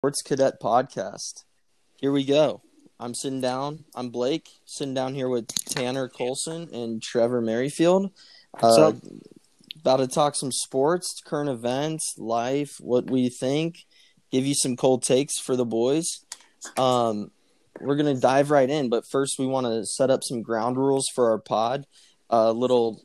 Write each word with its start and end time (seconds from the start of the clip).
Sports 0.00 0.22
Cadet 0.22 0.62
Podcast. 0.62 1.44
Here 1.96 2.10
we 2.10 2.24
go. 2.24 2.62
I'm 2.98 3.14
sitting 3.14 3.42
down. 3.42 3.84
I'm 3.94 4.08
Blake, 4.08 4.48
sitting 4.64 4.94
down 4.94 5.12
here 5.12 5.28
with 5.28 5.46
Tanner 5.66 6.08
Colson 6.08 6.70
and 6.72 7.02
Trevor 7.02 7.42
Merrifield. 7.42 8.10
Uh, 8.62 8.92
about 9.78 9.98
to 9.98 10.08
talk 10.08 10.36
some 10.36 10.52
sports, 10.52 11.20
current 11.22 11.50
events, 11.50 12.14
life, 12.16 12.76
what 12.80 13.10
we 13.10 13.28
think, 13.28 13.84
give 14.32 14.46
you 14.46 14.54
some 14.54 14.74
cold 14.74 15.02
takes 15.02 15.38
for 15.38 15.54
the 15.54 15.66
boys. 15.66 16.24
Um, 16.78 17.30
we're 17.78 17.96
going 17.96 18.14
to 18.14 18.18
dive 18.18 18.50
right 18.50 18.70
in, 18.70 18.88
but 18.88 19.04
first 19.06 19.38
we 19.38 19.46
want 19.46 19.66
to 19.66 19.84
set 19.84 20.08
up 20.08 20.24
some 20.24 20.40
ground 20.40 20.78
rules 20.78 21.08
for 21.14 21.30
our 21.30 21.38
pod, 21.38 21.84
uh, 22.30 22.52
little 22.52 23.02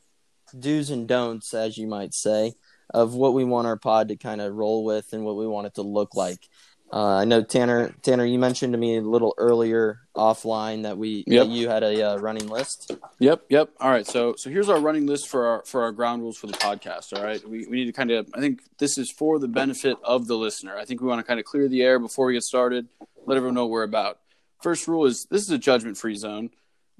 do's 0.58 0.88
and 0.88 1.06
don'ts, 1.06 1.52
as 1.52 1.76
you 1.76 1.86
might 1.86 2.14
say, 2.14 2.54
of 2.94 3.12
what 3.12 3.34
we 3.34 3.44
want 3.44 3.66
our 3.66 3.76
pod 3.76 4.08
to 4.08 4.16
kind 4.16 4.40
of 4.40 4.54
roll 4.54 4.82
with 4.82 5.12
and 5.12 5.26
what 5.26 5.36
we 5.36 5.46
want 5.46 5.66
it 5.66 5.74
to 5.74 5.82
look 5.82 6.14
like. 6.14 6.48
Uh, 6.92 7.16
I 7.16 7.24
know 7.24 7.42
Tanner. 7.42 7.92
Tanner, 8.02 8.24
you 8.24 8.38
mentioned 8.38 8.72
to 8.72 8.78
me 8.78 8.96
a 8.96 9.02
little 9.02 9.34
earlier 9.38 9.98
offline 10.14 10.84
that 10.84 10.96
we 10.96 11.24
Yep. 11.26 11.46
that 11.46 11.52
you 11.52 11.68
had 11.68 11.82
a 11.82 12.10
uh, 12.12 12.16
running 12.18 12.48
list. 12.48 12.92
Yep, 13.18 13.42
yep. 13.48 13.70
All 13.80 13.90
right, 13.90 14.06
so 14.06 14.34
so 14.36 14.50
here's 14.50 14.68
our 14.68 14.78
running 14.78 15.04
list 15.06 15.28
for 15.28 15.46
our 15.46 15.62
for 15.64 15.82
our 15.82 15.90
ground 15.92 16.22
rules 16.22 16.36
for 16.38 16.46
the 16.46 16.52
podcast. 16.54 17.16
All 17.16 17.24
right, 17.24 17.42
we 17.46 17.66
we 17.66 17.76
need 17.76 17.86
to 17.86 17.92
kind 17.92 18.10
of. 18.12 18.28
I 18.34 18.40
think 18.40 18.60
this 18.78 18.98
is 18.98 19.10
for 19.10 19.38
the 19.38 19.48
benefit 19.48 19.96
of 20.04 20.26
the 20.28 20.36
listener. 20.36 20.76
I 20.76 20.84
think 20.84 21.00
we 21.00 21.08
want 21.08 21.18
to 21.18 21.24
kind 21.24 21.40
of 21.40 21.44
clear 21.44 21.68
the 21.68 21.82
air 21.82 21.98
before 21.98 22.26
we 22.26 22.34
get 22.34 22.44
started. 22.44 22.86
Let 23.26 23.36
everyone 23.36 23.54
know 23.54 23.64
what 23.64 23.72
we're 23.72 23.82
about. 23.82 24.20
First 24.62 24.86
rule 24.86 25.06
is 25.06 25.26
this 25.28 25.42
is 25.42 25.50
a 25.50 25.58
judgment 25.58 25.98
free 25.98 26.14
zone. 26.14 26.50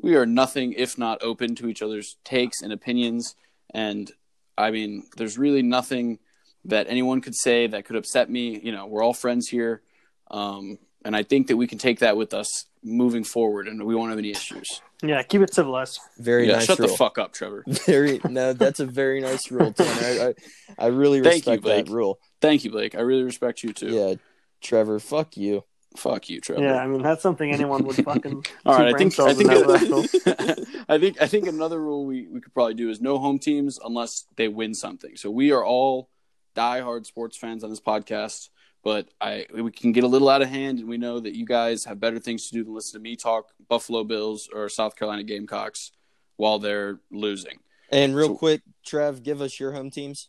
We 0.00 0.16
are 0.16 0.26
nothing 0.26 0.72
if 0.72 0.98
not 0.98 1.22
open 1.22 1.54
to 1.54 1.68
each 1.68 1.80
other's 1.80 2.16
takes 2.24 2.60
and 2.60 2.72
opinions. 2.72 3.36
And 3.72 4.10
I 4.58 4.70
mean, 4.72 5.04
there's 5.16 5.38
really 5.38 5.62
nothing 5.62 6.18
that 6.66 6.86
anyone 6.88 7.20
could 7.20 7.34
say 7.34 7.66
that 7.66 7.84
could 7.84 7.96
upset 7.96 8.30
me. 8.30 8.60
You 8.62 8.72
know, 8.72 8.86
we're 8.86 9.02
all 9.02 9.14
friends 9.14 9.48
here. 9.48 9.82
Um, 10.30 10.78
and 11.04 11.14
I 11.14 11.22
think 11.22 11.46
that 11.46 11.56
we 11.56 11.66
can 11.66 11.78
take 11.78 12.00
that 12.00 12.16
with 12.16 12.34
us 12.34 12.66
moving 12.82 13.24
forward, 13.24 13.68
and 13.68 13.84
we 13.84 13.94
won't 13.94 14.10
have 14.10 14.18
any 14.18 14.30
issues. 14.30 14.82
Yeah, 15.02 15.22
keep 15.22 15.40
it 15.42 15.54
civilized. 15.54 16.00
Very 16.18 16.48
yeah, 16.48 16.54
nice 16.54 16.64
shut 16.64 16.78
rule. 16.78 16.88
the 16.88 16.94
fuck 16.94 17.18
up, 17.18 17.32
Trevor. 17.32 17.64
Very 17.86 18.20
no, 18.28 18.52
that's 18.54 18.80
a 18.80 18.86
very 18.86 19.20
nice 19.20 19.50
rule, 19.50 19.72
Tanner. 19.72 19.90
I, 19.90 20.34
I, 20.78 20.86
I 20.86 20.88
really 20.88 21.20
Thank 21.20 21.46
you, 21.46 21.52
respect 21.52 21.62
that 21.64 21.84
Blake. 21.84 21.88
rule. 21.88 22.18
Thank 22.40 22.64
you, 22.64 22.70
Blake. 22.70 22.94
I 22.94 23.00
really 23.00 23.22
respect 23.22 23.62
you 23.62 23.72
too. 23.72 23.88
Yeah, 23.88 24.14
Trevor, 24.62 24.98
fuck 24.98 25.36
you. 25.36 25.64
Fuck 25.96 26.28
you, 26.28 26.40
Trevor. 26.40 26.62
Yeah, 26.62 26.76
I 26.76 26.86
mean 26.86 27.02
that's 27.02 27.22
something 27.22 27.52
anyone 27.52 27.84
would 27.84 27.96
fucking. 27.96 28.44
All 28.66 28.78
right, 28.78 28.94
I 28.94 28.98
think 28.98 29.18
I 29.18 29.34
think 29.34 29.50
in 29.50 29.66
that 29.66 29.66
vessel. 29.66 30.64
I 30.88 30.98
think 30.98 31.20
I 31.20 31.26
think 31.26 31.46
another 31.46 31.80
rule 31.80 32.06
we, 32.06 32.26
we 32.26 32.40
could 32.40 32.54
probably 32.54 32.74
do 32.74 32.90
is 32.90 33.00
no 33.00 33.18
home 33.18 33.38
teams 33.38 33.78
unless 33.84 34.24
they 34.36 34.48
win 34.48 34.74
something. 34.74 35.16
So 35.16 35.30
we 35.30 35.52
are 35.52 35.64
all 35.64 36.08
diehard 36.56 37.06
sports 37.06 37.36
fans 37.36 37.62
on 37.62 37.70
this 37.70 37.80
podcast, 37.80 38.48
but 38.82 39.08
I 39.20 39.46
we 39.52 39.70
can 39.70 39.92
get 39.92 40.04
a 40.04 40.08
little 40.08 40.28
out 40.28 40.42
of 40.42 40.48
hand, 40.48 40.78
and 40.80 40.88
we 40.88 40.96
know 40.98 41.20
that 41.20 41.34
you 41.36 41.44
guys 41.44 41.84
have 41.84 42.00
better 42.00 42.18
things 42.18 42.48
to 42.48 42.52
do 42.54 42.64
than 42.64 42.74
listen 42.74 42.98
to 42.98 43.02
me 43.02 43.16
talk 43.16 43.50
Buffalo 43.68 44.02
Bills 44.04 44.48
or 44.52 44.68
South 44.68 44.96
Carolina 44.96 45.22
Gamecocks 45.22 45.92
while 46.36 46.58
they're 46.58 47.00
losing. 47.10 47.58
And 47.90 48.16
real 48.16 48.28
So- 48.28 48.36
quick, 48.36 48.62
Trev, 48.84 49.22
give 49.22 49.40
us 49.40 49.60
your 49.60 49.72
home 49.72 49.90
teams. 49.90 50.28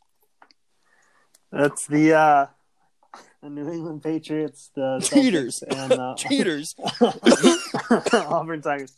That's 1.51 1.87
the 1.87 2.13
uh, 2.13 2.45
the 3.41 3.49
New 3.49 3.71
England 3.71 4.03
Patriots, 4.03 4.69
the 4.75 4.81
Celtics, 5.01 5.09
Cheaters. 5.13 5.63
and 5.63 5.93
uh, 5.93 6.15
Cheaters. 6.17 6.75
Auburn 8.13 8.61
Tigers. 8.61 8.93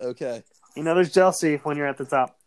Okay. 0.00 0.42
You 0.74 0.82
know, 0.84 0.94
there's 0.94 1.12
jealousy 1.12 1.56
when 1.62 1.76
you're 1.76 1.86
at 1.86 1.98
the 1.98 2.04
top. 2.06 2.38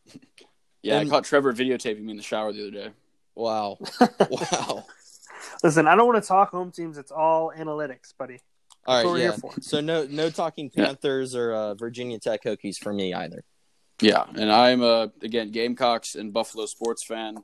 Yeah, 0.82 1.00
And- 1.00 1.08
I 1.08 1.12
caught 1.12 1.24
Trevor 1.26 1.54
videotaping 1.54 2.02
me 2.02 2.12
in 2.12 2.18
the 2.18 2.24
shower 2.24 2.52
the 2.52 2.62
other 2.62 2.72
day. 2.72 2.90
Wow. 3.36 3.78
wow. 4.30 4.86
Listen, 5.64 5.88
I 5.88 5.96
don't 5.96 6.08
want 6.08 6.22
to 6.24 6.28
talk 6.28 6.52
home 6.52 6.72
teams. 6.72 6.98
It's 6.98 7.12
all 7.12 7.52
analytics, 7.56 8.14
buddy. 8.18 8.42
All 8.86 8.96
what 8.98 9.04
right. 9.04 9.12
we're 9.12 9.18
Yeah. 9.18 9.24
here 9.32 9.34
for. 9.34 9.54
So 9.62 9.82
no, 9.82 10.06
no 10.10 10.30
talking 10.30 10.72
Yeah. 10.74 10.86
Panthers 10.86 11.36
or 11.36 11.54
uh, 11.54 11.74
Virginia 11.76 12.20
Tech 12.20 12.44
Hokies 12.44 12.78
for 12.78 12.94
me 12.94 13.14
either. 13.14 13.44
Yeah, 14.02 14.26
and 14.36 14.52
I'm 14.52 14.82
a 14.84 15.12
again 15.22 15.52
Gamecocks 15.52 16.16
and 16.16 16.34
Buffalo 16.34 16.66
sports 16.66 17.06
fan. 17.06 17.38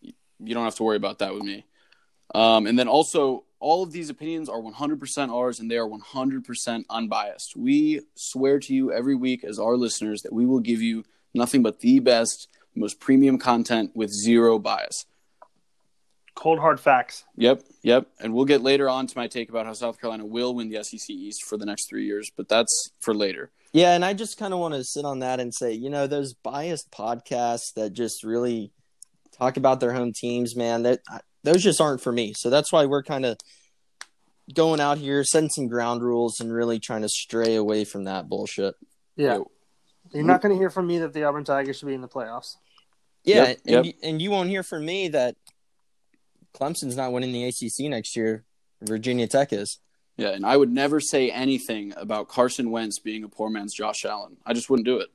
You 0.00 0.54
don't 0.54 0.64
have 0.64 0.74
to 0.76 0.82
worry 0.82 0.96
about 0.96 1.20
that 1.20 1.32
with 1.32 1.44
me. 1.44 1.64
Um, 2.34 2.66
and 2.66 2.76
then 2.76 2.88
also, 2.88 3.44
all 3.60 3.84
of 3.84 3.92
these 3.92 4.10
opinions 4.10 4.48
are 4.48 4.60
100% 4.60 5.30
ours, 5.32 5.60
and 5.60 5.70
they 5.70 5.76
are 5.76 5.88
100% 5.88 6.84
unbiased. 6.90 7.54
We 7.56 8.00
swear 8.16 8.58
to 8.58 8.74
you 8.74 8.92
every 8.92 9.14
week 9.14 9.44
as 9.44 9.60
our 9.60 9.76
listeners 9.76 10.22
that 10.22 10.32
we 10.32 10.44
will 10.46 10.58
give 10.58 10.82
you 10.82 11.04
nothing 11.34 11.62
but 11.62 11.78
the 11.80 12.00
best, 12.00 12.48
most 12.74 12.98
premium 12.98 13.38
content 13.38 13.92
with 13.94 14.10
zero 14.10 14.58
bias. 14.58 15.04
Cold 16.34 16.58
hard 16.58 16.80
facts. 16.80 17.24
Yep, 17.36 17.62
yep. 17.82 18.06
And 18.20 18.32
we'll 18.32 18.46
get 18.46 18.62
later 18.62 18.88
on 18.88 19.06
to 19.06 19.18
my 19.18 19.26
take 19.26 19.50
about 19.50 19.66
how 19.66 19.74
South 19.74 20.00
Carolina 20.00 20.24
will 20.24 20.54
win 20.54 20.70
the 20.70 20.82
SEC 20.82 21.10
East 21.10 21.44
for 21.44 21.58
the 21.58 21.66
next 21.66 21.88
three 21.88 22.06
years, 22.06 22.30
but 22.34 22.48
that's 22.48 22.90
for 23.00 23.14
later. 23.14 23.50
Yeah, 23.72 23.94
and 23.94 24.04
I 24.04 24.12
just 24.12 24.38
kind 24.38 24.52
of 24.52 24.60
want 24.60 24.74
to 24.74 24.84
sit 24.84 25.04
on 25.04 25.20
that 25.20 25.40
and 25.40 25.54
say, 25.54 25.72
you 25.72 25.88
know, 25.88 26.06
those 26.06 26.34
biased 26.34 26.90
podcasts 26.90 27.72
that 27.76 27.92
just 27.92 28.22
really 28.22 28.70
talk 29.38 29.56
about 29.56 29.80
their 29.80 29.92
home 29.92 30.12
teams, 30.14 30.54
man, 30.54 30.82
that 30.82 31.00
those 31.42 31.62
just 31.62 31.80
aren't 31.80 32.02
for 32.02 32.12
me. 32.12 32.34
So 32.36 32.50
that's 32.50 32.72
why 32.72 32.84
we're 32.86 33.02
kind 33.02 33.24
of 33.24 33.38
going 34.54 34.80
out 34.80 34.98
here, 34.98 35.24
setting 35.24 35.48
some 35.48 35.68
ground 35.68 36.02
rules, 36.02 36.40
and 36.40 36.52
really 36.52 36.78
trying 36.78 37.02
to 37.02 37.08
stray 37.08 37.56
away 37.56 37.84
from 37.84 38.04
that 38.04 38.28
bullshit. 38.28 38.74
Yeah, 39.16 39.36
Yo, 39.36 39.50
you're 40.12 40.24
not 40.24 40.42
going 40.42 40.54
to 40.54 40.58
hear 40.58 40.70
from 40.70 40.86
me 40.86 40.98
that 40.98 41.12
the 41.12 41.24
Auburn 41.24 41.44
Tigers 41.44 41.78
should 41.78 41.88
be 41.88 41.94
in 41.94 42.02
the 42.02 42.08
playoffs. 42.08 42.56
Yeah, 43.24 43.48
Yep, 43.48 43.58
and, 43.66 43.72
yep. 43.72 43.84
You, 43.84 43.92
and 44.02 44.22
you 44.22 44.30
won't 44.30 44.48
hear 44.48 44.62
from 44.62 44.84
me 44.84 45.08
that 45.08 45.36
Clemson's 46.54 46.96
not 46.96 47.12
winning 47.12 47.32
the 47.32 47.44
ACC 47.44 47.90
next 47.90 48.16
year. 48.16 48.44
Virginia 48.82 49.26
Tech 49.26 49.52
is. 49.52 49.78
Yeah, 50.16 50.30
and 50.30 50.44
I 50.44 50.56
would 50.56 50.70
never 50.70 51.00
say 51.00 51.30
anything 51.30 51.94
about 51.96 52.28
Carson 52.28 52.70
Wentz 52.70 52.98
being 52.98 53.24
a 53.24 53.28
poor 53.28 53.48
man's 53.48 53.72
Josh 53.72 54.04
Allen. 54.04 54.36
I 54.44 54.52
just 54.52 54.68
wouldn't 54.68 54.84
do 54.86 54.98
it. 54.98 55.08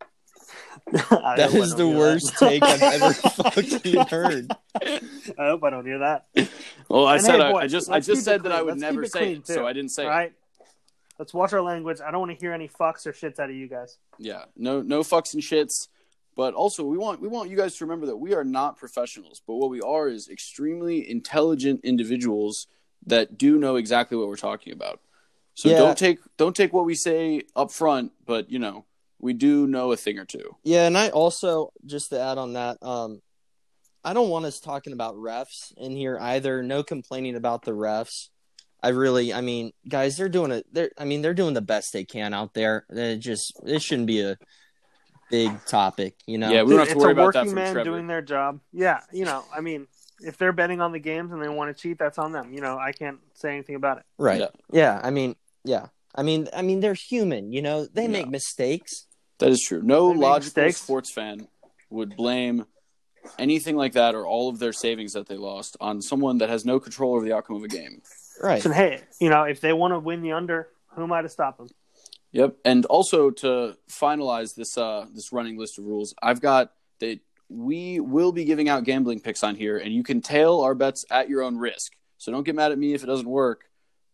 I 0.00 0.06
That 1.36 1.50
hope 1.50 1.54
I 1.54 1.58
is 1.58 1.74
don't 1.74 1.78
the 1.92 1.98
worst 1.98 2.38
that. 2.40 2.48
take 2.48 2.62
I've 2.62 2.82
ever 2.82 3.12
fucking 3.52 4.06
heard. 4.08 4.50
I 4.82 5.00
hope 5.46 5.62
I 5.64 5.70
don't 5.70 5.86
hear 5.86 5.98
that. 6.00 6.26
Well, 6.88 7.06
I 7.06 7.14
And 7.16 7.24
said 7.24 7.36
hey, 7.40 7.42
I, 7.42 7.52
I 7.52 7.66
just 7.68 7.90
I 7.90 8.00
just 8.00 8.24
said 8.24 8.42
that 8.42 8.52
I 8.52 8.60
would 8.60 8.72
Let's 8.72 8.80
never 8.80 9.02
it 9.04 9.12
say 9.12 9.32
it, 9.34 9.46
too. 9.46 9.54
so 9.54 9.66
I 9.66 9.72
didn't 9.72 9.90
say 9.92 10.02
All 10.04 10.10
it. 10.10 10.12
right. 10.12 10.32
Let's 11.18 11.32
watch 11.32 11.52
our 11.52 11.62
language. 11.62 12.00
I 12.04 12.10
don't 12.10 12.20
want 12.20 12.32
to 12.32 12.38
hear 12.38 12.52
any 12.52 12.68
fucks 12.68 13.06
or 13.06 13.12
shits 13.12 13.38
out 13.38 13.48
of 13.48 13.54
you 13.56 13.68
guys. 13.68 13.98
Yeah, 14.18 14.44
no 14.56 14.82
no 14.82 15.00
fucks 15.02 15.32
and 15.34 15.42
shits. 15.42 15.88
But 16.36 16.54
also, 16.54 16.84
we 16.84 16.98
want 16.98 17.20
we 17.20 17.28
want 17.28 17.50
you 17.50 17.56
guys 17.56 17.76
to 17.76 17.84
remember 17.84 18.06
that 18.06 18.16
we 18.16 18.34
are 18.34 18.44
not 18.44 18.76
professionals, 18.76 19.40
but 19.46 19.54
what 19.54 19.70
we 19.70 19.80
are 19.80 20.08
is 20.08 20.28
extremely 20.28 21.08
intelligent 21.08 21.80
individuals 21.84 22.66
that 23.06 23.38
do 23.38 23.58
know 23.58 23.76
exactly 23.76 24.16
what 24.16 24.28
we're 24.28 24.36
talking 24.36 24.72
about. 24.72 25.00
So 25.54 25.68
Yeah. 25.68 25.78
don't 25.78 25.98
take 25.98 26.18
don't 26.36 26.56
take 26.56 26.72
what 26.72 26.84
we 26.84 26.94
say 26.94 27.42
up 27.54 27.70
front, 27.70 28.12
but 28.26 28.50
you 28.50 28.58
know 28.58 28.84
we 29.20 29.32
do 29.32 29.66
know 29.66 29.92
a 29.92 29.96
thing 29.96 30.18
or 30.18 30.24
two. 30.24 30.56
Yeah, 30.64 30.86
and 30.86 30.98
I 30.98 31.10
also 31.10 31.72
just 31.86 32.10
to 32.10 32.20
add 32.20 32.36
on 32.38 32.54
that, 32.54 32.78
um, 32.82 33.22
I 34.04 34.12
don't 34.12 34.28
want 34.28 34.44
us 34.44 34.60
talking 34.60 34.92
about 34.92 35.14
refs 35.14 35.72
in 35.76 35.96
here 35.96 36.18
either. 36.20 36.62
No 36.62 36.82
complaining 36.82 37.36
about 37.36 37.64
the 37.64 37.72
refs. 37.72 38.28
I 38.82 38.88
really, 38.88 39.32
I 39.32 39.40
mean, 39.40 39.72
guys, 39.88 40.18
they're 40.18 40.28
doing 40.28 40.50
it. 40.50 40.66
They're, 40.70 40.90
I 40.98 41.06
mean, 41.06 41.22
they're 41.22 41.32
doing 41.32 41.54
the 41.54 41.62
best 41.62 41.94
they 41.94 42.04
can 42.04 42.34
out 42.34 42.52
there. 42.52 42.84
It 42.90 43.16
just, 43.16 43.58
it 43.64 43.80
shouldn't 43.80 44.08
be 44.08 44.20
a 44.20 44.36
big 45.30 45.64
topic, 45.66 46.14
you 46.26 46.38
know. 46.38 46.50
Yeah, 46.50 46.62
we 46.62 46.70
don't 46.70 46.80
have 46.80 46.88
to 46.88 46.94
it's 46.94 47.00
worry 47.02 47.10
a 47.10 47.12
about 47.12 47.32
that 47.34 47.38
working 47.40 47.50
from 47.50 47.54
man 47.56 47.72
Trevor. 47.74 47.90
doing 47.90 48.06
their 48.06 48.22
job. 48.22 48.60
Yeah, 48.72 49.00
you 49.12 49.24
know, 49.24 49.44
I 49.54 49.60
mean, 49.60 49.86
if 50.20 50.38
they're 50.38 50.52
betting 50.52 50.80
on 50.80 50.92
the 50.92 50.98
games 50.98 51.32
and 51.32 51.42
they 51.42 51.48
want 51.48 51.74
to 51.76 51.80
cheat, 51.82 51.98
that's 51.98 52.18
on 52.18 52.32
them. 52.32 52.52
You 52.52 52.60
know, 52.60 52.78
I 52.78 52.92
can't 52.92 53.18
say 53.34 53.52
anything 53.52 53.74
about 53.74 53.98
it. 53.98 54.04
right. 54.18 54.40
Yeah. 54.40 54.48
Yeah. 54.72 55.00
I 55.02 55.10
mean, 55.10 55.36
yeah. 55.64 55.86
I 56.14 56.22
mean, 56.22 56.48
I 56.54 56.62
mean, 56.62 56.80
they're 56.80 56.94
human. 56.94 57.52
You 57.52 57.62
know, 57.62 57.86
they 57.86 58.02
Yeah. 58.02 58.08
make 58.08 58.28
mistakes. 58.28 59.06
That 59.38 59.50
is 59.50 59.60
true. 59.60 59.82
No 59.82 60.12
They 60.12 60.18
logical 60.18 60.62
mistakes. 60.62 60.80
sports 60.80 61.12
fan 61.12 61.48
would 61.90 62.16
blame 62.16 62.66
anything 63.38 63.74
like 63.76 63.94
that 63.94 64.14
or 64.14 64.26
all 64.26 64.48
of 64.48 64.58
their 64.60 64.72
savings 64.72 65.12
that 65.14 65.26
they 65.26 65.36
lost 65.36 65.76
on 65.80 66.00
someone 66.00 66.38
that 66.38 66.48
has 66.48 66.64
no 66.64 66.78
control 66.78 67.14
over 67.16 67.24
the 67.24 67.32
outcome 67.34 67.56
of 67.56 67.64
a 67.64 67.68
game. 67.68 68.00
Right. 68.42 68.64
And 68.64 68.72
hey, 68.74 69.00
you 69.20 69.30
know, 69.30 69.42
if 69.42 69.60
they 69.60 69.72
want 69.72 69.92
to 69.94 69.98
win 69.98 70.22
the 70.22 70.32
under, 70.32 70.68
who 70.94 71.02
am 71.02 71.12
I 71.12 71.22
to 71.22 71.28
stop 71.28 71.58
them? 71.58 71.68
Yep. 72.34 72.56
And 72.64 72.84
also 72.86 73.30
to 73.30 73.76
finalize 73.88 74.56
this 74.56 74.76
uh 74.76 75.06
this 75.14 75.32
running 75.32 75.56
list 75.56 75.78
of 75.78 75.84
rules, 75.84 76.14
I've 76.20 76.40
got 76.40 76.72
that 76.98 77.20
we 77.48 78.00
will 78.00 78.32
be 78.32 78.44
giving 78.44 78.68
out 78.68 78.84
gambling 78.84 79.20
picks 79.20 79.44
on 79.44 79.54
here 79.54 79.78
and 79.78 79.94
you 79.94 80.02
can 80.02 80.20
tail 80.20 80.60
our 80.60 80.74
bets 80.74 81.04
at 81.10 81.28
your 81.28 81.42
own 81.42 81.56
risk. 81.56 81.92
So 82.18 82.32
don't 82.32 82.42
get 82.42 82.56
mad 82.56 82.72
at 82.72 82.78
me 82.78 82.92
if 82.92 83.04
it 83.04 83.06
doesn't 83.06 83.28
work. 83.28 83.64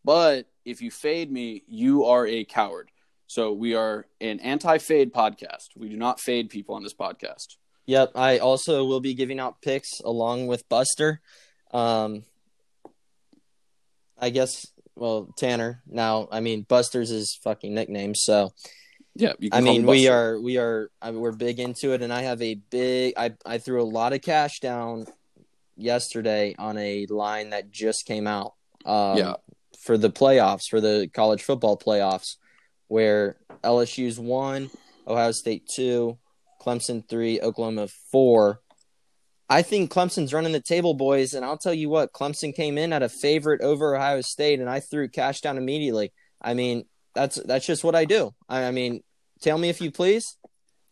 But 0.04 0.46
if 0.64 0.82
you 0.82 0.90
fade 0.90 1.32
me, 1.32 1.62
you 1.66 2.04
are 2.04 2.26
a 2.26 2.44
coward. 2.44 2.90
So 3.26 3.52
we 3.52 3.74
are 3.74 4.06
an 4.20 4.40
anti-fade 4.40 5.14
podcast. 5.14 5.68
We 5.76 5.88
do 5.88 5.96
not 5.96 6.20
fade 6.20 6.50
people 6.50 6.74
on 6.74 6.82
this 6.82 6.94
podcast. 6.94 7.56
Yep. 7.86 8.12
I 8.16 8.38
also 8.38 8.84
will 8.84 9.00
be 9.00 9.14
giving 9.14 9.38
out 9.38 9.62
picks 9.62 10.00
along 10.00 10.46
with 10.46 10.68
Buster. 10.68 11.20
Um, 11.72 12.24
I 14.18 14.30
guess, 14.30 14.66
well, 15.00 15.32
Tanner. 15.38 15.82
Now, 15.88 16.28
I 16.30 16.40
mean, 16.40 16.66
Buster's 16.68 17.08
his 17.08 17.34
fucking 17.42 17.74
nickname. 17.74 18.14
So, 18.14 18.52
Yeah, 19.16 19.32
you 19.38 19.48
can 19.48 19.58
I 19.58 19.62
mean, 19.62 19.86
we 19.86 20.08
are, 20.08 20.38
we 20.38 20.58
are, 20.58 20.90
I 21.00 21.10
mean, 21.10 21.20
we're 21.20 21.32
big 21.32 21.58
into 21.58 21.94
it. 21.94 22.02
And 22.02 22.12
I 22.12 22.20
have 22.22 22.42
a 22.42 22.54
big, 22.54 23.14
I, 23.16 23.32
I 23.46 23.56
threw 23.56 23.82
a 23.82 23.84
lot 23.84 24.12
of 24.12 24.20
cash 24.20 24.60
down 24.60 25.06
yesterday 25.74 26.54
on 26.58 26.76
a 26.76 27.06
line 27.06 27.50
that 27.50 27.70
just 27.70 28.04
came 28.04 28.26
out. 28.26 28.52
Um, 28.84 29.16
Yeah. 29.16 29.34
For 29.78 29.96
the 29.96 30.10
playoffs, 30.10 30.68
for 30.68 30.82
the 30.82 31.08
college 31.14 31.42
football 31.42 31.78
playoffs, 31.78 32.36
where 32.88 33.38
LSU's 33.64 34.20
one, 34.20 34.68
Ohio 35.08 35.32
State 35.32 35.66
two, 35.66 36.18
Clemson 36.60 37.08
three, 37.08 37.40
Oklahoma 37.40 37.88
four. 38.12 38.60
I 39.52 39.62
think 39.62 39.92
Clemson's 39.92 40.32
running 40.32 40.52
the 40.52 40.60
table, 40.60 40.94
boys, 40.94 41.34
and 41.34 41.44
I'll 41.44 41.58
tell 41.58 41.74
you 41.74 41.88
what, 41.88 42.12
Clemson 42.12 42.54
came 42.54 42.78
in 42.78 42.92
at 42.92 43.02
a 43.02 43.08
favorite 43.08 43.60
over 43.62 43.96
Ohio 43.96 44.20
State, 44.20 44.60
and 44.60 44.70
I 44.70 44.78
threw 44.78 45.08
cash 45.08 45.40
down 45.40 45.58
immediately. 45.58 46.12
I 46.40 46.54
mean, 46.54 46.84
that's 47.14 47.34
that's 47.34 47.66
just 47.66 47.82
what 47.82 47.96
I 47.96 48.04
do. 48.04 48.32
I, 48.48 48.64
I 48.64 48.70
mean, 48.70 49.02
tell 49.42 49.58
me 49.58 49.68
if 49.68 49.80
you 49.80 49.90
please. 49.90 50.36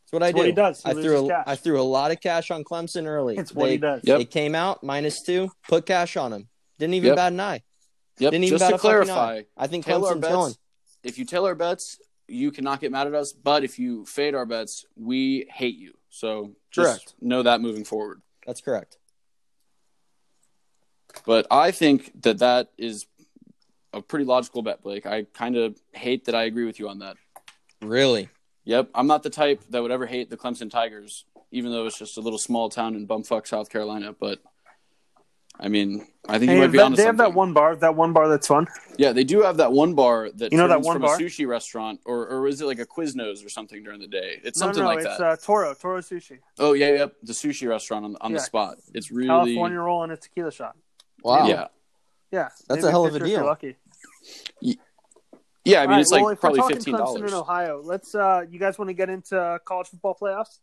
It's 0.03 0.13
what 0.13 0.23
I 0.25 0.29
It's 0.29 0.35
do. 0.35 0.39
what 0.39 0.47
he 0.47 0.53
does. 0.53 0.83
He 0.83 0.91
I 0.91 0.95
threw 0.95 1.27
a, 1.27 1.29
cash. 1.29 1.45
I 1.47 1.55
threw 1.57 1.81
a 1.81 1.83
lot 1.83 2.11
of 2.11 2.21
cash 2.21 2.51
on 2.51 2.65
Clemson 2.65 3.07
early. 3.07 3.37
It's 3.37 3.55
what 3.55 3.67
they, 3.67 3.73
he 3.73 3.79
does. 3.79 4.01
Yep. 4.05 4.19
They 4.19 4.25
came 4.25 4.55
out 4.55 4.83
minus 4.83 5.23
two, 5.23 5.51
put 5.69 5.87
cash 5.87 6.17
on 6.17 6.33
them. 6.33 6.49
Didn't 6.79 6.95
even 6.95 7.09
Yep. 7.09 7.17
bat 7.17 7.33
an 7.33 7.41
eye. 7.41 7.63
Yep. 8.19 8.33
Didn't 8.33 8.45
even 8.45 8.59
Just 8.59 8.63
bat 8.63 8.71
to 8.71 8.75
a 8.75 8.79
fucking 8.79 9.07
clarify, 9.07 9.43
I 9.57 9.67
think 9.69 9.85
tail 9.85 10.05
our 10.05 10.15
Clemson's 10.15 10.21
bets. 10.23 10.33
going. 10.35 10.55
if 11.05 11.19
you 11.19 11.25
tell 11.27 11.47
our 11.47 11.55
bets, 11.55 11.99
you 12.27 12.51
cannot 12.51 12.81
get 12.81 12.91
mad 12.91 13.07
at 13.07 13.15
us. 13.15 13.33
But 13.33 13.63
if 13.63 13.79
you 13.79 14.05
fade 14.07 14.35
our 14.35 14.47
bets, 14.47 14.85
we 14.97 15.47
hate 15.53 15.77
you. 15.77 15.93
So 16.09 16.55
just 16.73 16.87
Correct. 17.05 17.15
know 17.21 17.43
that 17.45 17.61
moving 17.61 17.85
forward. 17.85 18.21
That's 18.49 18.63
correct. 18.63 18.97
But 21.27 21.47
I 21.51 21.71
think 21.71 22.23
that 22.23 22.39
that 22.39 22.71
is 22.79 23.05
a 23.93 24.01
pretty 24.01 24.25
logical 24.25 24.63
bet, 24.63 24.83
Blake. 24.83 25.05
I 25.05 25.25
kind 25.35 25.55
of 25.55 25.79
hate 25.93 26.25
that 26.25 26.35
I 26.35 26.45
agree 26.45 26.65
with 26.65 26.79
you 26.79 26.89
on 26.89 27.01
that. 27.01 27.19
Really? 27.83 28.31
Yep, 28.65 28.89
I'm 28.95 29.07
not 29.07 29.23
the 29.23 29.29
type 29.29 29.63
that 29.69 29.83
would 29.83 29.91
ever 29.91 30.07
hate 30.07 30.31
the 30.31 30.39
Clemson 30.39 30.71
Tigers, 30.71 31.27
even 31.51 31.71
though 31.71 31.85
it's 31.85 31.99
just 31.99 32.17
a 32.17 32.23
little 32.23 32.39
small 32.39 32.71
town 32.71 32.95
in 32.95 33.07
bumfuck 33.07 33.47
South 33.47 33.69
Carolina. 33.69 34.15
But 34.19 34.39
I 35.61 35.67
mean, 35.69 36.07
I 36.29 36.39
think 36.39 36.51
Hey, 36.51 36.55
you 36.57 36.61
might 36.63 36.69
be 36.69 36.79
that- 36.79 36.85
onto 36.85 36.97
they 36.97 37.03
have 37.03 37.17
something. 37.17 37.33
that 37.33 37.35
one 37.35 37.53
bar. 37.53 37.75
That 37.75 37.95
one 37.97 38.13
bar 38.13 38.29
that's 38.29 38.47
fun. 38.47 38.69
Yeah, 38.97 39.13
they 39.13 39.25
do 39.25 39.43
have 39.43 39.57
that 39.57 39.73
one 39.73 39.95
bar 39.95 40.31
that 40.37 40.53
You 40.53 40.59
know 40.59 40.69
that 40.69 40.83
one 40.83 40.95
from 40.97 41.03
bar? 41.03 41.17
a 41.17 41.19
sushi 41.19 41.49
restaurant, 41.49 42.01
or 42.05 42.29
or 42.29 42.47
is 42.47 42.61
it 42.61 42.67
like 42.67 42.79
a 42.79 42.87
Quiznos 42.87 43.45
or 43.45 43.49
something 43.49 43.83
during 43.83 44.01
the 44.01 44.07
day? 44.07 44.41
It's 44.45 44.59
something 44.59 44.83
no, 44.83 44.89
like 44.89 44.99
it's 45.05 45.19
that. 45.19 45.21
uh, 45.21 45.37
Toro. 45.37 45.75
Toro 45.75 46.01
Sushi. 46.01 46.39
oh 46.61 46.75
yeah, 46.75 46.91
yep, 46.93 47.15
the 47.25 47.33
sushi 47.33 47.69
restaurant 47.69 48.05
on 48.05 48.17
on 48.21 48.33
the 48.33 48.41
spot. 48.41 48.79
It's 48.95 49.11
really 49.11 49.29
California 49.29 49.79
roll 49.81 50.05
and 50.05 50.13
a 50.13 50.17
tequila 50.17 50.53
shot. 50.53 50.77
Wow. 51.25 51.49
yeah, 51.49 51.67
Yeah, 52.31 52.51
That's 52.69 52.85
a 52.85 52.91
hell 52.93 53.05
of 53.07 53.11
a 53.17 53.19
picture 53.19 53.25
if 53.27 53.31
you're 53.33 53.41
deal. 53.41 53.47
Lucky. 53.49 53.77
yeah. 55.65 55.81
I 55.81 55.83
mean, 55.83 55.91
All 55.91 55.95
right, 55.97 56.01
it's 56.01 56.11
like 56.13 56.21
if 56.21 56.25
we're 56.25 56.37
probably 56.37 56.61
talking 56.61 56.77
fifteen 56.77 56.95
Clemson 56.95 57.15
in 57.17 57.21
dollars. 57.23 57.33
Ohio, 57.35 57.81
let's. 57.85 58.15
Uh, 58.15 58.45
you 58.49 58.59
guys 58.61 58.79
want 58.79 58.89
to 58.91 58.95
get 58.95 59.11
into 59.11 59.41
uh, 59.41 59.59
college 59.59 59.89
football 59.89 60.17
playoffs? 60.21 60.61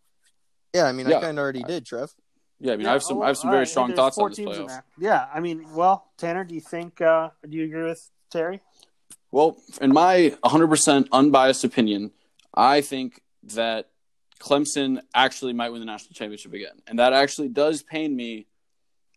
Yeah, 0.74 0.86
I 0.86 0.92
mean, 0.94 1.07
Yeah. 1.09 1.18
I 1.18 1.21
kind 1.21 1.38
of 1.38 1.44
already 1.44 1.63
did, 1.63 1.86
Trev. 1.86 2.13
Yeah, 2.65 2.73
I 2.73 2.75
mean, 2.77 2.85
Yeah, 2.85 2.89
I 2.89 2.94
have 2.94 3.03
some 3.03 3.17
oh, 3.17 3.21
I 3.23 3.27
have 3.27 3.38
some 3.38 3.50
very 3.50 3.59
right, 3.59 3.67
strong 3.67 3.89
there's 3.89 3.97
thoughts 3.97 4.17
on 4.17 4.29
this 4.29 4.39
playoffs. 4.39 4.81
Yeah, 4.97 5.27
I 5.33 5.39
mean, 5.39 5.65
well, 5.73 6.07
Tanner, 6.17 6.44
do 6.44 6.56
you 6.56 6.62
think? 6.62 7.00
Uh, 7.01 7.29
do 7.47 7.57
you 7.57 7.65
agree 7.65 7.83
with 7.83 8.09
Terry? 8.31 8.62
Well, 9.31 9.57
in 9.81 9.94
my 9.94 10.33
100% 10.45 11.09
unbiased 11.12 11.63
opinion, 11.63 12.12
I 12.53 12.81
think 12.81 13.21
that 13.44 13.89
Clemson 14.39 15.01
actually 15.13 15.53
might 15.53 15.69
win 15.69 15.81
the 15.81 15.85
national 15.85 16.13
championship 16.13 16.53
again. 16.53 16.81
And 16.88 17.00
that 17.00 17.13
actually 17.13 17.50
does 17.50 17.83
pain 17.83 18.15
me 18.15 18.47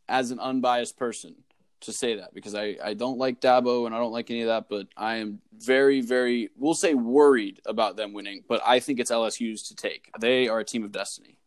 as 0.08 0.30
an 0.30 0.40
unbiased 0.40 0.96
person 0.96 1.36
to 1.80 1.92
say 1.92 2.16
that 2.16 2.34
because 2.34 2.54
I, 2.54 2.76
I 2.82 2.94
don't 2.94 3.18
like 3.18 3.40
Dabo 3.40 3.86
and 3.86 3.94
I 3.94 3.98
don't 3.98 4.12
like 4.12 4.30
any 4.30 4.42
of 4.42 4.48
that, 4.48 4.68
but 4.68 4.88
I 4.96 5.16
am 5.16 5.40
very, 5.56 6.00
very, 6.00 6.50
we'll 6.56 6.74
say 6.74 6.94
worried 6.94 7.60
about 7.66 7.96
them 7.96 8.12
winning, 8.12 8.42
but 8.48 8.60
I 8.66 8.80
think 8.80 8.98
it's 8.98 9.12
LSU's 9.12 9.62
to 9.68 9.76
take. 9.76 10.10
They 10.18 10.48
are 10.48 10.58
a 10.58 10.64
team 10.64 10.82
of 10.82 10.90
destiny. 10.90 11.37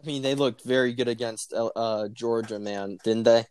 I 0.00 0.06
mean, 0.06 0.22
they 0.22 0.34
looked 0.34 0.64
very 0.64 0.92
good 0.92 1.08
against 1.08 1.52
uh, 1.54 2.08
Georgia, 2.08 2.58
man, 2.58 2.98
didn't 3.02 3.24
they? 3.24 3.46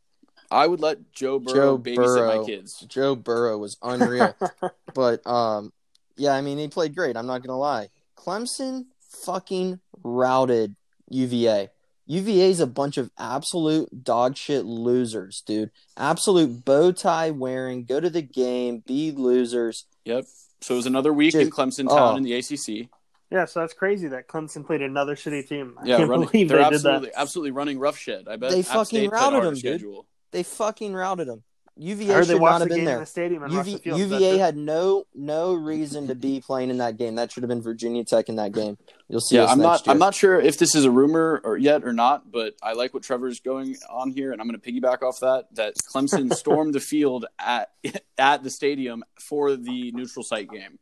I 0.49 0.65
would 0.65 0.79
let 0.79 1.11
Joe 1.11 1.39
Burrow 1.39 1.55
Joe 1.55 1.77
babysit 1.77 1.95
Burrow. 1.95 2.39
my 2.39 2.45
kids. 2.45 2.79
Joe 2.87 3.15
Burrow 3.15 3.57
was 3.57 3.77
unreal. 3.81 4.33
but 4.93 5.25
um, 5.27 5.73
yeah, 6.15 6.31
I 6.31 6.41
mean, 6.41 6.57
he 6.57 6.67
played 6.67 6.95
great. 6.95 7.17
I'm 7.17 7.27
not 7.27 7.43
gonna 7.43 7.57
lie. 7.57 7.89
Clemson 8.17 8.85
fucking 9.25 9.79
routed 10.03 10.75
UVA. 11.09 11.69
UVA's 12.09 12.61
a 12.61 12.67
bunch 12.67 12.97
of 12.97 13.11
absolute 13.17 14.03
dog 14.03 14.37
shit 14.37 14.63
losers, 14.65 15.43
dude. 15.45 15.71
Absolute 15.97 16.63
bow 16.63 16.93
tie 16.93 17.31
wearing, 17.31 17.83
go 17.83 17.99
to 17.99 18.09
the 18.09 18.21
game, 18.21 18.81
be 18.85 19.11
losers. 19.11 19.85
Yep. 20.05 20.25
So 20.61 20.75
it 20.75 20.77
was 20.77 20.85
another 20.85 21.11
week 21.11 21.35
in 21.35 21.49
Clemson 21.49 21.89
town 21.89 22.13
oh. 22.13 22.15
in 22.15 22.23
the 22.23 22.33
ACC. 22.33 22.89
Yeah, 23.31 23.45
so 23.45 23.59
that's 23.61 23.73
crazy 23.73 24.07
that 24.09 24.27
Clemson 24.27 24.65
played 24.65 24.81
another 24.81 25.15
shitty 25.15 25.47
team. 25.47 25.77
I 25.81 25.85
Yeah, 25.87 25.97
can't 25.97 26.09
running, 26.09 26.27
believe 26.27 26.49
they're 26.49 26.57
they 26.59 26.63
did 26.65 26.73
absolutely 26.75 27.09
that. 27.09 27.19
absolutely 27.19 27.51
running 27.51 27.79
roughshed. 27.79 28.27
I 28.27 28.35
bet 28.37 28.51
They 28.51 28.59
App 28.59 28.65
fucking 28.65 28.85
State 28.85 29.11
routed 29.11 29.33
harder 29.33 29.45
them, 29.45 29.53
dude. 29.55 29.59
schedule. 29.59 30.05
They 30.31 30.43
fucking 30.43 30.93
routed 30.93 31.27
them. 31.27 31.43
UVA 31.79 32.11
heard 32.11 32.25
they 32.25 32.33
should 32.33 32.41
watched 32.41 32.53
not 32.53 32.57
the 32.57 32.63
have 32.63 32.69
been 32.69 32.79
in 32.79 32.85
there. 32.85 32.99
the 32.99 33.05
stadium 33.05 33.43
the 33.43 33.63
field. 33.77 33.99
UVA 33.99 34.37
had 34.39 34.57
no 34.57 35.03
no 35.13 35.53
reason 35.53 36.07
to 36.07 36.15
be 36.15 36.41
playing 36.41 36.71
in 36.71 36.77
that 36.79 36.97
game. 36.97 37.13
That 37.15 37.31
should 37.31 37.43
have 37.43 37.49
been 37.49 37.61
Virginia 37.61 38.03
Tech 38.03 38.29
in 38.29 38.37
that 38.37 38.51
game. 38.51 38.79
You'll 39.09 39.21
see. 39.21 39.35
Yeah, 39.35 39.43
us 39.43 39.51
I'm 39.51 39.59
next 39.59 39.67
not. 39.67 39.85
year. 39.85 39.91
I'm 39.93 39.99
not 39.99 40.15
sure 40.15 40.39
if 40.39 40.57
this 40.57 40.73
is 40.73 40.85
a 40.85 40.89
rumor 40.91 41.39
or 41.43 41.55
yet 41.55 41.83
or 41.83 41.93
not, 41.93 42.31
but 42.31 42.55
I 42.63 42.73
like 42.73 42.95
what 42.95 43.03
Trevor's 43.03 43.39
going 43.41 43.75
on 43.91 44.09
here, 44.09 44.31
and 44.31 44.41
I'm 44.41 44.47
going 44.47 44.59
to 44.59 44.71
piggyback 44.71 45.03
off 45.03 45.19
that. 45.19 45.49
That 45.53 45.75
Clemson 45.93 46.33
stormed 46.35 46.73
the 46.73 46.79
field 46.79 47.27
at 47.37 47.69
at 48.17 48.41
the 48.43 48.49
stadium 48.49 49.03
for 49.29 49.55
the 49.55 49.91
neutral 49.91 50.23
site 50.23 50.49
game. 50.49 50.79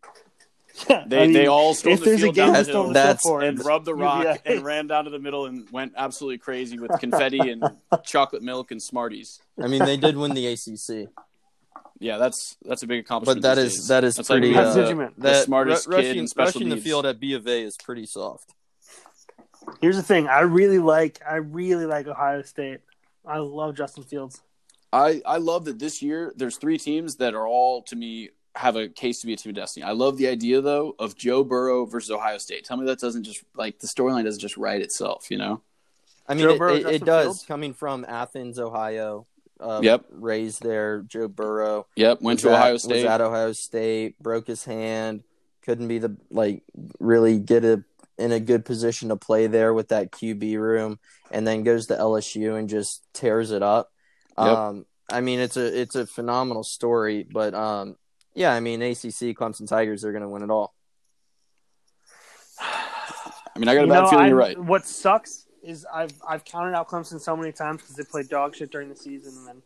Yeah, 0.90 1.06
They 1.08 1.18
I 1.18 1.22
mean, 1.24 1.34
they 1.34 1.48
all 1.48 1.74
stormed 1.74 2.00
if 2.00 2.04
the 2.04 2.10
there's 2.10 2.22
a 2.22 2.24
field 2.26 2.36
game 2.36 2.46
down 2.48 2.64
the 2.66 2.72
hill 2.72 2.84
field 2.84 2.96
That's- 2.96 3.26
and 3.26 3.66
rubbed 3.66 3.86
the 3.86 3.96
rock 4.08 4.26
UVA. 4.26 4.40
and 4.46 4.66
ran 4.66 4.88
down 4.88 5.06
to 5.06 5.10
the 5.10 5.20
middle 5.20 5.46
and 5.46 5.70
went 5.72 5.94
absolutely 5.96 6.38
crazy 6.38 6.78
with 6.80 6.92
confetti 7.00 7.40
and 7.40 7.64
chocolate 8.04 8.44
milk 8.44 8.72
and 8.72 8.82
Smarties. 8.84 9.40
I 9.62 9.68
mean, 9.68 9.86
they 9.86 9.96
did 9.96 10.18
win 10.18 10.34
the 10.34 10.48
ACC, 10.48 11.08
Yeah, 12.00 12.18
that's 12.18 12.58
that's 12.66 12.84
a 12.84 12.88
big 12.88 13.00
accomplishment. 13.06 13.42
but 13.42 13.56
that 13.56 13.62
these 13.62 13.72
is 13.74 13.78
days. 13.80 13.88
that 13.88 14.04
is 14.04 14.16
That's 14.16 14.28
pretty. 14.28 14.42
being 14.50 14.56
That's 14.56 14.76
uh, 14.76 14.94
what 14.96 15.16
the 15.16 15.22
that 15.22 15.46
smartest 15.46 15.88
ru- 15.88 15.96
kid 15.96 16.04
rushing, 16.08 16.20
in 16.20 16.28
special 16.28 16.60
rushing 16.60 16.70
the 16.70 16.78
field 16.78 17.06
at 17.06 17.20
B 17.22 17.34
of 17.34 17.48
A 17.48 17.62
is 17.62 17.78
pretty 17.78 18.06
soft. 18.06 18.54
Here's 19.82 19.96
the 19.96 20.04
thing: 20.04 20.28
I 20.28 20.42
really 20.42 20.80
like, 20.80 21.22
I 21.28 21.36
really 21.38 21.86
like 21.86 22.06
Ohio 22.08 22.42
State. 22.42 22.82
I 23.26 23.38
love 23.40 23.76
Justin 23.76 24.04
Fields. 24.04 24.42
I, 24.94 25.22
I 25.26 25.38
love 25.38 25.66
that 25.66 25.80
this 25.80 26.02
year 26.02 26.32
there's 26.36 26.58
three 26.58 26.78
teams 26.78 27.16
that 27.16 27.34
are 27.34 27.48
all 27.48 27.82
to 27.84 27.96
me 27.96 28.30
have 28.56 28.76
a 28.76 28.88
case 28.88 29.20
to 29.22 29.28
be 29.28 29.34
a 29.34 29.36
team 29.38 29.50
of 29.52 29.56
destiny. 29.56 29.84
I 29.84 29.92
love 29.92 30.18
the 30.18 30.28
idea 30.28 30.62
though 30.62 30.96
of 31.00 31.16
Joe 31.16 31.44
Burrow 31.44 31.86
versus 31.86 32.12
Ohio 32.12 32.38
State. 32.38 32.64
Tell 32.66 32.78
me 32.78 32.86
that 32.86 33.00
doesn't 33.00 33.24
just 33.24 33.44
like 33.56 33.80
the 33.80 33.88
storyline 33.88 34.24
doesn't 34.24 34.40
just 34.42 34.58
write 34.58 34.82
itself, 34.82 35.30
you 35.30 35.38
know? 35.38 35.62
I 36.28 36.34
mean, 36.34 36.46
Joe 36.58 36.68
it, 36.70 36.86
it, 36.86 36.96
it 36.96 37.06
does 37.06 37.26
Fields? 37.26 37.46
coming 37.48 37.74
from 37.74 38.06
Athens, 38.08 38.58
Ohio. 38.60 39.28
Uh, 39.60 39.80
Yep. 39.84 40.06
Raised 40.12 40.62
there, 40.64 41.02
Joe 41.08 41.28
Burrow 41.30 41.88
Yep, 41.96 42.22
went 42.22 42.40
to 42.42 42.50
at- 42.50 42.56
Ohio 42.56 42.74
Was 42.74 42.84
State. 42.84 43.06
at 43.06 43.22
Ohio 43.22 43.52
State, 43.54 44.20
broke 44.20 44.48
his 44.48 44.66
hand, 44.66 45.24
couldn't 45.64 45.88
be 45.88 45.98
the 46.00 46.18
like 46.30 46.64
really 47.00 47.40
get 47.40 47.64
a 47.64 47.84
in 48.18 48.32
a 48.32 48.40
good 48.40 48.64
position 48.66 49.10
to 49.10 49.16
play 49.18 49.48
there 49.48 49.74
with 49.74 49.90
that 49.90 50.12
QB 50.12 50.58
room, 50.60 51.00
and 51.32 51.46
then 51.48 51.64
goes 51.64 51.88
to 51.88 51.96
LSU 51.96 52.58
and 52.58 52.70
just 52.70 53.04
tears 53.14 53.52
it 53.52 53.62
up. 53.64 53.92
Yep. 54.38 54.48
Um, 54.48 54.86
I 55.12 55.22
mean, 55.22 55.40
it's 55.40 55.56
a 55.58 55.82
it's 55.82 55.96
a 55.96 56.06
phenomenal 56.08 56.64
story, 56.64 57.24
but 57.30 57.54
um, 57.54 57.96
yeah, 58.36 58.54
I 58.54 58.60
mean, 58.60 58.82
ACC 58.82 59.34
Clemson 59.36 59.68
Tigers 59.68 60.04
are 60.06 60.12
going 60.12 60.22
to 60.24 60.30
win 60.30 60.44
it 60.44 60.52
all. 60.52 60.74
I 62.60 63.60
mean, 63.60 63.68
I 63.70 63.74
got 63.76 63.84
a 63.84 63.88
You 63.88 63.94
bad 63.94 64.02
know, 64.04 64.10
feeling 64.10 64.26
I- 64.26 64.28
you're 64.30 64.38
right. 64.38 64.60
What 64.60 64.86
sucks 64.86 65.46
is 65.64 65.86
I've 65.92 66.12
I've 66.28 66.46
counted 66.46 66.76
out 66.76 66.88
Clemson 66.90 67.20
so 67.20 67.36
many 67.36 67.52
times 67.52 67.82
because 67.82 67.96
they 67.96 68.04
played 68.04 68.30
dog 68.30 68.56
shit 68.56 68.72
during 68.72 68.90
the 68.90 68.96
season 68.96 69.34
and 69.38 69.48
then 69.48 69.62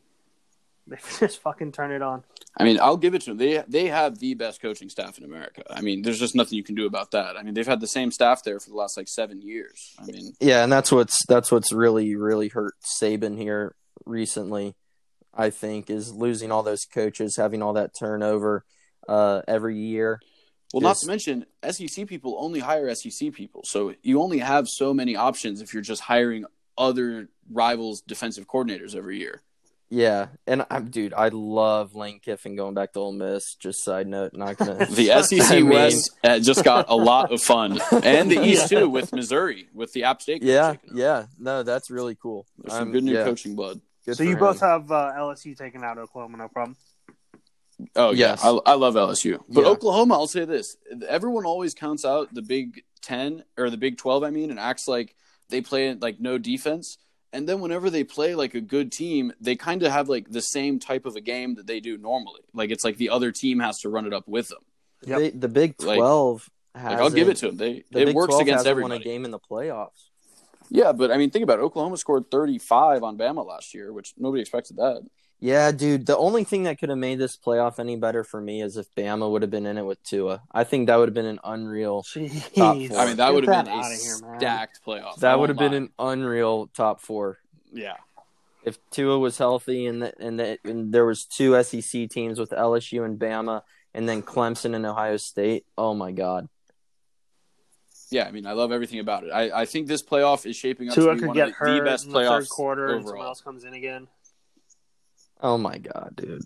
they 0.88 0.98
just 1.20 1.42
fucking 1.42 1.72
turn 1.72 1.92
it 1.92 2.02
on. 2.02 2.24
I 2.58 2.64
mean, 2.64 2.80
I'll 2.82 2.98
give 2.98 3.14
it 3.16 3.22
to 3.24 3.32
them. 3.32 3.38
They 3.38 3.64
they 3.68 3.88
have 3.88 4.20
the 4.20 4.34
best 4.36 4.62
coaching 4.62 4.90
staff 4.90 5.18
in 5.18 5.24
America. 5.24 5.64
I 5.70 5.82
mean, 5.82 6.02
there's 6.02 6.20
just 6.20 6.36
nothing 6.36 6.58
you 6.58 6.64
can 6.64 6.76
do 6.76 6.86
about 6.86 7.12
that. 7.12 7.36
I 7.38 7.44
mean, 7.44 7.54
they've 7.54 7.68
had 7.68 7.80
the 7.82 7.88
same 7.88 8.12
staff 8.12 8.44
there 8.44 8.60
for 8.60 8.70
the 8.70 8.76
last 8.76 8.96
like 8.98 9.08
seven 9.08 9.42
years. 9.42 9.96
I 10.00 10.06
mean, 10.06 10.34
Yeah, 10.40 10.64
and 10.64 10.72
that's 10.72 10.92
what's 10.92 11.26
that's 11.28 11.52
what's 11.52 11.72
really 11.72 12.16
really 12.16 12.48
hurt 12.48 12.76
Saban 13.02 13.38
here 13.38 13.76
recently. 14.06 14.76
I 15.34 15.50
think 15.50 15.90
is 15.90 16.14
losing 16.14 16.52
all 16.52 16.64
those 16.64 16.86
coaches, 16.86 17.36
having 17.38 17.62
all 17.62 17.74
that 17.74 17.92
turnover 17.98 18.66
uh, 19.08 19.42
every 19.48 19.78
year. 19.78 20.20
Well, 20.74 20.82
not 20.82 20.98
to 20.98 21.08
mention 21.08 21.46
SEC 21.68 22.06
people 22.08 22.36
only 22.40 22.60
hire 22.60 22.94
SEC 22.94 23.34
people, 23.34 23.64
so 23.66 23.96
you 24.04 24.22
only 24.22 24.40
have 24.40 24.68
so 24.68 24.94
many 24.94 25.16
options 25.16 25.62
if 25.62 25.74
you're 25.74 25.82
just 25.82 26.02
hiring 26.04 26.46
other 26.78 27.30
rivals' 27.52 28.02
defensive 28.02 28.48
coordinators 28.48 28.96
every 28.96 29.18
year. 29.18 29.42
Yeah, 29.92 30.28
and 30.46 30.68
I'm 30.70 30.92
dude, 30.92 31.16
I 31.16 31.30
love 31.30 31.96
Lane 31.96 32.20
Kiffin 32.20 32.56
going 32.56 32.76
back 32.76 32.94
to 32.94 33.00
Ole 33.00 33.12
Miss. 33.14 33.56
Just 33.56 33.84
side 33.84 34.06
note, 34.06 34.34
not 34.36 34.58
gonna. 34.58 34.86
The 34.92 35.08
SEC 35.24 35.42
I 35.52 35.56
mean- 35.62 35.70
West 35.70 36.12
uh, 36.24 36.38
just 36.38 36.64
got 36.64 36.86
a 36.90 36.96
lot 36.96 37.32
of 37.32 37.42
fun, 37.42 37.82
and 38.04 38.30
the 38.30 38.40
East 38.46 38.70
too 38.70 38.88
with 38.88 39.12
Missouri 39.12 39.68
with 39.74 39.92
the 39.94 40.04
App 40.04 40.22
State. 40.22 40.44
yeah, 40.44 40.76
yeah, 40.94 41.26
no, 41.40 41.64
that's 41.64 41.90
really 41.90 42.14
cool. 42.14 42.46
There's 42.60 42.74
some 42.78 42.90
Um, 42.90 42.92
good 42.92 43.04
new 43.04 43.14
yeah, 43.16 43.24
coaching 43.24 43.56
blood. 43.56 43.82
Good 44.06 44.18
so 44.18 44.24
you 44.24 44.32
him. 44.34 44.40
both 44.40 44.60
have 44.62 44.92
uh, 44.92 45.12
LSU 45.18 45.56
taking 45.58 45.84
out 45.84 45.98
of 45.98 46.04
Oklahoma, 46.06 46.38
no 46.38 46.48
problem. 46.48 46.76
Oh 47.96 48.12
Yes. 48.12 48.42
yeah, 48.44 48.52
I, 48.66 48.72
I 48.72 48.74
love 48.76 48.96
LSU, 48.96 49.40
but 49.48 49.62
Yeah. 49.64 49.68
Oklahoma. 49.70 50.16
I'll 50.16 50.28
say 50.28 50.46
this: 50.46 50.76
everyone 51.08 51.46
always 51.46 51.74
counts 51.74 52.04
out 52.04 52.34
the 52.34 52.42
Big 52.42 52.84
Ten 53.02 53.44
or 53.58 53.70
the 53.70 53.78
Big 53.78 53.98
Twelve. 53.98 54.24
I 54.24 54.32
mean, 54.32 54.50
and 54.52 54.60
acts 54.60 54.88
like 54.88 55.16
they 55.50 55.62
play 55.62 55.94
like 55.94 56.20
no 56.20 56.38
defense. 56.38 56.98
and 57.32 57.48
then 57.48 57.62
whenever 57.62 57.90
they 57.90 58.04
play 58.04 58.36
like 58.36 58.54
a 58.56 58.60
good 58.62 58.92
team, 58.92 59.32
they 59.40 59.56
kind 59.56 59.84
of 59.84 59.92
have 59.92 60.10
like 60.10 60.30
the 60.30 60.42
same 60.42 60.80
type 60.80 61.06
of 61.06 61.16
a 61.16 61.22
game 61.22 61.56
that 61.56 61.68
they 61.68 61.80
do 61.80 61.98
normally. 61.98 62.42
Like 62.54 62.70
it's 62.72 62.84
like 62.84 62.98
the 62.98 63.10
other 63.12 63.32
team 63.32 63.60
has 63.60 63.80
to 63.82 63.90
run 63.90 64.06
it 64.06 64.14
up 64.14 64.28
with 64.28 64.50
them. 64.50 64.64
Yep. 65.06 65.20
They- 65.20 65.30
the 65.30 65.48
Big 65.48 65.82
Like- 65.82 65.98
Twelve 65.98 66.50
has. 66.76 66.92
Like 66.94 67.00
I'll 67.00 67.10
give 67.10 67.30
it 67.30 67.38
to 67.38 67.48
them. 67.48 67.58
They 67.58 67.86
The 67.92 68.02
it 68.02 68.06
Big 68.08 68.16
works 68.16 68.36
against 68.36 68.66
hasn't 68.66 68.82
won 68.82 68.92
a 68.92 69.00
game 69.00 69.24
in 69.26 69.32
the 69.32 69.40
playoffs. 69.40 70.09
Yeah, 70.70 70.92
but 70.92 71.12
I 71.12 71.18
mean, 71.18 71.32
think 71.32 71.44
about 71.44 71.60
it. 71.60 71.64
Oklahoma 71.64 71.98
scored 71.98 72.30
35 72.32 73.04
on 73.04 73.18
Bama 73.18 73.46
last 73.46 73.74
year, 73.74 73.92
which 73.94 74.14
nobody 74.18 74.42
expected 74.42 74.78
that. 74.78 75.02
Yeah, 75.42 75.72
dude. 75.72 76.06
The 76.06 76.18
only 76.18 76.44
thing 76.44 76.64
that 76.64 76.80
could 76.80 76.90
have 76.90 76.98
made 76.98 77.18
this 77.18 77.38
playoff 77.38 77.80
any 77.80 77.96
better 77.96 78.24
for 78.26 78.42
me 78.42 78.62
is 78.62 78.76
if 78.78 78.94
Bama 78.96 79.32
would 79.32 79.42
have 79.42 79.52
been 79.52 79.66
in 79.66 79.78
it 79.78 79.86
with 79.86 80.04
Tua. 80.04 80.42
I 80.52 80.66
think 80.66 80.88
that 80.88 80.98
would 80.98 81.08
have 81.08 81.14
been 81.16 81.26
an 81.26 81.40
unreal. 81.44 82.04
Jeez. 82.04 82.54
Top 82.54 82.76
I 82.76 83.06
mean, 83.06 83.18
that 83.18 83.18
Get 83.18 83.34
would 83.34 83.46
have 83.46 83.66
been 83.66 83.74
a 83.74 83.88
here, 83.88 84.18
stacked 84.38 84.82
playoff. 84.86 85.18
I 85.18 85.20
That 85.22 85.34
oh 85.36 85.40
would 85.40 85.50
have 85.50 85.58
been 85.58 85.74
an 85.74 85.90
unreal 85.98 86.68
top 86.68 87.02
four. 87.02 87.40
yeah. 87.72 87.96
if 88.64 88.78
Tua 88.92 89.18
was 89.18 89.38
healthy 89.38 89.86
and 89.86 90.02
the, 90.02 90.14
and, 90.20 90.40
the, 90.40 90.60
and 90.66 90.94
there 90.94 91.06
was 91.06 91.26
two 91.26 91.62
SEC 91.64 92.10
teams 92.10 92.40
with 92.40 92.52
LSU 92.52 93.06
and 93.06 93.18
Bama 93.20 93.62
and 93.94 94.08
then 94.10 94.22
Clemson 94.24 94.76
and 94.76 94.86
Ohio 94.86 95.18
State. 95.18 95.66
Oh 95.78 95.94
my 95.94 96.12
God! 96.12 96.50
Yeah, 98.12 98.26
I 98.26 98.32
mean, 98.32 98.46
I 98.48 98.54
love 98.54 98.72
everything 98.72 99.00
about 99.00 99.24
it. 99.24 99.30
I, 99.30 99.62
I 99.62 99.66
think 99.66 99.88
this 99.88 100.02
playoff 100.04 100.46
is 100.48 100.56
shaping 100.56 100.90
up 100.90 100.96
Tua 100.96 101.10
to 101.10 101.14
be 101.14 101.20
could 101.20 101.28
one 101.28 101.36
get 101.36 101.48
of 101.50 101.54
the, 101.54 101.58
hurt 101.58 101.78
the 101.80 101.86
best 101.86 102.06
in 102.06 102.12
the 102.12 102.20
playoffs 102.20 102.40
third 102.40 102.50
quarter, 102.50 102.86
and 102.88 103.02
someone 103.04 103.14
overall. 103.14 103.28
else 103.28 103.42
comes 103.42 103.64
in 103.64 103.74
again. 103.74 104.08
Oh 105.42 105.58
my 105.58 105.78
God, 105.78 106.14
dude! 106.16 106.42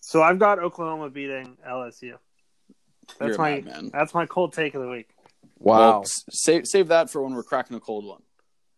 So 0.00 0.22
I've 0.22 0.38
got 0.38 0.58
Oklahoma 0.60 1.10
beating 1.10 1.56
LSU. 1.68 2.14
That's 3.18 3.28
You're 3.28 3.34
a 3.34 3.38
my 3.38 3.54
madman. 3.56 3.90
that's 3.92 4.14
my 4.14 4.26
cold 4.26 4.52
take 4.52 4.74
of 4.74 4.82
the 4.82 4.88
week. 4.88 5.08
Wow. 5.58 5.78
Well, 5.78 6.00
s- 6.02 6.24
save 6.30 6.66
save 6.66 6.88
that 6.88 7.10
for 7.10 7.22
when 7.22 7.34
we're 7.34 7.42
cracking 7.42 7.76
a 7.76 7.80
cold 7.80 8.04
one. 8.06 8.22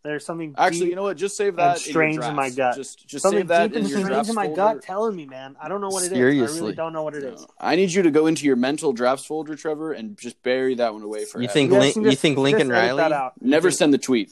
There's 0.03 0.25
something 0.25 0.55
Actually, 0.57 0.79
deep, 0.79 0.89
you 0.89 0.95
know 0.95 1.03
what? 1.03 1.15
Just 1.17 1.37
save 1.37 1.57
that 1.57 1.77
strange 1.77 2.15
in, 2.15 2.21
your 2.21 2.29
in 2.31 2.35
my 2.35 2.49
gut. 2.49 2.75
Just 2.75 3.07
just 3.07 3.21
something 3.21 3.41
save 3.41 3.47
that 3.49 3.67
deep 3.67 3.83
in 3.83 3.87
your 3.87 3.99
strange 4.03 4.29
in 4.29 4.35
my 4.35 4.45
folder. 4.47 4.55
gut 4.55 4.81
telling 4.81 5.15
me, 5.15 5.27
man. 5.27 5.55
I 5.61 5.67
don't 5.67 5.79
know 5.79 5.89
what 5.89 6.03
it 6.03 6.11
is. 6.11 6.17
I 6.17 6.55
really 6.57 6.73
don't 6.73 6.91
know 6.91 7.03
what 7.03 7.13
it 7.13 7.23
is. 7.23 7.45
I 7.59 7.75
need 7.75 7.91
you 7.93 8.01
to 8.01 8.09
go 8.11 8.25
into 8.25 8.45
your 8.47 8.55
mental 8.55 8.93
drafts 8.93 9.25
folder, 9.25 9.55
Trevor, 9.55 9.93
and 9.93 10.17
just 10.17 10.41
bury 10.41 10.73
that 10.75 10.93
one 10.93 11.03
away 11.03 11.25
forever. 11.25 11.43
You 11.43 11.49
think 11.49 11.71
You 11.71 11.79
Lin- 11.79 11.93
can 11.93 12.01
you 12.03 12.09
just- 12.09 12.21
think 12.21 12.37
Lincoln 12.39 12.69
just 12.69 12.71
Riley? 12.71 13.13
out. 13.13 13.33
Never 13.41 13.67
You 13.67 13.71
send 13.73 13.93
the 13.93 13.99
tweet. 13.99 14.31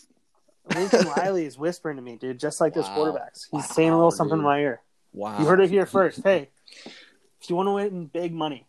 Lincoln 0.73 1.07
Riley 1.17 1.45
is 1.45 1.57
whispering 1.57 1.97
to 1.97 2.01
me, 2.01 2.15
dude, 2.15 2.39
just 2.39 2.59
like 2.59 2.73
those 2.73 2.85
quarterbacks. 2.87 3.43
He's 3.51 3.53
Wow, 3.53 3.59
saying 3.61 3.89
a 3.91 3.95
little 3.95 4.11
something 4.11 4.37
in 4.39 4.43
my 4.43 4.59
ear. 4.61 4.81
Wow. 5.13 5.39
You 5.39 5.45
heard 5.45 5.59
it 5.61 5.69
here 5.69 5.85
first. 5.85 6.21
Hey, 6.23 6.49
if 7.41 7.47
you 7.49 7.55
want 7.55 7.67
to 7.67 7.71
win 7.73 8.05
big 8.05 8.33
money, 8.33 8.65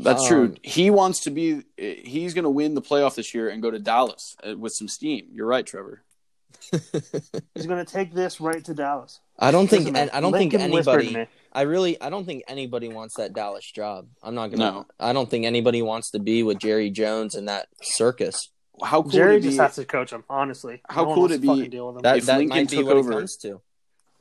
That's 0.00 0.22
Um, 0.22 0.28
true. 0.28 0.54
He 0.62 0.90
wants 0.90 1.20
to 1.20 1.30
be. 1.30 1.62
He's 1.76 2.32
going 2.34 2.44
to 2.44 2.50
win 2.50 2.74
the 2.74 2.82
playoff 2.82 3.16
this 3.16 3.34
year 3.34 3.48
and 3.48 3.60
go 3.60 3.70
to 3.70 3.78
Dallas 3.78 4.36
uh, 4.48 4.56
with 4.56 4.72
some 4.72 4.86
steam. 4.88 5.26
You're 5.32 5.46
right, 5.46 5.66
Trevor. 5.66 6.02
he's 6.70 7.66
going 7.66 7.84
to 7.84 7.90
take 7.90 8.12
this 8.14 8.40
right 8.40 8.64
to 8.64 8.74
Dallas. 8.74 9.20
I 9.38 9.50
don't 9.50 9.68
think 9.68 9.80
Listen, 9.84 9.92
man, 9.94 10.10
I 10.12 10.20
don't 10.20 10.32
think 10.32 10.52
Lincoln 10.52 10.72
whispered 10.72 11.00
to 11.00 11.06
anybody. 11.06 11.30
I 11.52 11.62
really 11.62 12.00
I 12.00 12.10
don't 12.10 12.24
think 12.26 12.42
anybody 12.48 12.88
wants 12.88 13.14
that 13.16 13.32
Dallas 13.32 13.64
job. 13.70 14.08
I'm 14.22 14.34
not 14.34 14.48
gonna. 14.48 14.70
No. 14.70 14.86
I 15.00 15.12
don't 15.12 15.30
think 15.30 15.44
anybody 15.46 15.82
wants 15.82 16.10
to 16.10 16.18
be 16.18 16.42
with 16.42 16.58
Jerry 16.58 16.90
Jones 16.90 17.34
and 17.34 17.48
that 17.48 17.68
circus. 17.80 18.50
How 18.82 19.02
cool 19.02 19.10
Jerry 19.10 19.40
just 19.40 19.56
be? 19.56 19.62
has 19.62 19.74
to 19.76 19.84
coach 19.84 20.12
him. 20.12 20.24
Honestly, 20.28 20.80
How 20.88 21.04
no 21.04 21.14
cool 21.14 21.22
would 21.22 21.30
it 21.32 21.42
to 21.42 21.56
be 21.62 21.68
Deal 21.68 21.88
with 21.88 21.96
him. 21.96 22.02
That 22.02 22.18
If 22.18 22.26
that 22.26 22.38
Lincoln 22.38 22.66
took 22.66 22.86
over- 22.88 23.24
to. 23.42 23.60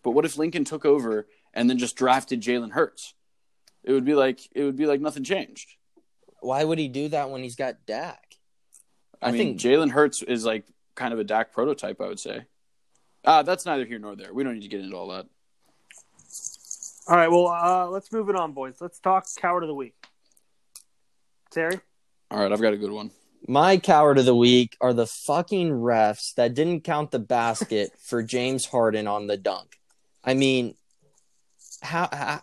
But 0.04 0.12
what 0.12 0.26
if 0.26 0.38
Lincoln 0.38 0.64
took 0.64 0.86
over 0.86 1.28
and 1.54 1.70
then 1.70 1.78
just 1.78 1.96
drafted 1.96 2.42
Jalen 2.42 2.72
Hurts? 2.72 3.14
It 3.88 3.94
would 3.94 4.04
be 4.04 4.16
like 4.16 4.42
it 4.52 4.64
would 4.64 4.76
be 4.76 4.86
like 4.86 5.00
nothing 5.00 5.24
changed. 5.24 5.70
Why 6.42 6.62
would 6.62 6.78
he 6.78 6.90
do 6.90 7.08
that 7.10 7.30
when 7.30 7.42
he's 7.42 7.56
got 7.56 7.86
Dak? 7.86 8.22
I, 9.22 9.30
I 9.30 9.32
mean, 9.32 9.58
think- 9.58 9.62
Jalen 9.62 9.92
Hurts 9.92 10.22
is 10.22 10.44
like 10.44 10.66
kind 10.94 11.14
of 11.14 11.20
a 11.20 11.24
Dak 11.24 11.54
prototype. 11.54 12.02
I 12.02 12.08
would 12.08 12.20
say. 12.20 12.44
Ah, 13.24 13.44
that's 13.44 13.66
neither 13.66 13.86
here 13.86 13.98
nor 13.98 14.18
there. 14.18 14.34
We 14.34 14.44
don't 14.44 14.56
need 14.56 14.64
to 14.64 14.68
get 14.68 14.82
into 14.82 14.96
all 14.98 15.08
that. 15.08 15.26
All 17.08 17.16
right, 17.16 17.32
well, 17.32 17.48
uh, 17.48 17.88
let's 17.88 18.12
move 18.12 18.30
it 18.30 18.36
on, 18.36 18.52
boys. 18.52 18.76
Let's 18.82 19.00
talk 19.00 19.26
coward 19.40 19.64
of 19.64 19.68
the 19.68 19.74
week. 19.74 19.96
Terry, 21.52 21.80
All 22.30 22.40
right, 22.40 22.52
I've 22.52 22.62
got 22.62 22.74
a 22.74 22.78
good 22.78 22.92
one. 22.92 23.12
My 23.48 23.78
coward 23.78 24.18
of 24.18 24.26
the 24.26 24.36
week 24.36 24.76
are 24.82 24.92
the 24.92 25.08
fucking 25.08 25.70
refs 25.72 26.34
that 26.36 26.54
didn't 26.54 26.82
count 26.82 27.12
the 27.12 27.20
basket 27.20 27.94
for 27.98 28.22
James 28.22 28.66
Harden 28.66 29.08
on 29.08 29.28
the 29.28 29.38
dunk. 29.38 29.80
I 30.26 30.34
mean, 30.34 30.76
how 31.82 32.10
how 32.12 32.42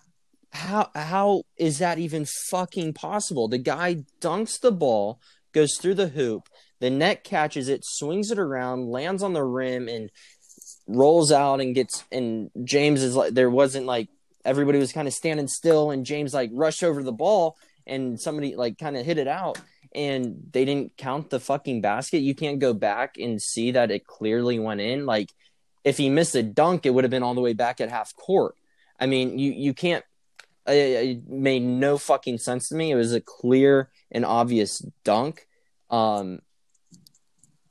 how, 0.54 0.90
how 0.94 1.42
is 1.56 1.78
that 1.78 1.98
even 1.98 2.26
fucking 2.50 2.94
possible? 2.94 3.48
The 3.48 3.58
guy 3.58 4.04
dunks 4.20 4.60
the 4.60 4.72
ball, 4.72 5.20
goes 5.52 5.76
through 5.76 5.94
the 5.94 6.08
hoop, 6.08 6.48
the 6.80 6.90
net 6.90 7.24
catches 7.24 7.68
it, 7.68 7.84
swings 7.84 8.30
it 8.30 8.38
around, 8.38 8.90
lands 8.90 9.22
on 9.22 9.32
the 9.32 9.44
rim, 9.44 9.88
and 9.88 10.10
rolls 10.86 11.32
out 11.32 11.60
and 11.60 11.74
gets. 11.74 12.04
And 12.10 12.50
James 12.64 13.02
is 13.02 13.16
like, 13.16 13.34
there 13.34 13.50
wasn't 13.50 13.86
like 13.86 14.08
everybody 14.44 14.78
was 14.78 14.92
kind 14.92 15.08
of 15.08 15.14
standing 15.14 15.48
still, 15.48 15.90
and 15.90 16.06
James 16.06 16.32
like 16.32 16.50
rushed 16.52 16.82
over 16.82 17.02
the 17.02 17.12
ball, 17.12 17.56
and 17.86 18.20
somebody 18.20 18.56
like 18.56 18.78
kind 18.78 18.96
of 18.96 19.04
hit 19.04 19.18
it 19.18 19.28
out 19.28 19.58
and 19.94 20.48
they 20.50 20.64
didn't 20.64 20.96
count 20.96 21.30
the 21.30 21.38
fucking 21.38 21.80
basket, 21.80 22.18
you 22.18 22.34
can't 22.34 22.58
go 22.58 22.74
back 22.74 23.16
and 23.16 23.40
see 23.40 23.72
that 23.72 23.90
it 23.90 24.06
clearly 24.06 24.58
went 24.58 24.80
in. 24.80 25.06
Like 25.06 25.30
if 25.84 25.96
he 25.96 26.10
missed 26.10 26.34
a 26.34 26.42
dunk, 26.42 26.84
it 26.84 26.90
would 26.90 27.04
have 27.04 27.10
been 27.10 27.22
all 27.22 27.34
the 27.34 27.40
way 27.40 27.52
back 27.52 27.80
at 27.80 27.90
half 27.90 28.14
court. 28.16 28.56
I 28.98 29.06
mean, 29.06 29.38
you 29.38 29.52
you 29.52 29.74
can't. 29.74 30.04
It, 30.66 30.72
it 30.72 31.28
made 31.28 31.62
no 31.62 31.98
fucking 31.98 32.38
sense 32.38 32.68
to 32.68 32.74
me. 32.74 32.90
It 32.90 32.96
was 32.96 33.12
a 33.12 33.20
clear 33.20 33.90
and 34.10 34.24
obvious 34.24 34.84
dunk. 35.04 35.46
Um, 35.90 36.40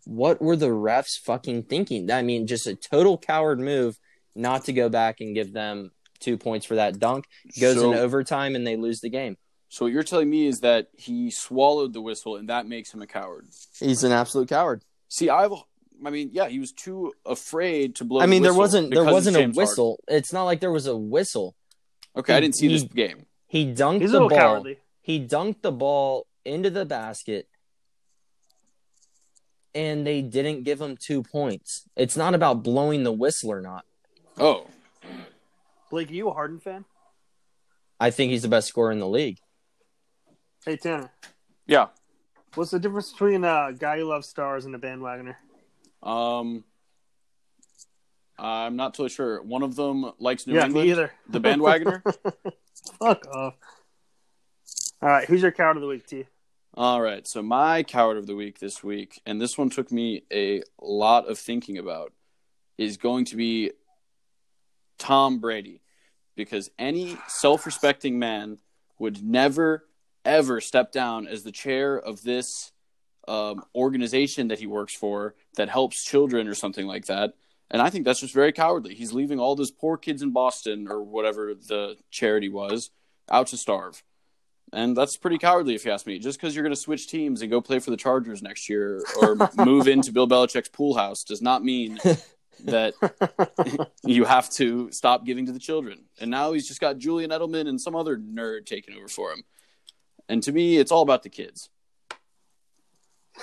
what 0.05 0.41
were 0.41 0.55
the 0.55 0.67
refs 0.67 1.17
fucking 1.17 1.63
thinking? 1.63 2.11
I 2.11 2.21
mean, 2.21 2.47
just 2.47 2.67
a 2.67 2.75
total 2.75 3.17
coward 3.17 3.59
move 3.59 3.97
not 4.35 4.65
to 4.65 4.73
go 4.73 4.89
back 4.89 5.21
and 5.21 5.35
give 5.35 5.53
them 5.53 5.91
two 6.19 6.37
points 6.37 6.65
for 6.65 6.75
that 6.75 6.99
dunk. 6.99 7.25
Goes 7.59 7.77
So- 7.77 7.91
in 7.91 7.97
overtime 7.97 8.55
and 8.55 8.65
they 8.65 8.75
lose 8.75 9.01
the 9.01 9.09
game. 9.09 9.37
So 9.69 9.85
what 9.85 9.91
you're 9.91 10.03
telling 10.03 10.29
me 10.29 10.45
is 10.45 10.59
that 10.59 10.89
he 10.95 11.31
swallowed 11.31 11.93
the 11.93 12.01
whistle, 12.01 12.35
and 12.35 12.47
that 12.49 12.67
makes 12.67 12.93
him 12.93 13.01
a 13.01 13.07
coward. 13.07 13.47
He's 13.79 14.03
an 14.03 14.11
absolute 14.11 14.47
coward. 14.47 14.83
See, 15.07 15.31
I've, 15.31 15.51
I 16.05 16.11
mean, 16.11 16.29
yeah, 16.31 16.47
he 16.47 16.59
was 16.59 16.71
too 16.71 17.11
afraid 17.25 17.95
to 17.95 18.05
blow. 18.05 18.19
I 18.19 18.27
the 18.27 18.29
mean, 18.29 18.43
there 18.43 18.53
wasn't 18.53 18.93
there 18.93 19.03
wasn't 19.03 19.35
a 19.35 19.47
whistle. 19.47 19.99
It's 20.07 20.31
not 20.31 20.43
like 20.43 20.59
there 20.59 20.71
was 20.71 20.85
a 20.85 20.95
whistle. 20.95 21.55
Okay, 22.15 22.35
I 22.35 22.39
didn't 22.39 22.55
see 22.55 22.67
He- 22.67 22.73
this 22.73 22.83
game. 22.83 23.25
He 23.47 23.65
dunked 23.67 24.01
he's 24.01 24.11
the 24.11 24.13
little 24.13 24.29
ball. 24.29 24.37
cowardly. 24.37 24.79
He 25.01 25.19
dunked 25.25 25.61
the 25.61 25.71
ball 25.71 26.25
into 26.45 26.69
the 26.69 26.85
basket, 26.85 27.47
and 29.75 30.05
they 30.05 30.21
didn't 30.21 30.63
give 30.63 30.79
him 30.81 30.97
two 30.97 31.23
points. 31.23 31.87
It's 31.95 32.15
not 32.17 32.33
about 32.35 32.63
blowing 32.63 33.03
the 33.03 33.11
whistle 33.11 33.51
or 33.51 33.61
not. 33.61 33.85
Oh, 34.37 34.67
Blake, 35.89 36.09
are 36.09 36.13
you 36.13 36.29
a 36.29 36.33
Harden 36.33 36.59
fan? 36.59 36.85
I 37.99 38.09
think 38.09 38.31
he's 38.31 38.41
the 38.41 38.47
best 38.47 38.67
scorer 38.67 38.91
in 38.91 38.99
the 38.99 39.07
league. 39.07 39.39
Hey, 40.65 40.77
Tanner, 40.77 41.11
yeah. 41.67 41.87
what's 42.55 42.71
the 42.71 42.79
difference 42.79 43.11
between 43.11 43.43
a 43.43 43.73
guy 43.77 43.99
who 43.99 44.05
loves 44.05 44.27
stars 44.27 44.65
and 44.65 44.73
a 44.75 44.79
bandwagoner? 44.79 45.35
Um, 46.01 46.63
I'm 48.37 48.75
not 48.75 48.93
totally 48.93 49.09
sure. 49.09 49.41
One 49.41 49.63
of 49.63 49.75
them 49.75 50.11
likes 50.19 50.47
New 50.47 50.55
yeah, 50.55 50.65
England. 50.65 50.85
me 50.85 50.91
either. 50.91 51.11
The 51.29 51.39
bandwagoner. 51.39 52.01
Fuck 52.99 53.27
off. 53.27 53.55
All 55.01 55.09
right, 55.09 55.27
who's 55.27 55.41
your 55.41 55.51
coward 55.51 55.77
of 55.77 55.81
the 55.81 55.87
week, 55.87 56.07
T? 56.07 56.25
All 56.75 57.01
right. 57.01 57.27
So 57.27 57.43
my 57.43 57.83
coward 57.83 58.17
of 58.17 58.25
the 58.25 58.35
week 58.35 58.59
this 58.59 58.83
week, 58.83 59.21
and 59.25 59.39
this 59.39 59.57
one 59.57 59.69
took 59.69 59.91
me 59.91 60.23
a 60.31 60.63
lot 60.81 61.27
of 61.29 61.37
thinking 61.37 61.77
about, 61.77 62.13
is 62.77 62.97
going 62.97 63.25
to 63.25 63.35
be 63.35 63.71
Tom 64.97 65.39
Brady, 65.39 65.81
because 66.35 66.71
any 66.79 67.17
self-respecting 67.27 68.17
man 68.17 68.57
would 68.97 69.23
never 69.23 69.85
ever 70.25 70.61
step 70.61 70.91
down 70.91 71.27
as 71.27 71.43
the 71.43 71.51
chair 71.51 71.99
of 71.99 72.23
this 72.23 72.71
um, 73.27 73.63
organization 73.75 74.47
that 74.49 74.59
he 74.59 74.67
works 74.67 74.93
for 74.93 75.35
that 75.55 75.69
helps 75.69 76.03
children 76.03 76.47
or 76.47 76.55
something 76.55 76.87
like 76.87 77.05
that. 77.05 77.33
And 77.71 77.81
I 77.81 77.89
think 77.89 78.05
that's 78.05 78.19
just 78.19 78.33
very 78.33 78.51
cowardly. 78.51 78.93
He's 78.93 79.13
leaving 79.13 79.39
all 79.39 79.55
those 79.55 79.71
poor 79.71 79.97
kids 79.97 80.21
in 80.21 80.31
Boston 80.31 80.87
or 80.89 81.01
whatever 81.03 81.53
the 81.55 81.97
charity 82.11 82.49
was 82.49 82.91
out 83.31 83.47
to 83.47 83.57
starve. 83.57 84.03
And 84.71 84.97
that's 84.97 85.17
pretty 85.17 85.37
cowardly, 85.37 85.75
if 85.75 85.85
you 85.85 85.91
ask 85.91 86.07
me. 86.07 86.19
Just 86.19 86.39
because 86.39 86.55
you're 86.55 86.63
going 86.63 86.73
to 86.73 86.79
switch 86.79 87.07
teams 87.07 87.41
and 87.41 87.51
go 87.51 87.61
play 87.61 87.79
for 87.79 87.91
the 87.91 87.97
Chargers 87.97 88.41
next 88.41 88.69
year 88.69 89.03
or 89.21 89.37
move 89.65 89.87
into 89.87 90.11
Bill 90.11 90.27
Belichick's 90.27 90.69
pool 90.69 90.95
house 90.95 91.23
does 91.23 91.41
not 91.41 91.63
mean 91.63 91.99
that 92.65 92.93
you 94.03 94.25
have 94.25 94.49
to 94.51 94.91
stop 94.91 95.25
giving 95.25 95.45
to 95.45 95.51
the 95.51 95.59
children. 95.59 96.05
And 96.19 96.31
now 96.31 96.53
he's 96.53 96.67
just 96.67 96.81
got 96.81 96.97
Julian 96.97 97.31
Edelman 97.31 97.67
and 97.67 97.79
some 97.79 97.95
other 97.95 98.17
nerd 98.17 98.65
taking 98.65 98.95
over 98.95 99.07
for 99.07 99.31
him. 99.31 99.43
And 100.27 100.41
to 100.43 100.51
me, 100.51 100.77
it's 100.77 100.91
all 100.91 101.01
about 101.01 101.23
the 101.23 101.29
kids. 101.29 101.69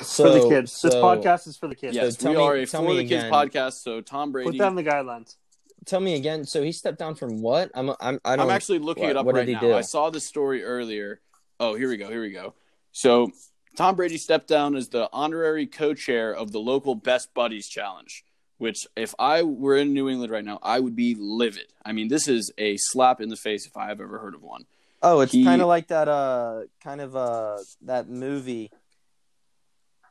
So, 0.03 0.25
for 0.25 0.31
the 0.49 0.49
kids. 0.49 0.81
this 0.83 0.95
podcast 0.95 1.47
is 1.49 1.57
for 1.57 1.67
the 1.69 1.75
kids. 1.75 1.95
Yes, 1.97 2.17
tell 2.17 2.33
we 2.33 2.39
me- 2.39 2.43
are 2.45 2.55
a 2.55 2.67
tell 2.67 2.83
for 2.83 2.89
me 2.91 2.97
the 2.99 3.03
kids 3.09 3.25
again. 3.25 3.33
podcast. 3.33 3.73
So 3.83 4.01
Tom 4.01 4.31
Brady. 4.33 4.51
Put 4.51 4.59
that 4.59 4.69
in 4.69 4.75
the 4.77 4.85
guidelines. 4.85 5.37
Tell 5.85 6.01
me 6.01 6.15
again. 6.15 6.45
So 6.45 6.63
he 6.63 6.73
stepped 6.73 6.99
down 6.99 7.15
from 7.17 7.41
what? 7.43 7.71
I'm 7.75 7.91
I'm 8.01 8.21
I 8.25 8.37
don't. 8.37 8.47
I'm 8.47 8.51
actually 8.51 8.79
looking 8.79 9.05
what- 9.05 9.11
it 9.11 9.17
up 9.17 9.27
what 9.27 9.35
did 9.35 9.39
right 9.41 9.49
he 9.49 9.55
now. 9.55 9.61
do? 9.61 9.75
I 9.75 9.81
saw 9.81 10.11
this 10.11 10.25
story 10.27 10.63
earlier. 10.63 11.21
Oh, 11.59 11.75
here 11.75 11.89
we 11.89 11.97
go. 11.97 12.09
Here 12.09 12.21
we 12.23 12.31
go. 12.31 12.55
So 12.93 13.31
Tom 13.77 13.97
Brady 13.97 14.17
stepped 14.17 14.47
down 14.49 14.77
as 14.77 14.89
the 14.89 15.09
honorary 15.13 15.67
co-chair 15.67 16.35
of 16.35 16.53
the 16.53 16.61
local 16.61 16.95
Best 16.95 17.35
Buddies 17.35 17.69
Challenge, 17.69 18.25
which 18.59 18.87
if 18.97 19.15
I 19.19 19.43
were 19.43 19.77
in 19.77 19.93
New 19.93 20.09
England 20.09 20.33
right 20.33 20.45
now, 20.45 20.59
I 20.63 20.81
would 20.81 20.97
be 20.97 21.15
livid. 21.19 21.73
I 21.85 21.93
mean, 21.93 22.09
this 22.09 22.29
is 22.29 22.53
a 22.59 22.77
slap 22.79 23.21
in 23.21 23.29
the 23.29 23.37
face 23.37 23.67
if 23.67 23.77
I 23.77 23.89
have 23.89 24.01
ever 24.01 24.19
heard 24.19 24.35
of 24.35 24.43
one. 24.43 24.65
Oh, 25.03 25.21
it's 25.21 25.33
kind 25.33 25.63
of 25.63 25.69
like 25.69 25.89
that. 25.89 26.09
Uh, 26.09 26.63
kind 26.83 27.01
of 27.01 27.17
uh, 27.17 27.59
that 27.83 28.09
movie. 28.09 28.71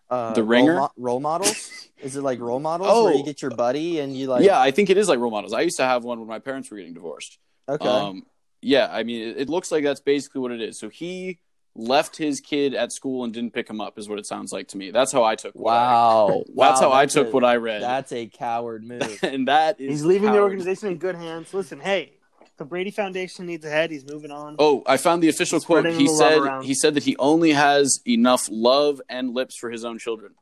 Uh, 0.10 0.34
The 0.34 0.42
role 0.44 0.50
Ringer? 0.50 0.76
mo- 0.76 0.92
role 0.98 1.20
models? 1.20 1.88
Is 2.02 2.16
it 2.16 2.22
like 2.22 2.40
role 2.40 2.60
models 2.60 2.90
Oh. 2.92 3.06
where 3.06 3.14
you 3.16 3.24
get 3.24 3.42
your 3.42 3.52
buddy 3.52 4.00
and 4.00 4.16
you 4.16 4.28
like? 4.28 4.44
yeah, 4.44 4.60
I 4.60 4.72
think 4.72 4.90
it 4.90 4.98
is 4.98 5.08
like 5.10 5.20
role 5.20 5.32
models. 5.32 5.54
I 5.54 5.62
used 5.62 5.78
to 5.78 5.84
have 5.84 6.04
one 6.04 6.20
when 6.20 6.28
my 6.28 6.40
parents 6.40 6.72
were 6.72 6.78
getting 6.78 6.94
divorced. 6.94 7.38
Okay. 7.68 7.88
Um, 7.88 8.24
yeah, 8.62 8.88
I 8.92 9.04
mean, 9.04 9.22
it, 9.30 9.38
it 9.42 9.50
looks 9.50 9.72
like 9.72 9.84
that's 9.84 10.00
basically 10.02 10.42
what 10.42 10.52
it 10.52 10.62
is. 10.62 10.80
So 10.80 10.90
he 10.90 11.40
left 11.76 12.18
his 12.18 12.40
kid 12.42 12.74
at 12.74 12.92
school 12.92 13.24
and 13.24 13.32
didn't 13.34 13.54
pick 13.54 13.70
him 13.70 13.80
up, 13.80 13.98
is 14.00 14.10
what 14.10 14.18
it 14.20 14.26
sounds 14.26 14.52
like 14.52 14.68
to 14.70 14.78
me. 14.78 14.90
That's 14.92 15.12
how 15.12 15.24
I 15.24 15.36
took. 15.36 15.54
what 15.54 15.72
I- 15.74 15.76
wow. 15.94 16.28
that's 16.48 16.82
Wow, 16.82 16.90
how 16.90 16.92
I 16.92 17.06
took 17.06 17.28
a- 17.28 17.32
what 17.32 17.44
I 17.44 17.58
read, 17.58 17.82
That's 17.84 18.12
a 18.12 18.26
coward 18.28 18.84
move. 18.84 19.20
and 19.24 19.48
that 19.48 19.80
is 19.80 19.90
He's 19.92 20.06
leaving 20.06 20.32
the 20.32 20.40
organization 20.42 20.88
in 20.90 20.98
good 20.98 21.16
hands. 21.16 21.54
Listen, 21.54 21.80
hey, 21.80 22.14
the 22.60 22.66
Brady 22.66 22.92
Foundation 22.92 23.48
needs 23.48 23.66
a 23.66 23.70
head. 23.70 23.90
He's 23.90 24.06
moving 24.06 24.30
on. 24.32 24.56
Oh, 24.60 24.84
I 24.86 24.98
found 24.98 25.24
the 25.24 25.30
official 25.30 25.60
quote. 25.60 25.88
He 25.88 26.08
said 26.08 26.62
he 26.64 26.76
said 26.76 26.94
that 26.94 27.04
he 27.04 27.16
only 27.18 27.54
has 27.54 28.00
enough 28.08 28.48
love 28.52 29.02
and 29.10 29.34
lips 29.34 29.58
for 29.58 29.72
his 29.72 29.84
own 29.84 29.98
children. 29.98 30.36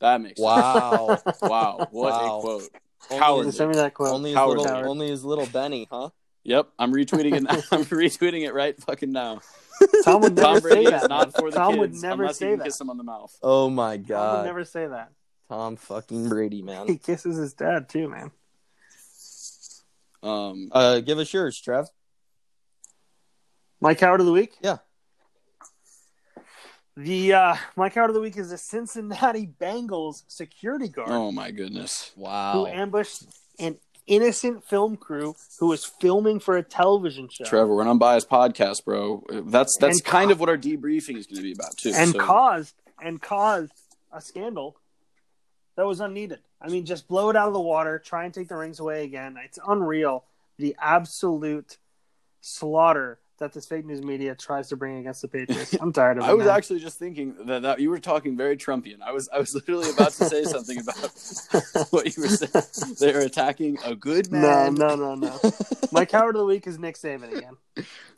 That 0.00 0.20
makes 0.22 0.40
Wow. 0.40 1.16
sense. 1.22 1.38
Wow, 1.42 1.88
what 1.90 2.12
Wow. 2.12 2.38
a 2.38 2.40
quote. 2.40 2.62
Only 3.10 3.20
Coward. 3.22 3.46
his- 3.46 3.56
Send 3.56 3.70
me 3.70 3.76
that 3.76 3.92
quote. 3.94 4.08
Only 4.08 4.30
his 4.30 4.36
Coward. 4.38 4.58
little, 4.58 4.88
only 4.90 5.08
his 5.10 5.24
little 5.24 5.46
Benny, 5.46 5.86
huh? 5.90 6.08
Yep, 6.44 6.68
I'm 6.78 6.92
retweeting 6.92 7.34
it. 7.34 7.42
Now. 7.44 7.54
I'm 7.72 7.84
retweeting 7.84 8.46
it 8.46 8.54
right 8.54 8.76
fucking 8.82 9.10
now. 9.12 9.40
Tom 10.04 10.22
would 10.22 10.36
Tom 10.36 10.54
never 10.54 10.60
Brady 10.68 10.86
say 10.86 10.94
is 10.94 11.00
that. 11.02 11.08
not 11.10 11.36
for 11.36 11.50
the 11.50 11.56
Tom 11.56 11.74
kids 11.74 11.80
would 11.80 11.94
never 12.02 12.22
unless 12.22 12.38
say 12.38 12.54
that. 12.54 12.64
kiss 12.64 12.78
them 12.78 12.88
on 12.88 12.96
the 12.96 13.04
mouth. 13.04 13.36
Oh 13.42 13.68
my 13.68 13.96
god. 13.96 14.26
Tom 14.26 14.36
would 14.38 14.46
never 14.46 14.64
say 14.64 14.86
that. 14.86 15.10
Tom 15.48 15.76
fucking 15.76 16.28
Brady, 16.28 16.62
man. 16.62 16.86
He 16.86 16.96
kisses 16.98 17.36
his 17.36 17.52
dad 17.54 17.88
too, 17.88 18.08
man. 18.08 18.30
Um, 20.26 20.68
Uh, 20.72 21.00
give 21.00 21.18
us 21.18 21.32
yours, 21.32 21.60
Trev. 21.60 21.86
My 23.80 23.94
coward 23.94 24.20
of 24.20 24.26
the 24.26 24.32
week. 24.32 24.54
Yeah. 24.62 24.78
The 26.96 27.34
uh, 27.34 27.56
my 27.76 27.90
coward 27.90 28.08
of 28.08 28.14
the 28.14 28.22
week 28.22 28.38
is 28.38 28.48
the 28.50 28.56
Cincinnati 28.58 29.46
Bengals 29.60 30.22
security 30.28 30.88
guard 30.88 31.10
oh 31.10 31.30
my 31.30 31.50
goodness. 31.50 32.12
Wow. 32.16 32.52
Who 32.54 32.66
ambushed 32.66 33.24
an 33.58 33.76
innocent 34.06 34.64
film 34.64 34.96
crew 34.96 35.34
who 35.60 35.66
was 35.66 35.84
filming 35.84 36.40
for 36.40 36.56
a 36.56 36.62
television 36.62 37.28
show 37.30 37.44
Trevor, 37.44 37.74
we're 37.74 37.82
an 37.82 37.88
unbiased 37.88 38.30
podcast, 38.30 38.84
bro. 38.86 39.22
That's 39.28 39.76
that's 39.78 39.98
And 39.98 40.04
kind 40.04 40.28
co- 40.28 40.32
of 40.32 40.40
what 40.40 40.48
our 40.48 40.56
debriefing 40.56 41.18
is 41.18 41.26
going 41.26 41.36
to 41.36 41.42
be 41.42 41.52
about 41.52 41.76
too. 41.76 41.92
and 41.94 42.12
so- 42.12 42.18
caused 42.18 42.74
and 43.02 43.20
caused 43.20 43.72
a 44.10 44.22
scandal 44.22 44.78
that 45.76 45.86
was 45.86 46.00
unneeded. 46.00 46.40
I 46.60 46.68
mean, 46.68 46.84
just 46.84 47.06
blow 47.06 47.30
it 47.30 47.36
out 47.36 47.48
of 47.48 47.54
the 47.54 47.60
water, 47.60 47.98
try 47.98 48.24
and 48.24 48.34
take 48.34 48.48
the 48.48 48.56
rings 48.56 48.80
away 48.80 49.04
again. 49.04 49.36
It's 49.44 49.58
unreal 49.66 50.24
the 50.58 50.74
absolute 50.80 51.76
slaughter 52.40 53.18
that 53.38 53.52
this 53.52 53.66
fake 53.66 53.84
news 53.84 54.02
media 54.02 54.34
tries 54.34 54.68
to 54.68 54.76
bring 54.76 54.96
against 54.98 55.20
the 55.22 55.28
Patriots. 55.28 55.74
I'm 55.80 55.92
tired 55.92 56.18
of 56.18 56.24
it. 56.24 56.26
I 56.26 56.34
was 56.34 56.46
man. 56.46 56.56
actually 56.56 56.80
just 56.80 56.98
thinking 56.98 57.34
that, 57.46 57.62
that 57.62 57.80
you 57.80 57.90
were 57.90 57.98
talking 57.98 58.36
very 58.36 58.56
Trumpian. 58.56 59.02
I 59.02 59.12
was 59.12 59.28
I 59.32 59.38
was 59.38 59.54
literally 59.54 59.90
about 59.90 60.12
to 60.12 60.24
say 60.24 60.44
something 60.44 60.78
about 60.80 60.96
what 61.92 62.16
you 62.16 62.22
were 62.22 62.28
saying. 62.28 62.94
They're 62.98 63.20
attacking 63.20 63.78
a 63.84 63.94
good 63.94 64.32
no, 64.32 64.40
man. 64.40 64.74
no, 64.74 64.94
no, 64.96 65.14
no. 65.14 65.38
No. 65.42 65.50
My 65.92 66.04
coward 66.14 66.36
of 66.36 66.40
the 66.40 66.46
week 66.46 66.66
is 66.66 66.78
Nick 66.78 66.96
Saban 66.96 67.36
again. 67.36 67.56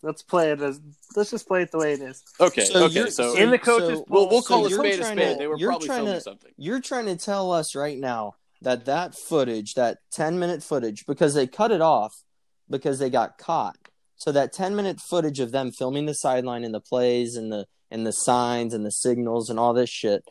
Let's 0.03 0.23
play 0.23 0.53
it 0.53 0.61
as 0.61 0.81
let's 1.17 1.31
just 1.31 1.49
play 1.49 1.63
it 1.63 1.73
the 1.73 1.79
way 1.79 1.95
it 1.95 2.01
is. 2.01 2.23
Okay, 2.41 2.65
So 2.65 2.85
okay. 2.85 3.11
So 3.11 3.37
In 3.37 3.51
the 3.51 3.59
coaches' 3.59 4.03
we'll 4.09 4.29
we'll 4.29 4.43
so 4.43 4.49
call 4.49 4.67
a 4.67 4.71
you're 4.71 4.79
spade 4.79 4.95
a 4.95 4.99
trying 4.99 5.17
spade. 5.17 5.33
to- 5.35 5.39
they 5.39 5.47
were 5.49 5.59
probably 5.59 5.89
filming 5.89 6.15
to- 6.15 6.21
something. 6.21 6.53
You're 6.57 6.81
trying 6.81 7.07
to 7.07 7.17
tell 7.17 7.51
us 7.53 7.75
right 7.75 7.99
now 7.99 8.37
that 8.63 8.85
that 8.87 9.15
footage, 9.17 9.75
that 9.75 9.99
10 10.13 10.39
minute 10.39 10.63
footage, 10.63 11.07
because 11.07 11.35
they 11.35 11.47
cut 11.47 11.71
it 11.73 11.81
off 11.81 12.23
because 12.71 12.99
they 12.99 13.11
got 13.11 13.39
caught. 13.39 13.77
So 14.19 14.33
that 14.33 14.53
10 14.53 14.77
minute 14.77 15.01
footage 15.01 15.41
of 15.41 15.53
them 15.53 15.71
filming 15.73 16.07
the 16.07 16.15
sideline 16.15 16.65
and 16.65 16.75
the 16.75 16.81
plays 16.81 17.37
and 17.37 17.51
the 17.51 17.67
and 17.91 18.07
the 18.07 18.13
signs 18.13 18.75
and 18.75 18.85
the 18.85 18.91
signals 18.91 19.49
and 19.49 19.59
all 19.59 19.73
this 19.73 19.89
shit 19.89 20.23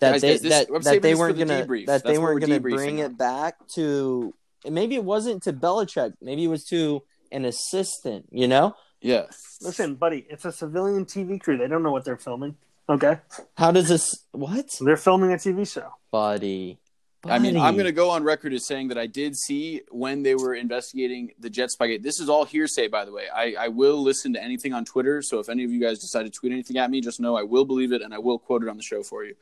that 0.00 0.12
Guys, 0.12 0.20
they 0.22 0.30
guys, 0.32 0.40
this- 0.42 0.66
that, 0.66 0.82
that 0.84 1.02
they 1.02 1.14
weren't 1.14 1.36
the 1.36 1.44
gonna 1.44 1.66
debrief. 1.66 1.86
that 1.86 2.02
they 2.04 2.10
That's 2.10 2.18
what 2.18 2.24
weren't 2.24 2.40
gonna 2.40 2.60
bring 2.60 2.98
it 3.00 3.18
back 3.18 3.56
to 3.74 4.34
and 4.64 4.74
maybe 4.74 4.94
it 4.94 5.04
wasn't 5.04 5.42
to 5.42 5.52
Belichick, 5.52 6.14
maybe 6.22 6.44
it 6.44 6.48
was 6.48 6.64
to 6.66 7.02
an 7.30 7.44
assistant, 7.44 8.26
you 8.30 8.48
know? 8.48 8.74
Yeah. 9.02 9.24
Listen, 9.60 9.96
buddy, 9.96 10.24
it's 10.30 10.46
a 10.46 10.52
civilian 10.52 11.04
TV 11.04 11.38
crew. 11.38 11.58
They 11.58 11.68
don't 11.68 11.82
know 11.82 11.92
what 11.92 12.04
they're 12.06 12.16
filming. 12.16 12.56
Okay, 12.88 13.18
How 13.56 13.70
does 13.72 13.88
this 13.88 14.24
what? 14.32 14.76
they're 14.80 14.96
filming 14.96 15.32
a 15.32 15.36
TV 15.36 15.70
show. 15.70 15.88
Buddy. 16.10 16.78
I 17.26 17.38
mean, 17.38 17.56
I'm 17.56 17.74
going 17.74 17.86
to 17.86 17.92
go 17.92 18.10
on 18.10 18.22
record 18.22 18.52
as 18.52 18.66
saying 18.66 18.88
that 18.88 18.98
I 18.98 19.06
did 19.06 19.36
see 19.36 19.82
when 19.90 20.22
they 20.22 20.34
were 20.34 20.54
investigating 20.54 21.32
the 21.38 21.48
Jet 21.50 21.70
Spygate. 21.70 22.02
This 22.02 22.20
is 22.20 22.28
all 22.28 22.44
hearsay, 22.44 22.88
by 22.88 23.04
the 23.04 23.12
way. 23.12 23.24
I, 23.34 23.54
I 23.58 23.68
will 23.68 24.02
listen 24.02 24.32
to 24.34 24.42
anything 24.42 24.72
on 24.72 24.84
Twitter. 24.84 25.22
So 25.22 25.38
if 25.38 25.48
any 25.48 25.64
of 25.64 25.70
you 25.70 25.80
guys 25.80 25.98
decide 25.98 26.24
to 26.24 26.30
tweet 26.30 26.52
anything 26.52 26.76
at 26.76 26.90
me, 26.90 27.00
just 27.00 27.20
know 27.20 27.36
I 27.36 27.42
will 27.42 27.64
believe 27.64 27.92
it 27.92 28.02
and 28.02 28.12
I 28.12 28.18
will 28.18 28.38
quote 28.38 28.62
it 28.62 28.68
on 28.68 28.76
the 28.76 28.82
show 28.82 29.02
for 29.02 29.24
you. 29.24 29.34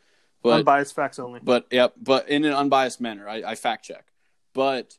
But 0.43 0.59
Unbiased 0.61 0.95
facts 0.95 1.19
only. 1.19 1.41
but 1.43 1.67
yep, 1.71 1.95
but 2.01 2.29
in 2.29 2.45
an 2.45 2.53
unbiased 2.53 3.01
manner. 3.01 3.29
I, 3.29 3.43
I 3.45 3.55
fact 3.55 3.85
check. 3.85 4.07
But 4.55 4.97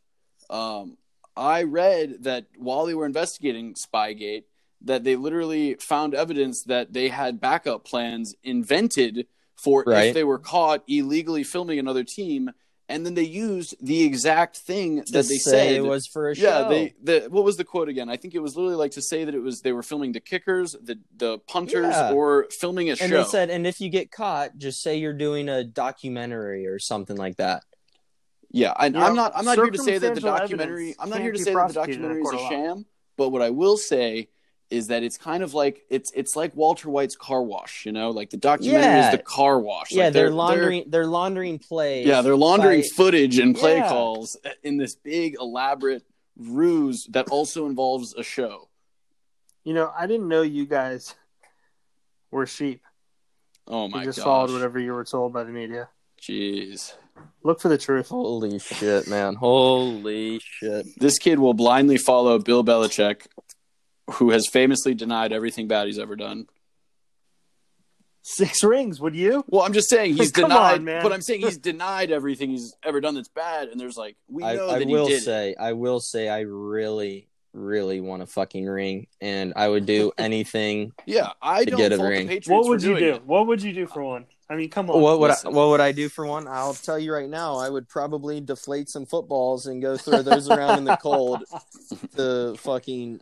um, 0.49 0.97
I 1.35 1.63
read 1.63 2.23
that 2.23 2.45
while 2.57 2.85
they 2.85 2.93
were 2.93 3.05
investigating 3.05 3.73
Spygate, 3.75 4.43
that 4.81 5.03
they 5.03 5.15
literally 5.15 5.75
found 5.75 6.13
evidence 6.13 6.63
that 6.63 6.93
they 6.93 7.09
had 7.09 7.39
backup 7.39 7.85
plans 7.85 8.35
invented 8.43 9.27
for 9.55 9.83
Right. 9.87 10.07
if 10.07 10.13
they 10.13 10.23
were 10.23 10.39
caught 10.39 10.83
illegally 10.87 11.43
filming 11.43 11.79
another 11.79 12.03
team, 12.03 12.51
and 12.89 13.05
then 13.05 13.13
they 13.13 13.23
used 13.23 13.75
the 13.81 14.03
exact 14.03 14.57
thing 14.57 15.03
to 15.03 15.11
that 15.13 15.27
they 15.27 15.37
say 15.37 15.51
said 15.51 15.71
it 15.71 15.81
was 15.83 16.05
for 16.07 16.29
a 16.29 16.35
yeah, 16.35 16.63
show. 16.63 16.69
they 16.69 16.93
the 17.01 17.27
what 17.29 17.43
was 17.43 17.57
the 17.57 17.63
quote 17.63 17.89
again? 17.89 18.09
I 18.09 18.17
think 18.17 18.35
it 18.35 18.39
was 18.39 18.55
literally 18.55 18.75
like 18.75 18.91
to 18.91 19.01
say 19.01 19.23
that 19.23 19.33
it 19.33 19.39
was 19.39 19.61
they 19.61 19.71
were 19.71 19.83
filming 19.83 20.11
the 20.11 20.19
kickers, 20.19 20.73
the 20.73 20.99
the 21.15 21.39
punters, 21.39 21.93
Yeah. 21.95 22.11
or 22.13 22.47
filming 22.51 22.89
a 22.89 22.91
and 22.91 22.99
show. 22.99 23.07
they 23.09 23.23
said, 23.23 23.49
and 23.49 23.65
if 23.65 23.79
you 23.79 23.89
get 23.89 24.11
caught, 24.11 24.57
just 24.57 24.81
say 24.81 24.97
you're 24.97 25.13
doing 25.13 25.49
a 25.49 25.63
documentary 25.63 26.67
or 26.67 26.77
something 26.79 27.15
like 27.17 27.37
that. 27.37 27.63
Yeah, 28.51 28.73
and 28.79 28.95
Yeah, 28.95 29.05
I'm 29.05 29.15
not. 29.15 29.31
I'm 29.35 29.45
not 29.45 29.55
here 29.57 29.71
to 29.71 29.77
say 29.79 29.97
that 29.97 30.13
the 30.15 30.21
documentary. 30.21 30.95
I'm 30.99 31.09
not 31.09 31.21
here 31.21 31.31
to 31.31 31.39
say 31.39 31.53
that 31.53 31.67
the 31.69 31.73
prosecuted 31.73 32.05
in 32.05 32.11
a 32.11 32.13
documentary 32.21 32.39
is 32.39 32.45
a 32.45 32.49
sham. 32.49 32.85
But 33.17 33.29
what 33.29 33.41
I 33.41 33.49
will 33.49 33.77
say 33.77 34.27
is 34.69 34.87
that 34.87 35.03
it's 35.03 35.17
kind 35.17 35.43
of 35.43 35.53
like 35.53 35.83
it's 35.89 36.11
it's 36.15 36.35
like 36.35 36.55
Walter 36.55 36.89
White's 36.89 37.15
car 37.15 37.43
wash. 37.43 37.85
You 37.85 37.91
know, 37.91 38.09
like 38.11 38.29
the 38.31 38.37
documentary 38.37 38.81
Yeah. 38.83 39.11
is 39.11 39.17
the 39.17 39.23
car 39.23 39.59
wash. 39.59 39.91
yeah, 39.91 40.05
Like, 40.05 40.13
they're, 40.13 40.31
laundering. 40.31 40.85
They're, 40.87 41.05
laundering 41.05 41.57
They're, 41.57 41.67
plays. 41.67 42.07
yeah, 42.07 42.21
they're 42.21 42.35
laundering 42.35 42.81
by- 42.81 42.87
footage 42.95 43.37
and 43.39 43.55
play 43.55 43.77
Yeah. 43.77 43.89
calls 43.89 44.37
in 44.63 44.77
this 44.77 44.95
big 44.95 45.35
elaborate 45.39 46.03
ruse 46.37 47.05
that 47.11 47.29
also 47.29 47.67
involves 47.67 48.15
a 48.15 48.23
show. 48.23 48.69
You 49.63 49.73
know, 49.73 49.91
I 49.95 50.07
didn't 50.07 50.27
know 50.27 50.41
you 50.41 50.65
guys 50.65 51.13
were 52.31 52.45
sheep. 52.47 52.81
Oh 53.67 53.87
my 53.87 53.91
god. 53.93 53.99
You 53.99 54.05
just 54.07 54.17
gosh! 54.17 54.25
followed 54.25 54.51
whatever 54.51 54.79
you 54.79 54.93
were 54.93 55.05
told 55.05 55.31
by 55.33 55.43
the 55.43 55.51
media. 55.51 55.89
Jeez, 56.21 56.93
Look 57.43 57.61
for 57.61 57.69
the 57.69 57.77
truth. 57.77 58.09
Holy 58.09 58.57
shit, 58.57 59.07
man! 59.07 59.35
Holy 59.35 60.39
shit! 60.43 60.87
this 60.97 61.19
kid 61.19 61.37
will 61.37 61.53
blindly 61.53 61.97
follow 61.97 62.39
Bill 62.39 62.63
Belichick, 62.63 63.27
who 64.15 64.31
has 64.31 64.47
famously 64.47 64.93
denied 64.93 65.31
everything 65.33 65.67
bad 65.67 65.87
he's 65.87 65.99
ever 65.99 66.15
done. 66.15 66.47
Six 68.25 68.63
rings, 68.63 69.01
would 69.01 69.15
you? 69.15 69.43
Well, 69.49 69.63
I'm 69.63 69.73
just 69.73 69.89
saying 69.89 70.15
he's 70.15 70.31
Come 70.33 70.49
denied, 70.49 70.75
on, 70.79 70.85
man. 70.85 71.03
but 71.03 71.11
I'm 71.11 71.21
saying 71.21 71.41
he's 71.41 71.57
denied 71.71 72.09
everything 72.11 72.51
he's 72.51 72.73
ever 72.83 73.01
done 73.01 73.15
that's 73.15 73.27
bad. 73.27 73.67
And 73.67 73.79
there's 73.79 73.97
like, 73.97 74.15
we 74.29 74.43
know 74.43 74.69
I 74.69 74.79
that 74.79 74.87
will 74.87 75.07
he 75.07 75.13
did. 75.13 75.17
it. 75.21 75.25
say, 75.25 75.55
I 75.59 75.73
will 75.73 75.99
say, 75.99 76.29
I 76.29 76.41
really, 76.41 77.27
really 77.53 77.99
want 77.99 78.21
a 78.23 78.25
fucking 78.25 78.65
ring, 78.65 79.07
and 79.19 79.51
I 79.57 79.67
would 79.67 79.85
do 79.85 80.13
anything. 80.17 80.93
Yeah, 81.05 81.31
I 81.41 81.65
To 81.65 81.71
don't 81.71 81.77
get 81.79 81.91
a 81.91 81.97
ring. 82.01 82.29
What 82.47 82.67
would 82.69 82.81
you 82.81 82.97
do? 82.97 83.13
it. 83.15 83.25
What 83.25 83.47
would 83.47 83.61
you 83.61 83.73
do 83.73 83.87
for 83.87 84.01
one? 84.01 84.25
I 84.49 84.55
mean, 84.55 84.69
come 84.69 84.89
on. 84.89 85.01
what 85.01 85.19
would 85.19 85.31
I, 85.31 85.49
what 85.49 85.69
would 85.69 85.81
I 85.81 85.91
do 85.91 86.07
for 86.07 86.25
one? 86.25 86.47
I'll 86.47 86.75
tell 86.75 86.97
you 86.99 87.13
right 87.13 87.29
now. 87.29 87.57
I 87.57 87.69
would 87.69 87.89
probably 87.89 88.39
deflate 88.39 88.87
some 88.87 89.05
footballs 89.05 89.65
and 89.65 89.81
go 89.81 89.97
throw 89.97 90.21
those 90.21 90.49
around 90.49 90.77
in 90.77 90.83
the 90.85 90.95
cold 90.97 91.43
to 92.15 92.55
fucking 92.59 93.19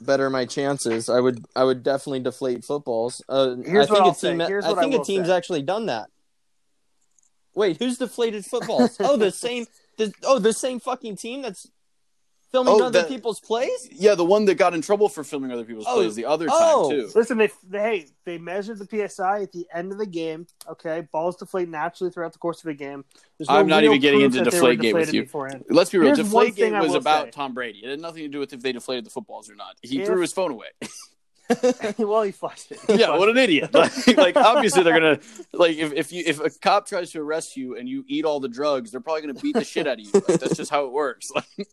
better 0.00 0.30
my 0.30 0.44
chances. 0.44 1.08
I 1.08 1.20
would 1.20 1.44
I 1.54 1.64
would 1.64 1.82
definitely 1.82 2.20
deflate 2.20 2.64
footballs. 2.64 3.22
Uh, 3.28 3.56
Here's 3.64 3.88
I 3.88 3.92
what 3.92 3.98
think 3.98 4.00
I'll 4.04 4.10
a 4.10 4.14
team. 4.14 4.38
say. 4.40 4.46
Here's 4.46 4.64
I 4.64 4.70
what 4.70 4.78
think 4.78 4.94
a 4.94 5.04
team's 5.04 5.28
say. 5.28 5.36
actually 5.36 5.62
done 5.62 5.86
that. 5.86 6.08
Wait, 7.54 7.78
who's 7.78 7.98
deflated 7.98 8.44
footballs? 8.44 8.96
oh, 9.00 9.16
the 9.16 9.30
same. 9.32 9.66
The, 9.98 10.12
oh, 10.24 10.38
the 10.38 10.52
same 10.52 10.78
fucking 10.78 11.16
team 11.16 11.40
that's 11.40 11.66
filming 12.52 12.74
Oh, 12.74 12.84
other 12.86 13.00
that- 13.02 13.08
people's 13.08 13.40
plays. 13.40 13.88
Yeah, 13.92 14.14
the 14.14 14.24
one 14.24 14.44
that 14.46 14.54
got 14.56 14.74
in 14.74 14.82
trouble 14.82 15.08
for 15.08 15.24
filming 15.24 15.50
other 15.52 15.64
people's 15.64 15.86
Oh, 15.88 15.96
plays 15.96 16.14
the 16.14 16.24
other 16.24 16.46
oh. 16.50 16.90
time 16.90 16.98
too. 17.00 17.10
Listen, 17.14 17.38
they, 17.38 17.50
they 17.68 17.78
hey 17.78 18.06
they 18.24 18.38
measured 18.38 18.78
the 18.78 19.08
psi 19.08 19.42
at 19.42 19.52
the 19.52 19.66
end 19.74 19.92
of 19.92 19.98
the 19.98 20.06
game. 20.06 20.46
Okay, 20.68 21.06
balls 21.12 21.36
deflate 21.36 21.68
naturally 21.68 22.10
throughout 22.10 22.32
the 22.32 22.38
course 22.38 22.58
of 22.58 22.64
the 22.64 22.74
game. 22.74 23.04
No 23.40 23.46
I'm 23.48 23.66
not 23.66 23.84
even 23.84 24.00
getting 24.00 24.22
into 24.22 24.42
that 24.42 24.52
they 24.52 24.60
were 24.60 24.74
Deflategate 24.74 24.94
with 24.94 25.14
you. 25.14 25.22
beforehand. 25.22 25.64
Let's 25.68 25.90
be 25.90 25.98
real. 25.98 26.14
Here's 26.14 26.28
one 26.30 26.46
Deflategate 26.46 26.82
was 26.82 26.94
about 26.94 27.26
say. 27.26 27.30
Tom 27.32 27.54
Brady. 27.54 27.80
It 27.84 27.90
had 27.90 28.00
nothing 28.00 28.22
to 28.22 28.28
do 28.28 28.38
with 28.38 28.52
if 28.52 28.62
they 28.62 28.72
deflated 28.72 29.04
the 29.04 29.10
footballs 29.10 29.50
or 29.50 29.54
not. 29.54 29.76
He 29.82 30.00
If- 30.00 30.06
threw 30.06 30.20
his 30.20 30.32
phone 30.32 30.52
away. 30.52 30.68
well, 31.98 32.22
he 32.22 32.32
flushed 32.32 32.72
it. 32.72 32.80
yeah, 32.88 33.16
what 33.16 33.28
an 33.28 33.36
idiot! 33.36 33.70
Like, 33.74 34.16
like, 34.16 34.36
obviously 34.36 34.82
they're 34.82 34.98
gonna 34.98 35.20
like 35.52 35.76
if 35.76 35.92
if 35.92 36.12
you 36.12 36.24
if 36.26 36.40
a 36.40 36.50
cop 36.50 36.88
tries 36.88 37.12
to 37.12 37.20
arrest 37.20 37.56
you 37.56 37.76
and 37.76 37.88
you 37.88 38.04
eat 38.08 38.24
all 38.24 38.40
the 38.40 38.48
drugs, 38.48 38.90
they're 38.90 39.00
probably 39.00 39.20
gonna 39.20 39.34
beat 39.34 39.54
the 39.54 39.62
shit 39.62 39.86
out 39.86 40.00
of 40.00 40.00
you. 40.00 40.10
Like, 40.12 40.40
that's 40.40 40.56
just 40.56 40.72
how 40.72 40.86
it 40.86 40.92
works. 40.92 41.28
Like, 41.34 41.68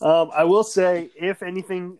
Um, 0.00 0.30
I 0.34 0.44
will 0.44 0.64
say, 0.64 1.10
if 1.16 1.42
anything, 1.42 1.98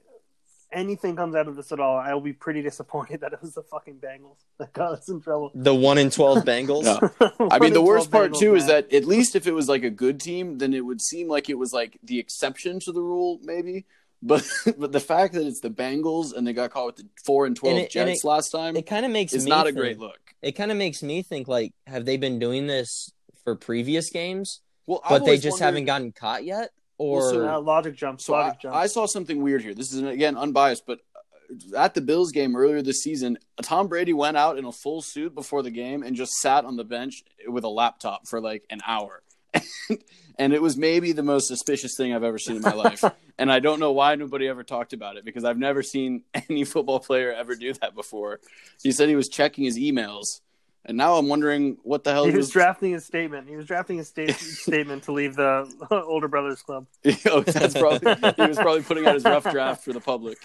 anything 0.73 1.17
comes 1.17 1.35
out 1.35 1.49
of 1.49 1.57
this 1.57 1.73
at 1.73 1.81
all, 1.81 1.97
I 1.99 2.15
will 2.15 2.21
be 2.21 2.33
pretty 2.33 2.63
disappointed 2.63 3.21
that 3.21 3.33
it 3.33 3.43
was 3.43 3.55
the 3.55 3.63
fucking 3.63 3.97
Bengals 3.97 4.37
that 4.59 4.73
got 4.73 4.93
us 4.93 5.09
in 5.09 5.21
trouble. 5.21 5.51
The 5.55 5.75
one 5.75 5.99
in 5.99 6.11
twelve 6.11 6.45
Bengals. 6.45 6.85
Yeah. 6.85 7.29
I 7.51 7.59
mean, 7.59 7.73
the 7.73 7.83
worst 7.83 8.11
part 8.11 8.33
Bengals, 8.33 8.39
too 8.39 8.55
is 8.55 8.67
that 8.67 8.93
at 8.93 9.05
least 9.05 9.37
if 9.37 9.47
it 9.47 9.53
was 9.53 9.69
like 9.69 9.83
a 9.85 9.91
good 9.91 10.21
team, 10.21 10.59
then 10.59 10.73
it 10.73 10.85
would 10.85 11.01
seem 11.03 11.29
like 11.29 11.51
it 11.51 11.59
was 11.59 11.73
like 11.73 11.99
the 12.03 12.19
exception 12.19 12.81
to 12.81 12.93
the 12.93 13.03
rule, 13.03 13.39
maybe. 13.43 13.85
But 14.23 14.47
but 14.79 14.93
the 14.93 15.01
fact 15.01 15.35
that 15.35 15.47
it's 15.47 15.61
the 15.61 15.71
Bengals 15.71 16.35
and 16.35 16.47
they 16.47 16.53
got 16.53 16.71
caught 16.71 16.87
with 16.87 16.97
the 16.97 17.07
four 17.25 17.47
and 17.47 17.57
twelve 17.57 17.77
And 17.77 17.85
it- 17.87 17.97
and 17.97 18.09
it- 18.11 18.25
last 18.25 18.51
time 18.51 18.77
It 18.77 18.87
kind 18.87 19.05
of 19.05 19.13
makes 19.13 19.33
is 19.33 19.45
me 19.45 19.51
not 19.51 19.63
a 19.67 19.71
think- 19.71 19.77
great 19.79 19.99
look. 19.99 20.19
It 20.43 20.53
kind 20.53 20.71
of 20.71 20.79
makes 20.79 21.03
me 21.03 21.21
think 21.23 21.49
like, 21.49 21.75
have 21.87 22.07
they 22.07 22.17
been 22.17 22.39
doing 22.39 22.67
this 22.67 23.13
for 23.45 23.55
previous 23.57 24.09
games, 24.09 24.61
Well, 24.87 25.03
I've 25.05 25.11
but 25.21 25.25
they 25.27 25.37
just 25.37 25.55
wondered- 25.61 25.65
haven't 25.67 25.85
gotten 25.85 26.13
caught 26.13 26.45
yet? 26.45 26.71
Or 27.01 27.21
Well, 27.21 27.31
so- 27.31 27.49
Uh, 27.49 27.61
logic 27.61 27.97
jump. 27.97 28.21
So 28.21 28.35
I, 28.35 28.47
logic 28.49 28.61
jump. 28.61 28.77
I 28.77 28.87
saw 28.87 29.07
something 29.07 29.43
weird 29.43 29.63
here. 29.63 29.73
This 29.73 29.91
is 29.91 30.03
again 30.03 30.37
unbiased, 30.37 30.85
but 30.87 31.01
uh, 31.17 31.79
at 31.79 31.95
the 31.95 32.03
Bills 32.03 32.31
game 32.31 32.55
earlier 32.55 32.83
this 32.83 33.03
season, 33.03 33.39
Tom 33.63 33.89
Brady 33.89 34.13
went 34.13 34.37
out 34.37 34.59
in 34.59 34.67
a 34.67 34.73
full 34.73 35.01
suit 35.01 35.35
before 35.35 35.63
the 35.63 35.71
game 35.71 36.03
and 36.03 36.15
just 36.15 36.33
sat 36.35 36.67
on 36.67 36.77
the 36.77 36.85
bench 36.85 37.25
with 37.49 37.65
a 37.65 37.69
laptop 37.71 38.29
for 38.29 38.39
like 38.39 38.65
an 38.69 38.81
hour. 38.87 39.23
and 40.39 40.53
it 40.53 40.61
was 40.61 40.77
maybe 40.77 41.13
the 41.13 41.23
most 41.23 41.49
suspicious 41.49 41.97
thing 41.97 42.15
I've 42.15 42.23
ever 42.23 42.39
seen 42.39 42.57
in 42.57 42.63
my 42.63 42.75
life. 42.75 43.03
and 43.39 43.51
I 43.51 43.61
don't 43.61 43.81
know 43.81 43.93
why 43.93 44.15
nobody 44.15 44.47
ever 44.47 44.63
talked 44.63 44.93
about 44.93 45.17
it 45.17 45.25
because 45.25 45.45
I've 45.45 45.59
never 45.59 45.83
seen 45.83 46.25
any 46.51 46.65
football 46.65 47.01
player 47.01 47.33
ever 47.33 47.57
do 47.57 47.73
that 47.81 47.95
before. 47.95 48.41
He 48.83 48.93
said 48.93 49.09
he 49.09 49.17
was 49.17 49.31
checking 49.31 49.65
his 49.65 49.79
emails. 49.79 50.43
And 50.87 50.97
now 50.97 51.17
I'm 51.17 51.29
wondering 51.29 51.77
what 51.83 52.05
the 52.05 52.13
hell 52.13 52.25
he 52.25 52.35
was 52.35 52.49
drafting 52.49 52.93
his 52.93 53.05
statement. 53.05 53.49
He 53.49 53.55
was 53.55 53.67
drafting 53.67 53.99
his 53.99 54.09
sta- 54.09 54.33
statement 54.33 55.03
to 55.05 55.13
leave 55.13 55.37
the 55.37 55.71
older 55.91 56.27
brothers 56.27 56.63
club. 56.63 56.87
oh, 57.27 57.43
that's 57.43 57.75
probably 57.75 58.15
he 58.37 58.49
was 58.49 58.57
probably 58.57 58.83
putting 58.83 59.07
out 59.07 59.15
his 59.15 59.25
rough 59.25 59.51
draft 59.51 59.85
for 59.85 59.93
the 59.93 60.01
public. 60.01 60.39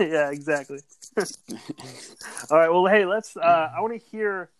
yeah, 0.00 0.30
exactly. 0.30 0.80
All 2.50 2.58
right. 2.58 2.70
Well, 2.70 2.86
hey, 2.86 3.04
let's. 3.04 3.36
Uh, 3.36 3.70
I 3.76 3.80
want 3.80 3.92
to 3.92 4.06
hear 4.08 4.50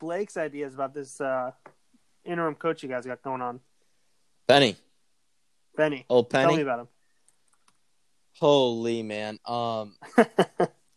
Blake's 0.00 0.36
ideas 0.36 0.74
about 0.74 0.92
this 0.92 1.18
uh, 1.18 1.52
interim 2.24 2.54
coach 2.54 2.82
you 2.82 2.88
guys 2.90 3.06
got 3.06 3.22
going 3.22 3.40
on. 3.40 3.60
Penny, 4.46 4.76
Benny, 5.76 6.04
old 6.10 6.28
tell 6.28 6.42
me 6.42 6.52
Penny. 6.52 6.62
about 6.62 6.80
him. 6.80 6.88
Holy 8.38 9.02
man. 9.02 9.38
Um, 9.46 9.94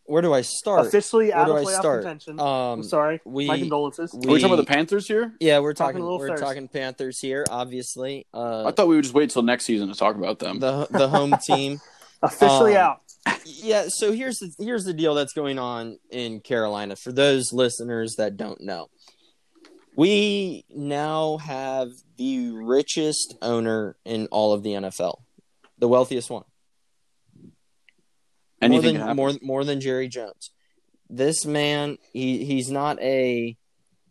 where 0.08 0.22
do 0.22 0.32
I 0.34 0.40
start? 0.40 0.86
Officially 0.86 1.28
Where 1.28 1.36
out 1.36 1.46
do 1.46 1.52
of 1.52 1.58
I 1.58 1.64
playoff 1.64 1.78
start? 1.78 2.02
contention. 2.02 2.40
Um, 2.40 2.46
I'm 2.46 2.82
sorry. 2.82 3.20
we- 3.24 3.46
My 3.46 3.58
condolences. 3.58 4.12
we- 4.12 4.26
Are 4.28 4.32
we 4.32 4.40
talking 4.40 4.54
about 4.54 4.66
the 4.66 4.72
Panthers 4.72 5.06
here? 5.06 5.34
yeah, 5.40 5.58
we're 5.60 5.74
Talking 5.74 6.00
talking. 6.00 6.14
a 6.14 6.18
We're 6.18 6.28
first. 6.28 6.42
talking 6.42 6.68
Panthers 6.68 7.20
here, 7.20 7.44
obviously. 7.50 8.26
Uh, 8.34 8.64
I 8.66 8.72
thought 8.72 8.88
we 8.88 8.96
would 8.96 9.04
just 9.04 9.14
wait 9.14 9.30
till 9.30 9.42
next 9.42 9.64
season 9.66 9.88
to 9.88 9.94
talk 9.94 10.16
about 10.16 10.38
them. 10.38 10.58
the 10.58 10.86
the 10.90 11.08
home 11.08 11.34
team. 11.46 11.80
Officially 12.22 12.76
um, 12.76 12.84
out. 12.92 13.00
yeah 13.44 13.84
so 13.88 14.10
here's 14.12 14.38
the 14.38 14.50
here's 14.58 14.84
the 14.84 14.92
deal 14.94 15.14
that's 15.14 15.32
going 15.34 15.58
on 15.58 15.98
in 16.10 16.40
carolina 16.40 16.96
for 16.96 17.12
those 17.12 17.52
listeners 17.52 18.14
that 18.16 18.36
don't 18.36 18.60
know 18.60 18.88
we 19.96 20.64
now 20.70 21.36
have 21.38 21.88
the 22.16 22.50
richest 22.50 23.36
owner 23.42 23.96
in 24.04 24.26
all 24.30 24.52
of 24.52 24.62
the 24.62 24.70
nfl 24.70 25.18
the 25.78 25.86
wealthiest 25.88 26.30
one 26.30 26.44
Anything 28.60 28.98
more 28.98 29.06
than 29.06 29.16
more, 29.16 29.32
more 29.42 29.64
than 29.64 29.80
jerry 29.80 30.08
jones 30.08 30.50
this 31.08 31.46
man 31.46 31.96
he 32.12 32.44
he's 32.44 32.70
not 32.70 33.00
a 33.00 33.56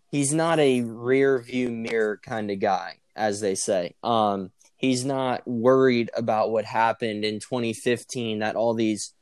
he's 0.09 0.33
not 0.33 0.59
a 0.59 0.81
rear 0.81 1.39
view 1.39 1.69
mirror 1.69 2.19
kind 2.23 2.49
of 2.49 2.59
guy 2.59 2.97
as 3.15 3.39
they 3.41 3.55
say 3.55 3.93
um 4.03 4.51
he's 4.77 5.03
not 5.05 5.47
worried 5.47 6.09
about 6.15 6.51
what 6.51 6.65
happened 6.65 7.25
in 7.25 7.39
2015 7.39 8.39
that 8.39 8.55
all 8.55 8.73
these 8.73 9.13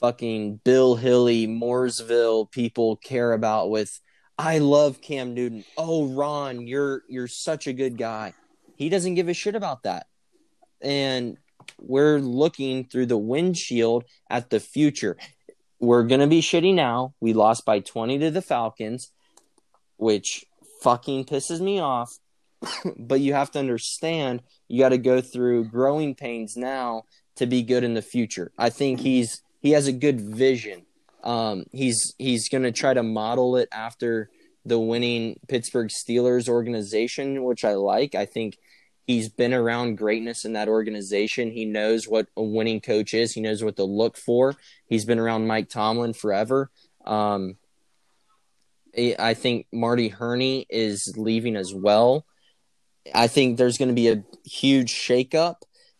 fucking 0.00 0.60
Bill 0.64 0.96
Hilly, 0.96 1.46
Mooresville 1.46 2.50
people 2.50 2.96
care 2.96 3.32
about 3.32 3.70
with 3.70 4.00
I 4.38 4.58
love 4.58 5.02
Cam 5.02 5.34
Newton. 5.34 5.64
Oh 5.76 6.08
Ron, 6.08 6.66
you're 6.66 7.02
you're 7.08 7.28
such 7.28 7.66
a 7.66 7.74
good 7.74 7.98
guy. 7.98 8.32
He 8.74 8.88
doesn't 8.88 9.14
give 9.14 9.28
a 9.28 9.34
shit 9.34 9.54
about 9.54 9.82
that. 9.82 10.06
And 10.80 11.36
we're 11.78 12.18
looking 12.18 12.84
through 12.84 13.06
the 13.06 13.18
windshield 13.18 14.04
at 14.28 14.50
the 14.50 14.60
future. 14.60 15.16
We're 15.80 16.04
gonna 16.04 16.26
be 16.26 16.40
shitty 16.40 16.74
now. 16.74 17.14
We 17.20 17.32
lost 17.32 17.64
by 17.64 17.80
20 17.80 18.18
to 18.18 18.30
the 18.30 18.42
Falcons, 18.42 19.10
which 19.96 20.44
fucking 20.82 21.24
pisses 21.26 21.60
me 21.60 21.78
off. 21.78 22.18
but 22.98 23.20
you 23.20 23.32
have 23.32 23.50
to 23.52 23.58
understand 23.58 24.42
you 24.68 24.80
got 24.80 24.90
to 24.90 24.98
go 24.98 25.20
through 25.20 25.64
growing 25.64 26.14
pains 26.14 26.56
now 26.56 27.04
to 27.36 27.46
be 27.46 27.62
good 27.62 27.84
in 27.84 27.94
the 27.94 28.02
future. 28.02 28.52
I 28.58 28.70
think 28.70 29.00
he's 29.00 29.42
he 29.60 29.70
has 29.72 29.86
a 29.86 29.92
good 29.92 30.20
vision. 30.20 30.86
Um, 31.22 31.64
he's 31.72 32.14
he's 32.18 32.48
going 32.48 32.64
to 32.64 32.72
try 32.72 32.94
to 32.94 33.02
model 33.02 33.56
it 33.56 33.68
after 33.72 34.30
the 34.64 34.78
winning 34.78 35.40
Pittsburgh 35.48 35.88
Steelers 35.88 36.48
organization, 36.48 37.44
which 37.44 37.64
I 37.64 37.74
like. 37.74 38.14
I 38.14 38.26
think 38.26 38.58
he's 39.10 39.28
been 39.28 39.52
around 39.52 39.96
greatness 39.96 40.44
in 40.44 40.52
that 40.52 40.68
organization. 40.68 41.50
He 41.50 41.64
knows 41.64 42.06
what 42.06 42.28
a 42.36 42.42
winning 42.42 42.80
coach 42.80 43.12
is. 43.12 43.32
He 43.32 43.40
knows 43.40 43.62
what 43.64 43.74
to 43.76 43.84
look 43.84 44.16
for. 44.16 44.54
He's 44.86 45.04
been 45.04 45.18
around 45.18 45.48
Mike 45.48 45.68
Tomlin 45.68 46.12
forever. 46.12 46.70
Um, 47.04 47.56
I 49.18 49.34
think 49.34 49.66
Marty 49.72 50.08
Hurney 50.08 50.66
is 50.68 51.12
leaving 51.16 51.56
as 51.56 51.72
well. 51.74 52.24
I 53.14 53.26
think 53.26 53.56
there's 53.56 53.78
going 53.78 53.88
to 53.88 53.94
be 53.94 54.08
a 54.08 54.22
huge 54.44 54.92
shakeup 54.92 55.56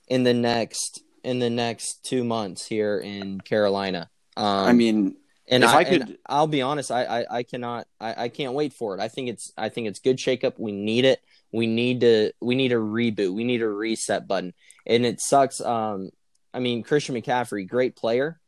in 0.09 0.23
the 0.25 0.35
next 0.35 1.03
in 1.25 1.38
the 1.38 1.51
next 1.51 2.05
two 2.05 2.25
months 2.25 2.66
here 2.66 2.99
in 2.99 3.40
Carolina. 3.40 4.09
Um, 4.37 4.44
I 4.68 4.73
mean, 4.73 5.16
and 5.49 5.64
if 5.64 5.70
I, 5.70 5.79
I 5.79 5.85
could- 5.85 6.03
and 6.03 6.18
I'll 6.27 6.46
be 6.46 6.62
honest, 6.62 6.90
I, 6.90 7.05
I, 7.05 7.38
I 7.38 7.42
cannot, 7.42 7.87
I, 8.01 8.25
I 8.25 8.29
can't 8.29 8.55
wait 8.55 8.73
for 8.73 8.94
it. 8.96 9.01
I 9.01 9.09
think 9.09 9.29
it's, 9.29 9.53
I 9.59 9.68
think 9.68 9.87
it's 9.88 9.99
good 9.99 10.16
shakeup. 10.16 10.55
We 10.59 10.73
need 10.73 11.05
it. 11.05 11.20
We 11.52 11.66
need 11.66 12.00
to, 12.02 12.32
we 12.40 12.54
need 12.54 12.72
a 12.72 12.76
reboot. 12.76 13.32
We 13.34 13.44
need 13.44 13.62
a 13.62 13.68
reset 13.68 14.28
button. 14.28 14.54
And 14.86 15.04
it 15.04 15.20
sucks. 15.20 15.60
Um, 15.60 16.10
I 16.54 16.60
mean, 16.60 16.82
Christian 16.82 17.14
McCaffrey, 17.14 17.68
great 17.68 17.96
player, 17.96 18.40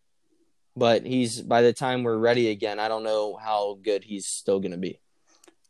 but 0.76 1.04
he's 1.04 1.40
by 1.40 1.62
the 1.62 1.72
time 1.72 2.02
we're 2.02 2.16
ready 2.16 2.48
again, 2.50 2.78
I 2.80 2.88
don't 2.88 3.04
know 3.04 3.36
how 3.36 3.78
good 3.82 4.04
he's 4.04 4.26
still 4.26 4.60
going 4.60 4.72
to 4.72 4.78
be. 4.78 4.98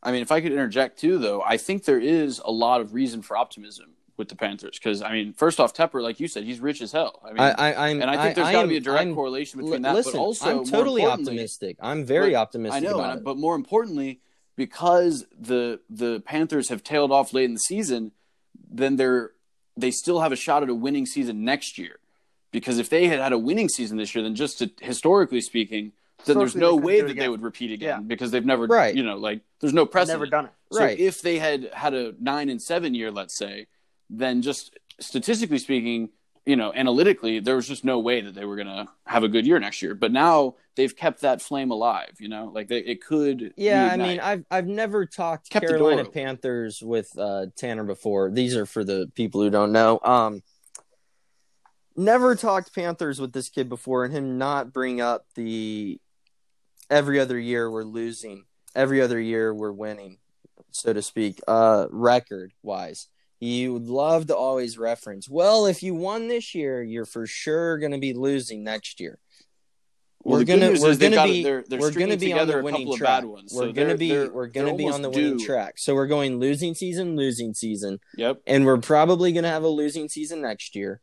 I 0.03 0.13
mean, 0.13 0.23
if 0.23 0.33
I 0.33 0.41
could 0.41 0.53
interject 0.53 0.99
too, 0.99 1.19
though, 1.19 1.43
I 1.43 1.57
think 1.57 1.85
there 1.85 2.01
is 2.01 2.41
a 2.45 2.51
lot 2.51 2.81
of 2.81 2.93
reason 2.95 3.23
for 3.23 3.37
optimism 3.37 3.95
with 4.17 4.29
the 4.29 4.37
Panthers 4.37 4.79
because 4.79 5.01
I 5.03 5.13
mean, 5.13 5.33
first 5.33 5.59
off, 5.61 5.75
Tepper, 5.75 6.03
like 6.03 6.21
you 6.21 6.29
said, 6.29 6.45
he's 6.45 6.61
rich 6.61 6.81
as 6.83 6.93
hell. 6.93 7.21
I 7.25 7.29
mean, 7.29 7.41
I, 7.41 7.51
I, 7.53 7.89
I'm, 7.89 8.03
and 8.03 8.11
I 8.11 8.23
think 8.23 8.35
there's 8.37 8.49
I 8.49 8.53
got 8.53 8.63
to 8.63 8.69
be 8.69 8.77
a 8.77 8.81
direct 8.81 9.07
I'm- 9.07 9.15
correlation 9.15 9.61
between 9.61 9.83
that. 9.83 9.95
listen, 9.95 10.13
but 10.13 10.19
also, 10.19 10.61
I'm 10.61 10.65
totally 10.67 11.05
optimistic. 11.05 11.77
I'm 11.81 12.05
very 12.05 12.33
But- 12.33 12.39
optimistic 12.41 12.77
I 12.85 12.87
know, 12.87 13.01
it. 13.13 13.25
but 13.25 13.37
more 13.37 13.55
importantly, 13.55 14.21
because 14.57 15.27
the 15.39 15.81
the 15.89 16.21
Panthers 16.21 16.69
have 16.69 16.83
tailed 16.83 17.13
off 17.13 17.33
late 17.33 17.45
in 17.47 17.55
the 17.55 17.59
season, 17.61 18.13
then 18.71 18.97
they're 18.97 19.33
they 19.77 19.91
still 19.91 20.21
have 20.21 20.33
a 20.33 20.37
shot 20.37 20.63
at 20.63 20.69
a 20.69 20.75
winning 20.75 21.07
season 21.07 21.45
next 21.45 21.79
year. 21.79 21.99
Because 22.51 22.79
if 22.79 22.91
they 22.91 23.07
had 23.09 23.19
had 23.19 23.33
a 23.33 23.39
winning 23.39 23.69
season 23.71 23.97
this 23.97 24.15
year, 24.15 24.23
then 24.23 24.35
just 24.35 24.59
to, 24.59 24.71
historically 24.83 25.41
speaking, 25.41 25.93
then 26.27 26.37
there's 26.37 26.55
no 26.55 26.77
way 26.77 26.99
do 26.99 27.07
it 27.07 27.09
that 27.09 27.17
they 27.17 27.29
would 27.31 27.41
repeat 27.41 27.73
again 27.73 27.89
Yeah. 27.89 28.01
because 28.01 28.31
they've 28.31 28.45
never, 28.45 28.67
Right. 28.67 28.95
you 28.95 29.03
know, 29.03 29.17
like 29.17 29.41
there's 29.61 29.73
no 29.73 29.87
precedent. 29.87 30.21
Never 30.21 30.31
done 30.31 30.45
it. 30.45 30.51
So 30.71 30.81
Right. 30.81 30.99
if 30.99 31.23
they 31.23 31.39
had 31.39 31.71
had 31.73 31.95
a 31.95 32.15
nine 32.21 32.51
and 32.51 32.61
seven 32.61 32.95
year, 32.95 33.11
let's 33.11 33.39
say, 33.39 33.69
then 34.11 34.43
just 34.43 34.79
statistically 35.01 35.59
speaking, 35.59 36.11
you 36.45 36.57
know, 36.57 36.73
analytically, 36.75 37.39
there 37.39 37.57
was 37.57 37.69
just 37.69 37.85
no 37.85 38.01
way 38.01 38.21
that 38.21 38.35
they 38.35 38.45
were 38.45 38.57
going 38.57 38.67
to 38.67 38.89
have 39.07 39.23
a 39.23 39.29
good 39.29 39.47
year 39.47 39.61
next 39.61 39.81
year. 39.81 39.95
But 39.95 40.13
now 40.13 40.57
they've 40.75 40.95
kept 40.95 41.21
that 41.21 41.41
flame 41.41 41.71
alive. 41.71 42.17
You 42.19 42.29
know, 42.29 42.51
like 42.53 42.69
they, 42.69 42.79
it 42.79 43.05
could. 43.05 43.55
Yeah, 43.57 43.91
I 43.93 43.97
mean, 43.97 44.21
I've 44.21 44.45
I've 44.51 44.67
never 44.67 45.07
talked 45.07 45.51
Kept 45.51 45.67
Carolina. 45.67 46.05
Panthers 46.05 46.83
with 46.83 47.17
uh, 47.17 47.47
Tanner 47.57 47.85
before. 47.85 48.31
These 48.31 48.57
are 48.57 48.67
for 48.67 48.83
the 48.83 49.11
people 49.15 49.41
who 49.41 49.51
don't 49.51 49.73
know. 49.73 50.01
Um, 50.03 50.43
never 51.97 52.35
talked 52.35 52.75
Panthers 52.75 53.21
with 53.21 53.33
this 53.33 53.49
kid 53.49 53.69
before, 53.69 54.05
and 54.05 54.13
him 54.13 54.39
not 54.39 54.73
bring 54.73 55.01
up 55.01 55.27
the 55.35 56.01
every 56.91 57.21
other 57.21 57.39
year 57.39 57.71
we're 57.71 57.85
losing, 57.85 58.45
every 58.75 59.01
other 59.01 59.21
year 59.21 59.55
we're 59.55 59.73
winning, 59.73 60.19
so 60.71 60.93
to 60.93 61.03
speak. 61.03 61.41
Uh, 61.47 61.87
record 61.91 62.53
wise, 62.63 63.09
he 63.43 63.69
would 63.69 63.89
love 63.89 64.29
to 64.29 64.37
always 64.37 64.79
reference. 64.79 65.29
Well, 65.29 65.67
if 65.67 65.83
you 65.83 65.95
won 65.95 66.29
this 66.29 66.55
year, 66.55 66.81
you're 66.81 67.05
for 67.05 67.27
sure 67.27 67.77
going 67.79 67.91
to 67.91 67.99
be 67.99 68.13
losing 68.15 68.63
next 68.63 69.01
year. 69.01 69.19
Well, 70.25 70.39
we're 70.39 70.45
gonna 70.45 70.79
we're 70.81 70.95
gonna 70.95 71.25
be 71.25 71.43
they're- 71.43 71.65
they're 71.69 71.81
we're 71.81 71.91
gonna 71.91 72.17
be 72.17 72.33
on 72.33 72.47
the 72.47 72.63
winning 72.63 72.97
track. 72.97 73.25
ones. 73.25 73.53
We're 73.53 73.67
So 73.67 73.73
gonna 73.73 73.97
be 73.97 74.29
we're 74.29 74.47
gonna 74.47 74.77
be 74.77 74.89
on 74.89 75.03
the 75.03 75.11
winning 75.11 75.39
due. 75.39 75.45
track. 75.45 75.75
So 75.79 75.97
we're 75.97 76.07
going 76.07 76.39
losing 76.39 76.75
season, 76.77 77.17
losing 77.17 77.55
season, 77.55 77.99
Yep. 78.17 78.43
and 78.47 78.65
we're 78.65 78.79
probably 78.79 79.33
gonna 79.33 79.49
have 79.49 79.65
a 79.65 79.69
losing 79.69 80.09
season 80.09 80.41
next 80.43 80.77
year. 80.77 81.01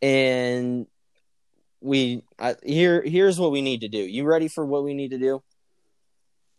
And 0.00 0.86
we 1.80 2.22
I, 2.38 2.54
here 2.62 3.02
here's 3.02 3.40
what 3.40 3.50
we 3.50 3.60
need 3.60 3.80
to 3.80 3.88
do. 3.88 3.98
You 3.98 4.22
ready 4.24 4.46
for 4.46 4.64
what 4.64 4.84
we 4.84 4.94
need 4.94 5.10
to 5.10 5.18
do? 5.18 5.42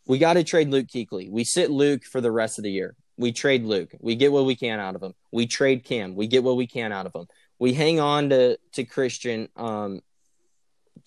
We 0.06 0.18
got 0.18 0.34
to 0.34 0.44
trade 0.44 0.68
Luke 0.70 0.88
Kuechly. 0.88 1.32
We 1.32 1.46
sit 1.46 1.72
Luke 1.72 2.04
for 2.04 2.20
the 2.20 2.32
rest 2.32 2.58
of 2.60 2.64
the 2.66 2.72
year. 2.72 2.98
We 3.18 3.32
trade 3.32 3.64
Luke. 3.64 3.92
We 4.00 4.16
get 4.16 4.32
what 4.32 4.46
we 4.46 4.56
can 4.56 4.80
out 4.80 4.96
of 4.96 5.04
him. 5.04 5.14
We 5.32 5.48
trade 5.48 5.84
Cam. 5.84 6.16
We 6.16 6.28
get 6.28 6.44
what 6.44 6.56
we 6.56 6.68
can 6.68 6.92
out 6.92 7.06
of 7.06 7.16
him. 7.16 7.28
We 7.60 7.74
hang 7.74 8.00
on 8.00 8.30
to 8.30 8.58
to 8.74 8.84
Christian 8.84 9.50
um 9.56 10.02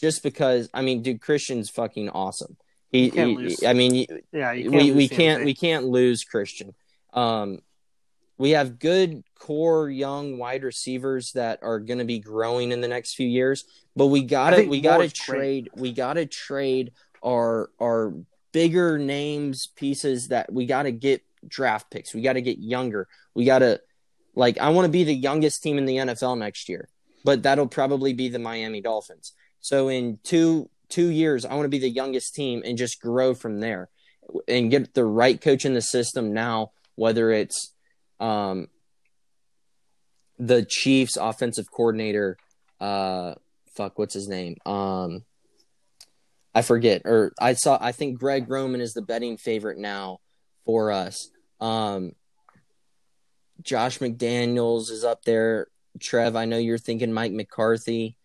just 0.01 0.23
because 0.23 0.69
I 0.73 0.83
mean 0.83 1.03
dude 1.03 1.21
Christian's 1.21 1.71
fucking 1.71 2.11
awesome. 2.11 2.57
He, 2.91 3.09
he-. 3.09 3.67
I 3.67 3.73
mean 3.73 4.07
Yeah, 4.33 4.53
we 4.53 4.93
we 4.93 5.09
can't 5.09 5.45
we 5.45 5.55
can't 5.55 5.87
lose 5.87 6.25
Christian. 6.25 6.75
Um, 7.13 7.61
we 8.37 8.51
have 8.51 8.79
good 8.79 9.23
core 9.39 9.89
young 9.89 10.39
wide 10.39 10.65
receivers 10.65 11.33
that 11.33 11.61
are 11.63 11.79
going 11.79 11.99
to 11.99 12.05
be 12.05 12.19
growing 12.19 12.73
in 12.73 12.81
the 12.81 12.89
next 12.89 13.15
few 13.15 13.29
years, 13.29 13.65
but 13.95 14.07
we 14.07 14.23
got 14.23 14.51
to 14.51 14.67
we 14.67 14.81
got 14.81 14.95
to 14.95 14.99
Moore's 14.99 15.13
great. 15.13 15.39
trade 15.39 15.71
we 15.77 15.93
got 15.93 16.15
to 16.15 16.27
trade 16.27 16.93
our 17.23 17.71
our 17.81 18.15
bigger 18.53 18.99
names 18.99 19.67
pieces 19.67 20.29
that 20.29 20.53
we 20.53 20.67
got 20.67 20.85
to 20.85 20.93
get 20.93 21.23
draft 21.49 21.91
picks. 21.91 22.15
We 22.15 22.23
got 22.23 22.35
to 22.35 22.43
get 22.43 22.59
younger. 22.59 23.09
We 23.35 23.45
got 23.45 23.61
to 23.61 23.81
like 24.35 24.59
I 24.59 24.71
want 24.71 24.87
to 24.87 24.91
be 24.91 25.05
the 25.05 25.15
youngest 25.15 25.63
team 25.63 25.79
in 25.79 25.85
the 25.85 25.97
NFL 25.97 26.39
next 26.39 26.69
year, 26.69 26.89
but 27.25 27.43
that'll 27.43 27.69
probably 27.69 28.13
be 28.13 28.29
the 28.29 28.39
Miami 28.39 28.81
Dolphins. 28.81 29.33
So 29.61 29.89
in 29.89 30.19
two 30.23 30.71
two 30.89 31.09
years, 31.09 31.45
I 31.45 31.55
want 31.55 31.65
to 31.65 31.71
be 31.71 31.79
the 31.79 31.89
youngest 31.89 32.35
team 32.35 32.63
and 32.65 32.79
just 32.79 33.01
grow 33.01 33.35
from 33.35 33.61
there 33.61 33.89
and 34.49 34.71
get 34.71 34.95
the 34.95 35.05
right 35.05 35.41
coach 35.41 35.65
in 35.65 35.75
the 35.75 35.83
system 35.83 36.33
now, 36.33 36.73
whether 36.95 37.31
it's 37.31 37.73
um, 38.21 38.69
the 40.39 40.65
Chiefs 40.65 41.17
offensive 41.17 41.71
coordinator, 41.71 42.37
uh, 42.81 43.35
fuck, 43.75 43.99
what's 43.99 44.15
his 44.15 44.29
name? 44.29 44.57
Um, 44.65 45.25
I 46.55 46.63
forget, 46.63 47.03
or 47.05 47.33
I 47.41 47.55
saw, 47.55 47.79
I 47.81 47.93
think 47.93 48.19
Greg 48.19 48.49
Roman 48.49 48.81
is 48.81 48.93
the 48.93 49.03
betting 49.03 49.37
favorite 49.37 49.79
now 49.79 50.19
for 50.65 50.93
us. 50.93 51.29
Um, 51.65 52.13
Josh 53.63 53.99
McDaniels 53.99 54.91
is 54.91 55.03
up 55.03 55.25
there. 55.25 55.69
Trev, 55.99 56.37
I 56.37 56.45
know 56.45 56.59
you're 56.59 56.77
thinking 56.77 57.13
Mike 57.13 57.33
McCarthy. 57.33 58.17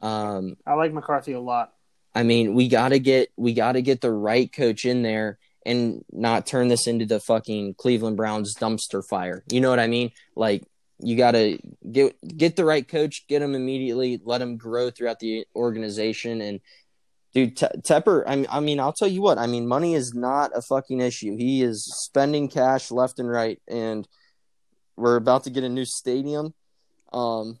Um, 0.00 0.56
I 0.66 0.74
like 0.74 0.92
McCarthy 0.92 1.32
a 1.32 1.40
lot. 1.40 1.72
I 2.14 2.22
mean, 2.24 2.54
we 2.54 2.68
got 2.68 2.90
to 2.90 2.98
get 2.98 3.30
we 3.36 3.54
got 3.54 3.72
to 3.72 3.82
get 3.82 4.02
the 4.02 4.12
right 4.12 4.52
coach 4.52 4.84
in 4.84 5.02
there 5.02 5.38
and 5.64 6.04
not 6.12 6.46
turn 6.46 6.68
this 6.68 6.86
into 6.86 7.06
the 7.06 7.20
fucking 7.20 7.74
Cleveland 7.74 8.18
Browns 8.18 8.54
dumpster 8.56 9.02
fire. 9.08 9.42
You 9.50 9.60
know 9.60 9.70
what 9.70 9.80
I 9.80 9.86
mean? 9.86 10.10
Like 10.36 10.64
you 10.98 11.16
got 11.16 11.30
to 11.32 11.58
get 11.90 12.16
get 12.36 12.56
the 12.56 12.64
right 12.66 12.86
coach, 12.86 13.26
get 13.26 13.40
him 13.40 13.54
immediately, 13.54 14.20
let 14.22 14.42
him 14.42 14.58
grow 14.58 14.90
throughout 14.90 15.20
the 15.20 15.46
organization 15.56 16.42
and 16.42 16.60
dude 17.34 17.56
Te- 17.56 17.66
Tepper, 17.78 18.24
I 18.26 18.36
mean 18.36 18.46
I 18.50 18.60
mean 18.60 18.80
I'll 18.80 18.92
tell 18.92 19.08
you 19.08 19.22
what, 19.22 19.38
I 19.38 19.46
mean 19.46 19.66
money 19.66 19.94
is 19.94 20.14
not 20.14 20.50
a 20.54 20.62
fucking 20.62 21.00
issue. 21.00 21.36
He 21.36 21.62
is 21.62 21.84
spending 21.84 22.48
cash 22.48 22.90
left 22.90 23.18
and 23.18 23.28
right 23.30 23.60
and 23.68 24.06
we're 24.96 25.16
about 25.16 25.44
to 25.44 25.50
get 25.50 25.64
a 25.64 25.68
new 25.68 25.84
stadium. 25.84 26.54
Um 27.12 27.58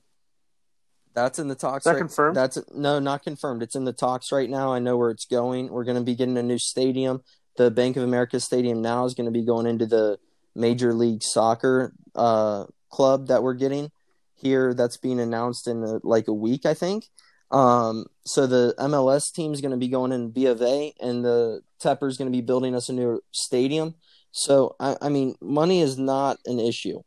that's 1.14 1.38
in 1.38 1.48
the 1.48 1.54
talks. 1.54 1.82
Is 1.82 1.84
that 1.84 1.92
right- 1.92 1.98
confirmed? 1.98 2.36
That's 2.36 2.58
no, 2.74 2.98
not 2.98 3.22
confirmed. 3.22 3.62
It's 3.62 3.74
in 3.74 3.84
the 3.84 3.92
talks 3.92 4.32
right 4.32 4.48
now. 4.48 4.72
I 4.72 4.78
know 4.78 4.96
where 4.96 5.10
it's 5.10 5.26
going. 5.26 5.68
We're 5.68 5.84
going 5.84 5.98
to 5.98 6.02
be 6.02 6.14
getting 6.14 6.38
a 6.38 6.42
new 6.42 6.58
stadium. 6.58 7.20
The 7.58 7.70
Bank 7.70 7.98
of 7.98 8.02
America 8.02 8.40
Stadium 8.40 8.80
now 8.80 9.04
is 9.04 9.12
going 9.12 9.26
to 9.26 9.30
be 9.30 9.44
going 9.44 9.66
into 9.66 9.84
the 9.84 10.18
Major 10.54 10.94
League 10.94 11.22
Soccer 11.22 11.92
uh, 12.14 12.64
club 12.90 13.26
that 13.26 13.42
we're 13.42 13.52
getting 13.52 13.90
here. 14.34 14.72
That's 14.72 14.96
being 14.96 15.20
announced 15.20 15.68
in 15.68 15.84
uh 15.84 15.98
like 16.02 16.28
a 16.28 16.32
week, 16.32 16.64
I 16.64 16.72
think. 16.72 17.04
Um, 17.52 18.06
so 18.24 18.46
the 18.46 18.74
MLS 18.78 19.32
team 19.32 19.52
is 19.52 19.60
going 19.60 19.72
to 19.72 19.76
be 19.76 19.88
going 19.88 20.12
in 20.12 20.30
B 20.30 20.46
of 20.46 20.62
A, 20.62 20.94
and 21.00 21.24
the 21.24 21.60
Tepper 21.82 22.08
is 22.08 22.16
going 22.16 22.30
to 22.30 22.36
be 22.36 22.40
building 22.40 22.74
us 22.74 22.88
a 22.88 22.92
new 22.92 23.22
stadium. 23.30 23.94
So 24.30 24.74
I, 24.80 24.96
I 25.02 25.08
mean, 25.10 25.36
money 25.40 25.82
is 25.82 25.98
not 25.98 26.38
an 26.46 26.58
issue. 26.58 27.02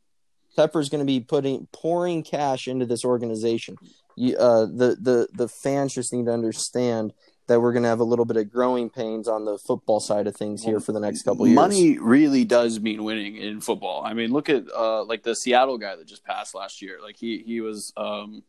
Tepper 0.57 0.79
is 0.79 0.89
going 0.89 0.99
to 0.99 1.05
be 1.05 1.19
putting 1.19 1.67
pouring 1.73 2.23
cash 2.23 2.67
into 2.67 2.85
this 2.85 3.03
organization. 3.03 3.75
You, 4.15 4.37
uh, 4.37 4.65
the 4.65 4.95
the 5.01 5.27
the 5.33 5.49
fans 5.49 5.93
just 5.93 6.13
need 6.13 6.27
to 6.27 6.31
understand 6.31 7.13
that 7.47 7.59
we're 7.59 7.73
going 7.73 7.83
to 7.83 7.89
have 7.89 7.99
a 7.99 8.05
little 8.05 8.25
bit 8.25 8.37
of 8.37 8.49
growing 8.49 8.89
pains 8.89 9.27
on 9.27 9.45
the 9.45 9.57
football 9.57 9.99
side 9.99 10.25
of 10.25 10.35
things 10.35 10.63
here 10.63 10.79
for 10.79 10.93
the 10.93 10.99
next 10.99 11.23
couple 11.23 11.45
years. 11.45 11.55
Money 11.55 11.99
really 11.99 12.43
does 12.43 12.79
mean 12.79 13.03
winning 13.03 13.35
in 13.35 13.61
football. 13.61 14.03
I 14.03 14.13
mean, 14.13 14.31
look 14.31 14.49
at 14.49 14.63
uh, 14.75 15.03
like 15.03 15.23
the 15.23 15.35
Seattle 15.35 15.77
guy 15.77 15.95
that 15.95 16.07
just 16.07 16.23
passed 16.23 16.55
last 16.55 16.81
year. 16.81 16.99
Like 17.03 17.17
he 17.17 17.43
he 17.45 17.61
was 17.61 17.91
um, 17.97 18.43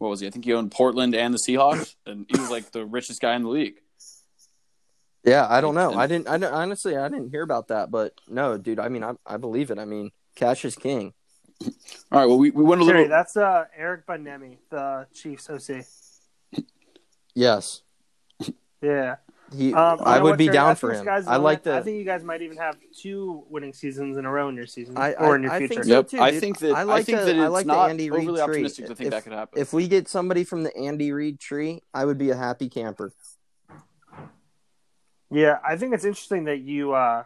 what 0.00 0.08
was 0.08 0.20
he? 0.20 0.26
I 0.26 0.30
think 0.30 0.44
he 0.46 0.52
owned 0.54 0.72
Portland 0.72 1.14
and 1.14 1.32
the 1.34 1.38
Seahawks, 1.38 1.94
and 2.06 2.24
he 2.28 2.40
was 2.40 2.50
like 2.50 2.72
the 2.72 2.84
richest 2.86 3.20
guy 3.20 3.34
in 3.36 3.42
the 3.44 3.50
league. 3.50 3.74
Yeah, 5.24 5.46
I 5.48 5.60
don't 5.60 5.74
know. 5.74 5.90
And- 5.92 6.00
I 6.00 6.06
didn't. 6.06 6.28
I 6.28 6.38
don't- 6.38 6.52
honestly, 6.54 6.96
I 6.96 7.06
didn't 7.08 7.28
hear 7.30 7.42
about 7.42 7.68
that, 7.68 7.90
but 7.90 8.14
no, 8.26 8.56
dude. 8.56 8.80
I 8.80 8.88
mean, 8.88 9.04
I 9.04 9.12
I 9.26 9.36
believe 9.36 9.70
it. 9.70 9.78
I 9.78 9.84
mean, 9.84 10.10
cash 10.34 10.64
is 10.64 10.74
king. 10.74 11.12
All 12.10 12.18
right, 12.18 12.24
well 12.24 12.38
we, 12.38 12.50
we 12.50 12.64
went 12.64 12.80
a 12.80 12.86
Terry, 12.86 13.00
little. 13.02 13.10
that's 13.10 13.36
uh, 13.36 13.66
Eric 13.76 14.06
Bieniemy, 14.06 14.56
the 14.70 15.06
Chiefs 15.12 15.50
OC. 15.50 15.84
Yes, 17.34 17.82
Yeah. 18.80 19.16
He. 19.56 19.74
Um, 19.74 19.98
I 20.04 20.20
would 20.20 20.38
be 20.38 20.46
Terry? 20.46 20.54
down 20.54 20.76
for 20.76 20.90
think 20.90 21.00
him. 21.00 21.04
sky's 21.06 21.26
I 21.26 21.36
like 21.36 21.64
limit. 21.66 21.80
I 21.80 21.82
think 21.84 21.98
you 21.98 22.04
guys 22.04 22.22
might 22.22 22.42
even 22.42 22.56
have 22.56 22.76
two 22.96 23.44
winning 23.48 23.72
seasons 23.72 24.16
in 24.16 24.24
a 24.24 24.30
row 24.30 24.48
in 24.48 24.54
your 24.56 24.66
season 24.66 24.96
I- 24.96 25.14
or 25.14 25.32
I- 25.32 25.36
in 25.36 25.42
your 25.42 25.52
I 25.52 25.58
future. 25.58 25.74
think 25.74 25.84
so. 25.84 25.90
Yep, 25.90 26.08
too, 26.08 26.20
I 26.20 26.38
think 26.38 26.58
that 26.60 26.72
I 26.74 26.80
I, 26.80 26.82
like 26.84 27.06
think 27.06 27.18
the- 27.18 27.24
that 27.26 27.36
I 27.38 27.44
it's 27.44 27.52
like 27.52 27.66
the 27.66 27.72
Andy 27.74 28.10
Reid 28.10 28.22
overly 28.28 28.34
tree. 28.36 28.42
optimistic 28.42 28.86
to 28.86 28.94
think 28.94 29.06
If- 29.08 29.10
that 29.12 29.24
could 29.24 29.32
happen. 29.32 29.60
If 29.60 29.72
we 29.72 29.88
get 29.88 30.08
somebody 30.08 30.44
from 30.44 30.62
the 30.62 30.76
Andy 30.76 31.12
Reid 31.12 31.40
tree, 31.40 31.82
I 31.92 32.04
would 32.04 32.18
be 32.18 32.30
a 32.30 32.36
happy 32.36 32.68
camper. 32.68 33.12
Yeah, 35.30 35.58
I 35.64 35.76
think 35.76 35.94
it's 35.94 36.04
interesting 36.04 36.44
that 36.44 36.58
you 36.60 36.92
uh, 36.92 37.24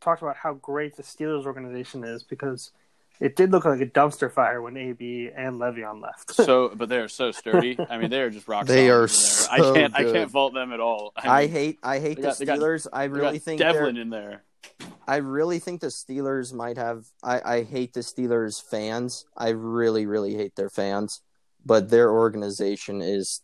talked 0.00 0.22
about 0.22 0.36
how 0.36 0.54
great 0.54 0.96
the 0.96 1.02
Steelers 1.02 1.46
organization 1.46 2.04
is 2.04 2.22
because 2.22 2.70
it 3.20 3.36
did 3.36 3.52
look 3.52 3.64
like 3.64 3.80
a 3.80 3.86
dumpster 3.86 4.30
fire 4.30 4.60
when 4.60 4.76
AB 4.76 5.30
and 5.34 5.60
Le'Veon 5.60 6.02
left. 6.02 6.34
so, 6.34 6.68
but 6.74 6.88
they're 6.88 7.08
so 7.08 7.30
sturdy. 7.30 7.76
I 7.88 7.98
mean, 7.98 8.10
they 8.10 8.20
are 8.20 8.30
just 8.30 8.48
rock. 8.48 8.66
They 8.66 8.88
solid 8.88 9.02
are 9.04 9.08
so 9.08 9.50
I 9.52 9.58
can't. 9.58 9.94
I 9.94 10.04
can't 10.04 10.30
fault 10.30 10.54
them 10.54 10.72
at 10.72 10.80
all. 10.80 11.12
I, 11.16 11.42
I 11.42 11.46
hate. 11.46 11.78
I 11.82 11.98
hate 11.98 12.16
they 12.16 12.22
the 12.22 12.28
got- 12.28 12.38
they 12.38 12.44
got- 12.46 12.58
Steelers. 12.58 12.86
I 12.92 13.04
really 13.04 13.38
think 13.38 13.60
Devlin 13.60 13.96
in 13.96 14.10
there. 14.10 14.42
I 15.06 15.16
really 15.16 15.58
think 15.58 15.80
the 15.82 15.88
Steelers 15.88 16.52
might 16.54 16.78
have. 16.78 17.04
I, 17.22 17.40
I 17.58 17.62
hate 17.62 17.92
the 17.92 18.00
Steelers 18.00 18.62
fans. 18.62 19.26
I 19.36 19.50
really, 19.50 20.06
really 20.06 20.34
hate 20.34 20.56
their 20.56 20.70
fans, 20.70 21.20
but 21.64 21.90
their 21.90 22.10
organization 22.10 23.02
is 23.02 23.42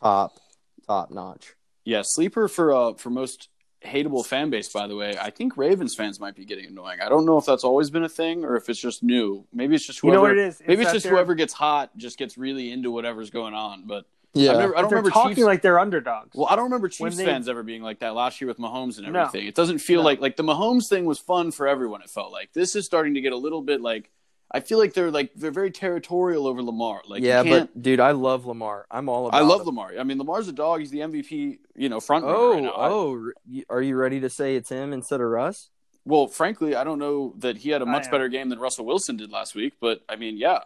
top, 0.00 0.38
top 0.86 1.10
notch. 1.10 1.54
Yeah, 1.84 2.02
sleeper 2.04 2.46
for 2.46 2.72
uh 2.72 2.94
for 2.94 3.10
most 3.10 3.48
hateable 3.84 4.24
fan 4.26 4.50
base. 4.50 4.68
By 4.68 4.86
the 4.86 4.96
way, 4.96 5.16
I 5.20 5.30
think 5.30 5.56
Ravens 5.56 5.94
fans 5.94 6.20
might 6.20 6.34
be 6.36 6.44
getting 6.44 6.66
annoying. 6.66 7.00
I 7.00 7.08
don't 7.08 7.24
know 7.26 7.38
if 7.38 7.46
that's 7.46 7.64
always 7.64 7.90
been 7.90 8.04
a 8.04 8.08
thing 8.08 8.44
or 8.44 8.56
if 8.56 8.68
it's 8.68 8.80
just 8.80 9.02
new. 9.02 9.44
Maybe 9.52 9.74
it's 9.74 9.86
just 9.86 10.02
you 10.02 10.10
whoever. 10.10 10.16
know 10.16 10.22
what 10.22 10.38
it 10.38 10.46
is? 10.48 10.62
Maybe 10.66 10.82
it's 10.82 10.92
just 10.92 11.06
whoever 11.06 11.34
gets 11.34 11.52
hot 11.52 11.96
just 11.96 12.18
gets 12.18 12.36
really 12.36 12.70
into 12.70 12.90
whatever's 12.90 13.30
going 13.30 13.54
on. 13.54 13.86
But 13.86 14.04
Yeah, 14.34 14.52
I've 14.52 14.58
never, 14.58 14.76
I 14.76 14.80
don't 14.82 14.90
they're 14.90 14.98
remember 14.98 15.10
talking 15.10 15.34
Chiefs. 15.36 15.46
like 15.46 15.62
they're 15.62 15.78
underdogs. 15.78 16.36
well, 16.36 16.46
I 16.48 16.56
don't 16.56 16.64
remember 16.64 16.88
Chiefs 16.88 17.16
they- 17.16 17.24
fans 17.24 17.48
ever 17.48 17.62
being 17.62 17.82
like 17.82 18.00
that 18.00 18.14
last 18.14 18.40
year 18.40 18.48
with 18.48 18.58
Mahomes 18.58 18.98
and 18.98 19.10
No. 19.12 19.22
everything. 19.22 19.48
It 19.48 19.54
doesn't 19.54 19.78
feel 19.78 20.00
No. 20.02 20.04
like 20.06 20.20
like 20.20 20.36
the 20.36 20.44
Mahomes 20.44 20.88
thing 20.88 21.04
was 21.04 21.18
fun 21.18 21.50
for 21.50 21.66
everyone. 21.66 22.02
It 22.02 22.10
felt 22.10 22.32
like 22.32 22.52
this 22.52 22.76
is 22.76 22.84
starting 22.86 23.14
to 23.14 23.20
get 23.20 23.32
a 23.32 23.36
little 23.36 23.62
bit 23.62 23.80
like 23.80 24.10
I 24.52 24.60
feel 24.60 24.78
like 24.78 24.94
they're 24.94 25.10
like 25.10 25.32
they're 25.34 25.50
very 25.52 25.70
territorial 25.70 26.46
over 26.46 26.62
Lamar. 26.62 27.02
Like 27.06 27.22
yeah, 27.22 27.42
but 27.44 27.80
dude, 27.80 28.00
I 28.00 28.10
love 28.12 28.46
Lamar. 28.46 28.86
I'm 28.90 29.08
all 29.08 29.28
about. 29.28 29.38
I 29.40 29.44
love 29.44 29.60
him. 29.60 29.66
Lamar. 29.68 29.92
I 29.98 30.02
mean, 30.02 30.18
Lamar's 30.18 30.48
a 30.48 30.52
dog. 30.52 30.80
He's 30.80 30.90
the 30.90 30.98
MVP. 31.00 31.58
You 31.76 31.88
know, 31.88 32.00
front 32.00 32.24
runner 32.24 32.36
Oh, 32.36 32.54
right 32.54 32.62
now. 32.64 32.70
I- 32.72 32.88
oh, 32.88 33.30
are 33.70 33.82
you 33.82 33.96
ready 33.96 34.20
to 34.20 34.28
say 34.30 34.56
it's 34.56 34.68
him 34.68 34.92
instead 34.92 35.20
of 35.20 35.28
Russ? 35.28 35.70
Well, 36.04 36.26
frankly, 36.28 36.74
I 36.74 36.82
don't 36.82 36.98
know 36.98 37.34
that 37.38 37.58
he 37.58 37.70
had 37.70 37.82
a 37.82 37.86
much 37.86 38.10
better 38.10 38.28
game 38.28 38.48
than 38.48 38.58
Russell 38.58 38.86
Wilson 38.86 39.16
did 39.16 39.30
last 39.30 39.54
week. 39.54 39.74
But 39.80 40.00
I 40.08 40.16
mean, 40.16 40.36
yeah, 40.36 40.60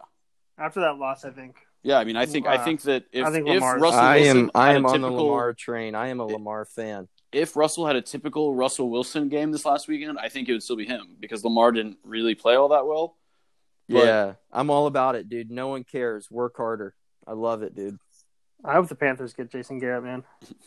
After 0.57 0.79
that 0.79 0.97
loss, 0.97 1.23
I 1.25 1.29
think. 1.29 1.57
yeah. 1.83 1.99
I 1.99 2.05
mean, 2.05 2.15
I 2.15 2.25
think 2.25 2.47
I 2.47 2.55
Uh, 2.55 2.63
think 2.63 2.81
that 2.83 3.03
if, 3.11 3.25
I 3.25 3.31
think 3.31 3.47
if 3.47 3.53
Lamar's- 3.55 3.81
Russell 3.81 3.99
I 3.99 4.17
am. 4.17 4.49
I 4.55 4.73
am 4.73 4.85
a 4.85 4.93
on 4.93 5.01
the 5.01 5.11
Lamar 5.11 5.53
train. 5.53 5.93
I 5.93 6.07
am 6.07 6.19
a 6.19 6.25
Lamar 6.25 6.65
fan. 6.65 7.07
If 7.31 7.55
Russell 7.57 7.85
had 7.85 7.97
a 7.97 8.01
typical 8.01 8.55
Russell 8.55 8.89
Wilson 8.89 9.27
game 9.29 9.51
this 9.51 9.65
last 9.65 9.87
weekend, 9.89 10.17
I 10.17 10.29
think 10.29 10.47
it 10.47 10.53
would 10.53 10.63
still 10.63 10.77
be 10.77 10.85
him 10.85 11.17
because 11.19 11.43
Lamar 11.43 11.71
didn't 11.73 11.97
really 12.03 12.33
play 12.33 12.55
all 12.55 12.69
that 12.69 12.87
well. 12.87 13.17
But- 13.89 14.05
yeah, 14.05 14.33
I'm 14.51 14.69
all 14.69 14.87
about 14.87 15.15
it, 15.15 15.29
dude. 15.29 15.51
No 15.51 15.67
one 15.67 15.83
cares. 15.83 16.29
Work 16.31 16.57
harder. 16.57 16.95
I 17.27 17.33
love 17.33 17.61
it, 17.63 17.75
dude. 17.75 17.99
I 18.63 18.73
hope 18.73 18.87
the 18.87 18.95
Panthers 18.95 19.33
get 19.33 19.51
Jason 19.51 19.77
Garrett, 19.77 20.03
man. 20.03 20.23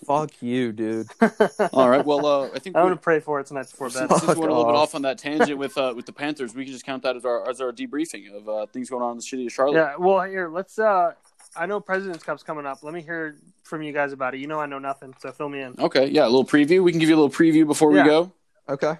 Fuck 0.07 0.41
you, 0.41 0.71
dude. 0.71 1.09
All 1.73 1.89
right. 1.91 2.05
Well, 2.07 2.25
uh, 2.27 2.49
I 2.55 2.61
think 2.61 2.77
I'm 2.77 2.85
gonna 2.85 2.97
pray 2.97 3.19
for 3.19 3.41
it 3.41 3.47
tonight 3.47 3.69
before 3.69 3.89
bed. 3.91 4.09
since 4.09 4.23
we 4.23 4.29
went 4.29 4.39
a 4.39 4.41
little 4.55 4.67
bit 4.67 4.75
off. 4.77 4.91
off 4.91 4.95
on 4.95 5.03
that 5.03 5.19
tangent 5.19 5.59
with 5.59 5.77
uh, 5.77 5.95
with 5.97 6.07
the 6.07 6.13
Panthers, 6.13 6.55
we 6.55 6.63
can 6.65 6.73
just 6.73 6.85
count 6.87 7.03
that 7.03 7.17
as 7.17 7.25
our 7.25 7.49
as 7.51 7.61
our 7.61 7.73
debriefing 7.73 8.33
of 8.33 8.49
uh, 8.49 8.67
things 8.67 8.89
going 8.89 9.03
on 9.03 9.13
in 9.13 9.17
the 9.17 9.23
city 9.23 9.47
of 9.47 9.53
Charlotte. 9.53 9.75
Yeah, 9.79 9.97
well, 9.97 10.23
here 10.23 10.49
let's. 10.49 10.79
uh 10.79 11.15
I 11.57 11.67
know 11.67 11.81
President's 11.81 12.23
Cup's 12.23 12.45
coming 12.45 12.67
up. 12.67 12.85
Let 12.85 12.95
me 12.95 13.03
hear 13.03 13.37
from 13.65 13.83
you 13.83 13.93
guys 13.93 14.13
about 14.13 14.35
it. 14.35 14.39
You 14.39 14.47
know, 14.47 14.61
I 14.61 14.67
know 14.67 14.79
nothing, 14.79 15.13
so 15.19 15.33
fill 15.33 15.49
me 15.49 15.63
in. 15.63 15.75
Okay. 15.81 16.07
Yeah. 16.09 16.25
A 16.25 16.27
little 16.29 16.45
preview. 16.45 16.85
We 16.85 16.93
can 16.93 17.01
give 17.01 17.09
you 17.09 17.17
a 17.17 17.21
little 17.21 17.31
preview 17.35 17.67
before 17.67 17.93
Yeah. 17.97 18.03
we 18.05 18.09
go. 18.09 18.33
Okay. 18.69 18.95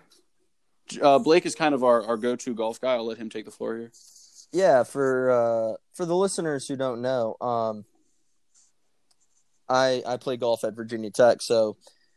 Uh, 1.01 1.19
Blake 1.19 1.45
is 1.47 1.55
kind 1.55 1.75
of 1.75 1.85
our, 1.85 2.03
our 2.07 2.17
go 2.17 2.37
to 2.37 2.55
golf 2.55 2.81
guy. 2.81 2.95
I'll 2.95 3.05
let 3.07 3.19
him 3.19 3.29
take 3.31 3.45
the 3.45 3.51
floor 3.51 3.77
here. 3.77 3.93
yeah 4.53 4.83
for 4.85 5.31
uh 5.31 5.77
for 5.95 6.07
the 6.07 6.17
listeners 6.17 6.67
who 6.69 6.77
don't 6.77 7.03
know 7.03 7.37
um 7.41 7.85
I 9.69 10.03
I 10.07 10.17
play 10.17 10.37
golf 10.39 10.65
at 10.65 10.75
Virginia 10.75 11.11
Tech, 11.11 11.43
so 11.43 11.77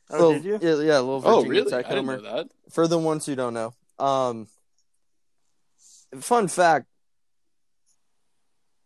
Oh, 0.09 0.29
little- 0.29 0.33
did 0.33 0.43
you? 0.45 0.59
Yeah, 0.61 0.75
yeah, 0.83 0.99
a 0.99 1.01
little 1.01 1.21
Oh, 1.25 1.41
Virginia 1.41 1.49
really? 1.63 1.73
I 1.73 1.77
Tech 1.77 1.85
didn't 1.89 2.05
homer. 2.05 2.17
know 2.21 2.35
that. 2.37 2.47
For 2.71 2.87
the 2.87 2.97
ones 2.97 3.25
who 3.25 3.35
don't 3.35 3.53
know, 3.53 3.73
um, 3.99 4.47
fun 6.19 6.47
fact: 6.47 6.87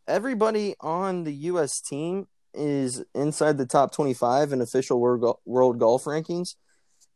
everybody 0.07 0.75
on 0.81 1.23
the 1.23 1.33
U.S. 1.49 1.81
team 1.81 2.27
is 2.53 3.03
inside 3.13 3.57
the 3.57 3.65
top 3.65 3.91
twenty-five 3.93 4.51
in 4.53 4.61
official 4.61 4.99
world 4.99 5.37
world 5.45 5.79
golf 5.79 6.03
rankings, 6.05 6.55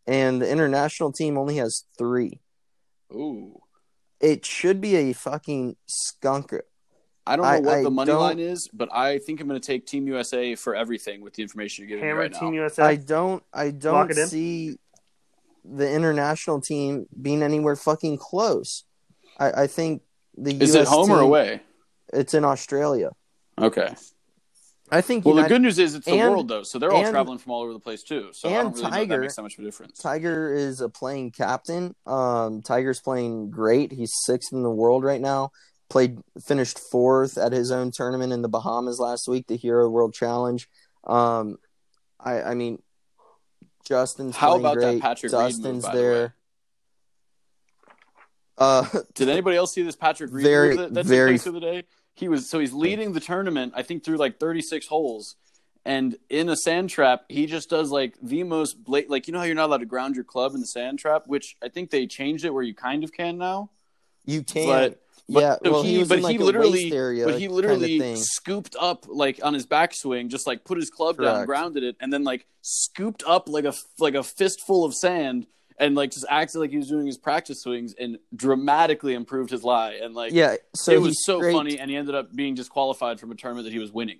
and 0.08 0.42
the 0.42 0.50
international 0.50 1.12
team 1.12 1.38
only 1.38 1.58
has 1.58 1.86
three. 1.98 2.40
Ooh. 3.14 3.60
It 4.20 4.46
should 4.46 4.82
be 4.82 4.96
a 4.96 5.14
fucking 5.14 5.78
skunk. 5.88 6.54
I 7.26 7.36
don't 7.36 7.46
know 7.46 7.52
I- 7.52 7.60
what 7.60 7.78
I 7.78 7.84
the 7.84 7.92
money 7.92 8.08
don't- 8.12 8.22
line 8.22 8.40
is, 8.40 8.68
but 8.74 8.92
I 8.94 9.20
think 9.20 9.40
I'm 9.40 9.48
going 9.48 9.60
to 9.60 9.66
take 9.66 9.86
Team 9.86 10.08
USA 10.08 10.56
for 10.56 10.76
everything 10.76 11.22
with 11.22 11.34
the 11.36 11.44
information 11.44 11.84
you're 11.84 11.90
giving 11.90 12.04
me 12.04 12.08
Hammer 12.10 12.22
right 12.22 12.34
Team 12.34 12.52
now. 12.52 12.62
USA. 12.64 12.84
I 12.84 12.96
don't 12.96 13.44
I 13.54 13.72
don't 13.72 14.10
it 14.12 14.18
in? 14.18 14.28
see 14.28 14.78
the 15.64 15.90
international 15.92 16.60
team 16.62 17.06
being 17.22 17.44
anywhere 17.44 17.76
fucking 17.76 18.18
close. 18.18 18.84
I, 19.40 19.64
I 19.64 19.68
think 19.68 20.02
the 20.38 20.52
Is 20.56 20.76
US 20.76 20.88
it 20.88 20.90
home 20.90 21.12
or 21.12 21.20
away? 21.20 21.62
It's 22.12 22.34
in 22.34 22.44
Australia. 22.44 23.12
Okay. 23.58 23.94
I 24.92 25.02
think 25.02 25.26
Well, 25.26 25.36
the 25.36 25.44
good 25.48 25.62
news 25.62 25.78
is 25.78 25.94
it's 25.96 26.06
the 26.06 26.14
and- 26.14 26.32
world 26.32 26.48
though, 26.48 26.64
so 26.64 26.80
they're 26.80 26.92
all 26.92 27.04
and- 27.04 27.12
traveling 27.12 27.38
from 27.38 27.52
all 27.52 27.62
over 27.62 27.74
the 27.74 27.80
place 27.80 28.02
too. 28.04 28.30
So 28.34 28.50
I 28.50 28.54
and 28.54 28.64
don't 28.64 28.72
really 28.74 28.84
know 28.84 28.90
that 28.90 28.98
Tiger- 28.98 29.22
makes 29.22 29.36
that 29.36 29.42
much 29.44 29.54
of 29.58 29.60
a 29.64 29.64
difference. 29.68 30.00
Tiger 30.00 30.54
is 30.54 30.82
a 30.82 30.90
playing 30.90 31.32
captain. 31.32 31.96
Um, 32.06 32.62
Tiger's 32.62 33.00
playing 33.00 33.52
great. 33.52 33.92
He's 33.92 34.14
sixth 34.24 34.52
in 34.54 34.64
the 34.64 34.70
world 34.72 35.04
right 35.04 35.22
now. 35.22 35.52
Played 35.90 36.20
finished 36.44 36.78
fourth 36.80 37.38
at 37.38 37.52
his 37.52 37.72
own 37.72 37.92
tournament 37.92 38.32
in 38.34 38.42
the 38.42 38.50
Bahamas 38.50 39.00
last 39.00 39.28
week, 39.28 39.48
the 39.48 39.58
Hero 39.58 39.90
World 39.90 40.14
Challenge. 40.14 40.68
Um, 41.06 41.58
I 42.20 42.42
I 42.42 42.54
mean, 42.56 42.82
Justin's 43.86 44.36
How 44.36 44.56
about 44.58 44.76
that 44.76 44.82
great. 44.82 45.02
Patrick 45.02 45.32
Reed 45.32 45.58
move, 45.64 45.82
by 45.84 45.96
the 45.96 45.98
way? 45.98 46.04
there. 46.04 46.36
Uh, 48.58 48.86
Did 49.14 49.30
anybody 49.30 49.56
else 49.58 49.74
see 49.74 49.84
this 49.84 49.96
Patrick 49.96 50.32
Reed 50.34 50.44
Very- 50.46 50.70
move 50.70 50.78
that, 50.78 50.94
that 50.96 51.06
very- 51.06 51.38
took 51.40 51.54
place 51.54 51.54
the 51.54 51.60
day? 51.60 51.84
He 52.20 52.28
was 52.28 52.50
so 52.50 52.60
he's 52.60 52.74
leading 52.74 53.14
the 53.14 53.20
tournament, 53.20 53.74
I 53.76 53.82
think 53.84 54.04
through 54.04 54.18
like 54.18 54.40
36 54.40 54.88
holes, 54.88 55.36
and 55.86 56.18
in 56.30 56.50
a 56.50 56.56
sand 56.56 56.90
trap, 56.90 57.24
he 57.30 57.46
just 57.46 57.70
does 57.70 57.92
like 57.92 58.16
the 58.22 58.44
most 58.44 58.84
blat- 58.84 59.10
like 59.10 59.28
you 59.28 59.34
know 59.34 59.40
how 59.40 59.46
you're 59.46 59.56
not 59.56 59.68
allowed 59.68 59.78
to 59.78 59.86
ground 59.86 60.16
your 60.16 60.26
club 60.26 60.54
in 60.54 60.60
the 60.60 60.68
sand 60.68 61.00
trap, 61.00 61.24
which 61.28 61.56
I 61.64 61.70
think 61.70 61.90
they 61.92 62.06
changed 62.08 62.44
it 62.46 62.54
where 62.54 62.64
you 62.64 62.74
kind 62.76 63.04
of 63.04 63.12
can 63.14 63.38
now. 63.38 63.70
you 64.26 64.44
can. 64.44 64.68
But, 64.68 65.02
but 65.32 65.42
yeah, 65.42 65.56
no, 65.64 65.72
well, 65.72 65.84
he, 65.84 65.98
he, 66.00 66.04
but 66.04 66.22
like, 66.22 66.32
he 66.32 66.38
literally, 66.40 66.92
area 66.92 67.26
but 67.26 67.40
he 67.40 67.48
literally 67.48 68.16
scooped 68.16 68.76
up 68.80 69.06
like 69.08 69.40
on 69.44 69.54
his 69.54 69.68
backswing, 69.68 70.28
just 70.28 70.48
like 70.48 70.66
put 70.66 70.78
his 70.78 70.90
club 70.90 71.18
down, 71.18 71.46
grounded 71.46 71.84
it, 71.84 71.96
and 72.02 72.12
then 72.12 72.24
like 72.24 72.48
scooped 72.62 73.24
up 73.28 73.48
like 73.48 73.64
a 73.66 73.74
like 74.00 74.16
a 74.16 74.24
fistful 74.24 74.84
of 74.86 74.94
sand, 74.96 75.46
and 75.80 75.96
like 75.96 76.12
just 76.12 76.26
acted 76.30 76.60
like 76.60 76.70
he 76.72 76.78
was 76.78 76.88
doing 76.88 77.06
his 77.08 77.18
practice 77.18 77.62
swings, 77.62 77.94
and 78.00 78.20
dramatically 78.36 79.14
improved 79.14 79.50
his 79.52 79.64
lie, 79.64 79.94
and 80.02 80.14
like 80.14 80.34
yeah, 80.34 80.56
so 80.76 80.92
it 80.92 81.02
was 81.02 81.26
so 81.26 81.40
scraped- 81.40 81.58
funny, 81.58 81.80
and 81.80 81.90
he 81.90 81.96
ended 81.98 82.16
up 82.16 82.34
being 82.34 82.54
disqualified 82.56 83.20
from 83.20 83.32
a 83.32 83.36
tournament 83.36 83.66
that 83.66 83.74
he 83.74 83.80
was 83.80 83.92
winning. 83.92 84.20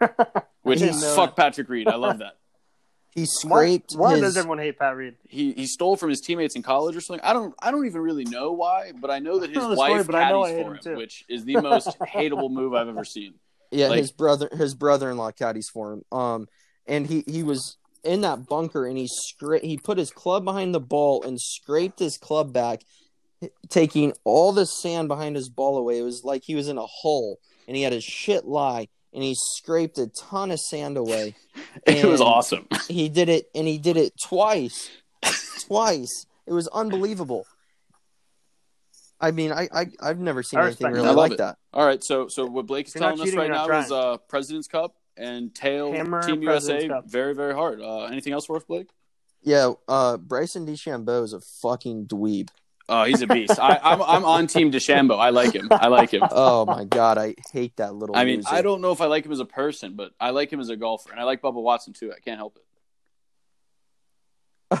Which 0.62 0.78
didn't 0.80 1.00
know 1.00 1.14
fuck 1.16 1.36
Patrick 1.36 1.68
Reed, 1.68 1.88
I 1.88 1.96
love 1.96 2.18
that. 2.18 2.34
He 3.14 3.22
Why, 3.22 3.26
scraped 3.26 3.92
why 3.96 4.12
his. 4.12 4.20
does 4.20 4.36
everyone 4.36 4.58
hate 4.58 4.78
Pat 4.78 4.94
Reed? 4.94 5.14
He 5.26 5.52
he 5.52 5.66
stole 5.66 5.96
from 5.96 6.10
his 6.10 6.20
teammates 6.20 6.54
in 6.54 6.62
college 6.62 6.94
or 6.94 7.00
something. 7.00 7.24
I 7.24 7.32
don't 7.32 7.52
I 7.58 7.72
don't 7.72 7.84
even 7.86 8.02
really 8.02 8.24
know 8.24 8.52
why, 8.52 8.92
but 9.00 9.10
I 9.10 9.18
know 9.18 9.40
that 9.40 9.48
his 9.48 9.54
don't 9.56 9.64
know 9.64 9.70
the 9.70 9.76
story, 9.76 9.92
wife 9.94 10.06
but 10.06 10.14
I 10.14 10.30
know 10.30 10.42
I 10.44 10.50
caddies 10.52 10.62
for 10.66 10.74
him 10.74 10.92
him, 10.92 10.98
which 10.98 11.24
is 11.28 11.44
the 11.44 11.54
most 11.60 11.98
hateable 12.00 12.48
move 12.50 12.74
I've 12.74 12.86
ever 12.86 13.04
seen. 13.04 13.34
yeah, 13.72 13.88
like- 13.88 13.98
his 14.00 14.12
brother, 14.12 14.48
his 14.52 14.74
brother-in-law 14.74 15.32
caddies 15.32 15.68
for 15.68 15.94
him. 15.94 16.04
Um, 16.12 16.48
and 16.86 17.06
he 17.08 17.24
he 17.26 17.42
was 17.42 17.78
in 18.08 18.22
that 18.22 18.46
bunker, 18.46 18.86
and 18.86 18.96
he 18.98 19.06
scra- 19.06 19.62
he 19.62 19.76
put 19.76 19.98
his 19.98 20.10
club 20.10 20.44
behind 20.44 20.74
the 20.74 20.80
ball 20.80 21.22
and 21.22 21.40
scraped 21.40 21.98
his 21.98 22.16
club 22.18 22.52
back, 22.52 22.82
taking 23.68 24.12
all 24.24 24.52
the 24.52 24.66
sand 24.66 25.08
behind 25.08 25.36
his 25.36 25.48
ball 25.48 25.76
away. 25.76 25.98
It 25.98 26.02
was 26.02 26.24
like 26.24 26.42
he 26.44 26.54
was 26.54 26.68
in 26.68 26.78
a 26.78 26.86
hole, 26.86 27.38
and 27.66 27.76
he 27.76 27.82
had 27.82 27.92
his 27.92 28.04
shit 28.04 28.46
lie, 28.46 28.88
and 29.12 29.22
he 29.22 29.34
scraped 29.36 29.98
a 29.98 30.08
ton 30.08 30.50
of 30.50 30.58
sand 30.58 30.96
away. 30.96 31.36
It 31.86 32.04
was 32.04 32.20
awesome. 32.20 32.66
he 32.88 33.08
did 33.08 33.28
it 33.28 33.48
and 33.54 33.66
he 33.68 33.78
did 33.78 33.96
it 33.96 34.12
twice 34.22 34.90
twice 35.66 36.26
it 36.46 36.52
was 36.52 36.66
unbelievable 36.68 37.46
i 39.20 39.30
mean 39.30 39.52
i, 39.52 39.68
I 39.72 39.86
i've 40.00 40.18
never 40.18 40.42
seen 40.42 40.58
I 40.60 40.66
anything 40.66 40.92
really. 40.92 41.06
I 41.06 41.12
like 41.12 41.32
it. 41.32 41.38
that 41.38 41.56
All 41.72 41.86
right, 41.86 42.02
so 42.02 42.28
so 42.28 42.46
what 42.46 42.66
Blake 42.66 42.88
is 42.88 42.94
you're 42.94 43.02
telling 43.02 43.20
us 43.20 43.34
right 43.34 43.46
you're 43.46 43.54
not 43.54 43.68
now 43.68 43.78
is 43.80 43.88
trying. 43.88 44.14
uh 44.14 44.16
President's 44.28 44.68
Cup 44.68 44.94
and 45.18 45.54
tail 45.54 45.92
Hammer 45.92 46.22
Team 46.22 46.42
President's 46.42 46.84
USA 46.84 46.88
Cup. 46.88 47.10
very 47.10 47.34
very 47.34 47.54
hard. 47.54 47.80
Uh, 47.80 48.04
anything 48.04 48.32
else 48.32 48.48
worth 48.48 48.66
Blake? 48.66 48.88
yeah 49.42 49.72
uh 49.86 50.16
bryson 50.16 50.66
DeChambeau 50.66 51.22
is 51.22 51.32
a 51.32 51.40
fucking 51.40 52.06
dweeb 52.06 52.48
Oh, 52.90 53.04
he's 53.04 53.20
a 53.20 53.26
beast. 53.26 53.60
I, 53.60 53.78
I'm 53.82 54.00
I'm 54.00 54.24
on 54.24 54.46
Team 54.46 54.72
DeChambeau. 54.72 55.18
I 55.18 55.28
like 55.28 55.52
him. 55.52 55.68
I 55.70 55.88
like 55.88 56.10
him. 56.10 56.22
oh 56.30 56.64
my 56.64 56.84
god 56.84 57.18
i 57.18 57.34
hate 57.52 57.76
that 57.76 57.94
little 57.94 58.16
I 58.16 58.24
mean, 58.24 58.36
loser. 58.36 58.48
I 58.50 58.62
don't 58.62 58.80
know 58.80 58.92
if 58.92 59.02
I 59.02 59.06
like 59.06 59.26
him 59.26 59.32
as 59.32 59.40
a 59.40 59.44
person, 59.44 59.94
but 59.94 60.12
I 60.18 60.30
like 60.30 60.50
him 60.50 60.58
as 60.58 60.70
a 60.70 60.76
golfer, 60.76 61.10
and 61.10 61.20
I 61.20 61.24
like 61.24 61.42
Bubba 61.42 61.62
Watson 61.62 61.92
too. 61.92 62.12
I 62.16 62.18
can't 62.18 62.38
help 62.38 62.56
it. 62.56 62.64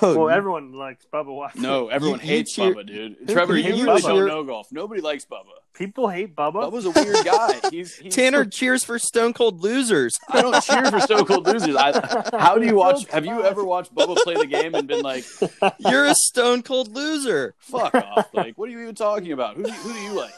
Oh, 0.02 0.18
Well, 0.18 0.30
everyone 0.30 0.72
likes 0.72 1.06
Bubba 1.12 1.34
Watson. 1.34 1.62
No, 1.62 1.88
everyone 1.88 2.20
You- 2.20 2.24
you 2.26 2.30
hates 2.36 2.54
cheer- 2.54 2.74
Bubba, 2.74 2.86
dude. 2.86 3.28
Trevor, 3.28 3.54
who 3.54 3.58
you 3.60 3.64
hates 3.72 3.82
really 3.82 4.00
Bubba? 4.02 4.08
don't 4.08 4.26
know 4.28 4.44
golf. 4.44 4.68
Nobody 4.70 5.00
likes 5.00 5.24
Bubba. 5.24 5.44
people 5.74 6.08
hate 6.08 6.34
Bubba. 6.36 6.70
Bubba's 6.70 6.84
a 6.86 6.90
weird 6.90 7.24
guy. 7.24 7.60
He's, 7.70 7.96
he's 7.96 8.14
tanner 8.14 8.44
cheers 8.44 8.84
for 8.84 8.98
stone 8.98 9.32
cold 9.32 9.62
losers 9.62 10.14
I 10.28 10.42
don't 10.42 10.62
cheer 10.62 10.84
for 10.90 11.00
Stone 11.00 11.24
Cold 11.26 11.46
Losers. 11.46 11.76
I, 11.76 11.92
how 12.38 12.56
do 12.58 12.66
you 12.66 12.74
watch? 12.74 13.06
Have 13.10 13.24
you 13.26 13.42
ever 13.44 13.64
watched 13.64 13.94
Bubba 13.94 14.16
play 14.16 14.34
the 14.34 14.46
game 14.46 14.74
and 14.74 14.86
been 14.88 15.02
like, 15.02 15.24
you're 15.78 16.06
a 16.06 16.14
stone 16.14 16.62
cold 16.62 16.94
loser 16.94 17.54
"Fuck 17.58 17.94
off"? 17.94 18.28
Like, 18.34 18.56
what 18.58 18.68
are 18.68 18.72
you 18.72 18.80
even 18.82 18.94
talking 18.94 19.32
about? 19.32 19.56
Who 19.56 19.62
do 19.64 19.70
you, 19.70 19.74
who 19.76 19.92
do 19.92 19.98
you 20.00 20.12
like? 20.12 20.32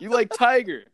You 0.00 0.10
like 0.10 0.32
Tiger. 0.32 0.84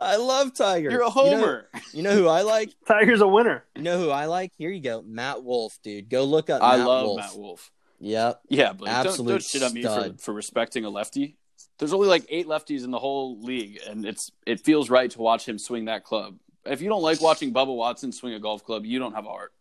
I 0.00 0.16
love 0.16 0.54
tiger 0.54 0.90
You're 0.90 1.02
a 1.02 1.08
You 1.10 1.14
know- 1.30 1.36
homer. 1.36 1.68
you 1.92 2.02
know, 2.02 2.14
who 2.14 2.26
i 2.28 2.42
like 2.42 2.70
Tiger's 2.86 3.20
a 3.20 3.28
winner. 3.28 3.64
you 3.76 3.82
know 3.82 3.98
who 3.98 4.10
i 4.10 4.26
like 4.26 4.52
here 4.56 4.70
you 4.70 4.80
go 4.80 5.02
matt 5.02 5.42
wolff 5.44 5.78
dude 5.82 6.08
go 6.08 6.24
look 6.24 6.48
up 6.50 6.62
I 6.62 6.76
matt 6.78 6.86
love 6.86 7.06
wolff 7.06 7.18
Matt 7.18 7.36
Wolff. 7.36 7.70
yep 7.98 8.40
Yeah, 8.48 8.72
but 8.72 8.86
don't, 9.04 9.26
don't 9.26 9.42
shit 9.42 9.62
on 9.62 9.74
me 9.74 9.82
for, 9.82 10.14
for 10.18 10.32
respecting 10.34 10.84
a 10.84 10.90
lefty. 10.90 11.36
There's 11.78 11.92
only 11.94 12.08
like 12.08 12.24
eight 12.28 12.46
lefties 12.46 12.84
in 12.84 12.90
the 12.90 12.98
whole 12.98 13.40
league, 13.40 13.78
and 13.88 14.04
it's 14.04 14.30
it 14.46 14.60
feels 14.60 14.90
right 14.90 15.10
to 15.12 15.18
watch 15.18 15.46
him 15.48 15.58
swing 15.58 15.86
that 15.86 16.04
club. 16.04 16.36
If 16.66 16.82
you 16.82 16.88
don't 16.90 17.00
like 17.02 17.20
watching 17.22 17.54
Bubba 17.54 17.74
Watson 17.74 18.12
swing 18.12 18.34
a 18.34 18.38
golf 18.40 18.62
club, 18.64 18.84
you 18.84 18.98
don't 18.98 19.14
have 19.14 19.24
a 19.24 19.28
heart. 19.30 19.52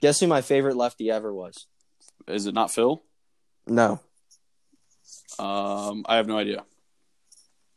guess 0.00 0.18
who 0.20 0.26
my 0.26 0.40
favorite 0.40 0.76
lefty 0.76 1.10
ever 1.12 1.32
was 1.32 1.66
Is 2.26 2.46
it 2.46 2.54
not 2.54 2.72
Phil? 2.72 3.02
no 3.68 4.00
Um, 5.38 6.04
I 6.08 6.16
have 6.16 6.26
no 6.26 6.38
idea. 6.38 6.64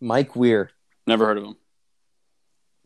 mike 0.02 0.36
weir 0.36 0.72
Never 1.06 1.26
heard 1.26 1.38
of 1.38 1.44
him. 1.44 1.56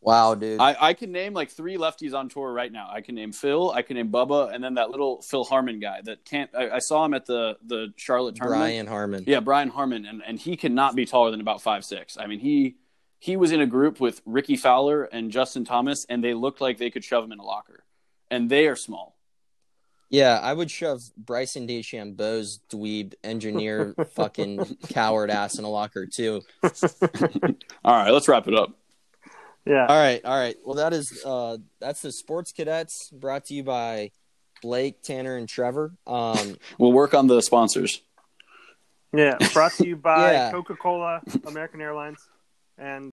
Wow, 0.01 0.35
dude. 0.35 0.59
I, 0.59 0.75
I 0.79 0.93
can 0.93 1.11
name 1.11 1.33
like 1.33 1.49
three 1.49 1.77
lefties 1.77 2.13
on 2.13 2.29
tour 2.29 2.51
right 2.51 2.71
now. 2.71 2.89
I 2.91 3.01
can 3.01 3.15
name 3.15 3.31
Phil, 3.31 3.71
I 3.71 3.81
can 3.81 3.97
name 3.97 4.09
Bubba, 4.09 4.53
and 4.53 4.63
then 4.63 4.75
that 4.75 4.89
little 4.89 5.21
Phil 5.21 5.43
Harman 5.43 5.79
guy 5.79 6.01
that 6.03 6.23
can't. 6.23 6.49
I, 6.55 6.69
I 6.69 6.79
saw 6.79 7.03
him 7.03 7.13
at 7.13 7.25
the 7.25 7.57
the 7.65 7.93
Charlotte 7.95 8.35
tournament. 8.35 8.61
Brian 8.61 8.87
Harman. 8.87 9.23
Yeah, 9.27 9.39
Brian 9.39 9.69
Harman, 9.69 10.05
and, 10.05 10.21
and 10.25 10.39
he 10.39 10.55
cannot 10.55 10.95
be 10.95 11.05
taller 11.05 11.31
than 11.31 11.41
about 11.41 11.61
five 11.61 11.83
six. 11.83 12.17
I 12.17 12.27
mean, 12.27 12.39
he 12.39 12.77
he 13.19 13.35
was 13.35 13.51
in 13.51 13.59
a 13.59 13.65
group 13.65 13.99
with 13.99 14.21
Rickie 14.25 14.57
Fowler 14.57 15.03
and 15.03 15.31
Justin 15.31 15.65
Thomas, 15.65 16.05
and 16.07 16.23
they 16.23 16.33
looked 16.33 16.61
like 16.61 16.77
they 16.77 16.89
could 16.89 17.03
shove 17.03 17.23
him 17.23 17.31
in 17.31 17.39
a 17.39 17.45
locker, 17.45 17.83
and 18.29 18.49
they 18.49 18.67
are 18.67 18.75
small. 18.75 19.17
Yeah, 20.09 20.39
I 20.41 20.53
would 20.53 20.71
shove 20.71 21.11
Bryson 21.17 21.67
DeChambeau's 21.67 22.61
dweeb 22.69 23.13
engineer 23.23 23.93
fucking 24.13 24.77
coward 24.89 25.29
ass 25.29 25.59
in 25.59 25.65
a 25.65 25.69
locker 25.69 26.05
too. 26.05 26.43
All 26.63 27.93
right, 27.93 28.11
let's 28.11 28.27
wrap 28.27 28.47
it 28.47 28.55
up. 28.55 28.73
Yeah. 29.67 29.85
All 29.87 29.97
right, 29.97 30.23
all 30.23 30.37
right. 30.39 30.55
Well, 30.65 30.75
that 30.75 30.93
is 30.93 31.21
uh 31.25 31.57
that's 31.79 32.01
the 32.01 32.11
Sports 32.11 32.51
Cadets 32.51 33.09
brought 33.11 33.45
to 33.45 33.53
you 33.53 33.63
by 33.63 34.11
Blake, 34.61 35.01
Tanner, 35.03 35.35
and 35.35 35.47
Trevor. 35.47 35.93
Um, 36.07 36.57
We'll 36.79 36.93
work 36.93 37.13
on 37.13 37.27
the 37.27 37.41
sponsors. 37.41 38.01
Yeah. 39.13 39.37
Brought 39.53 39.73
to 39.73 39.87
you 39.87 39.95
by 39.97 40.31
Yeah. 40.31 40.51
Coca 40.51 40.75
Cola, 40.75 41.21
American 41.45 41.81
Airlines, 41.81 42.19
and 42.77 43.05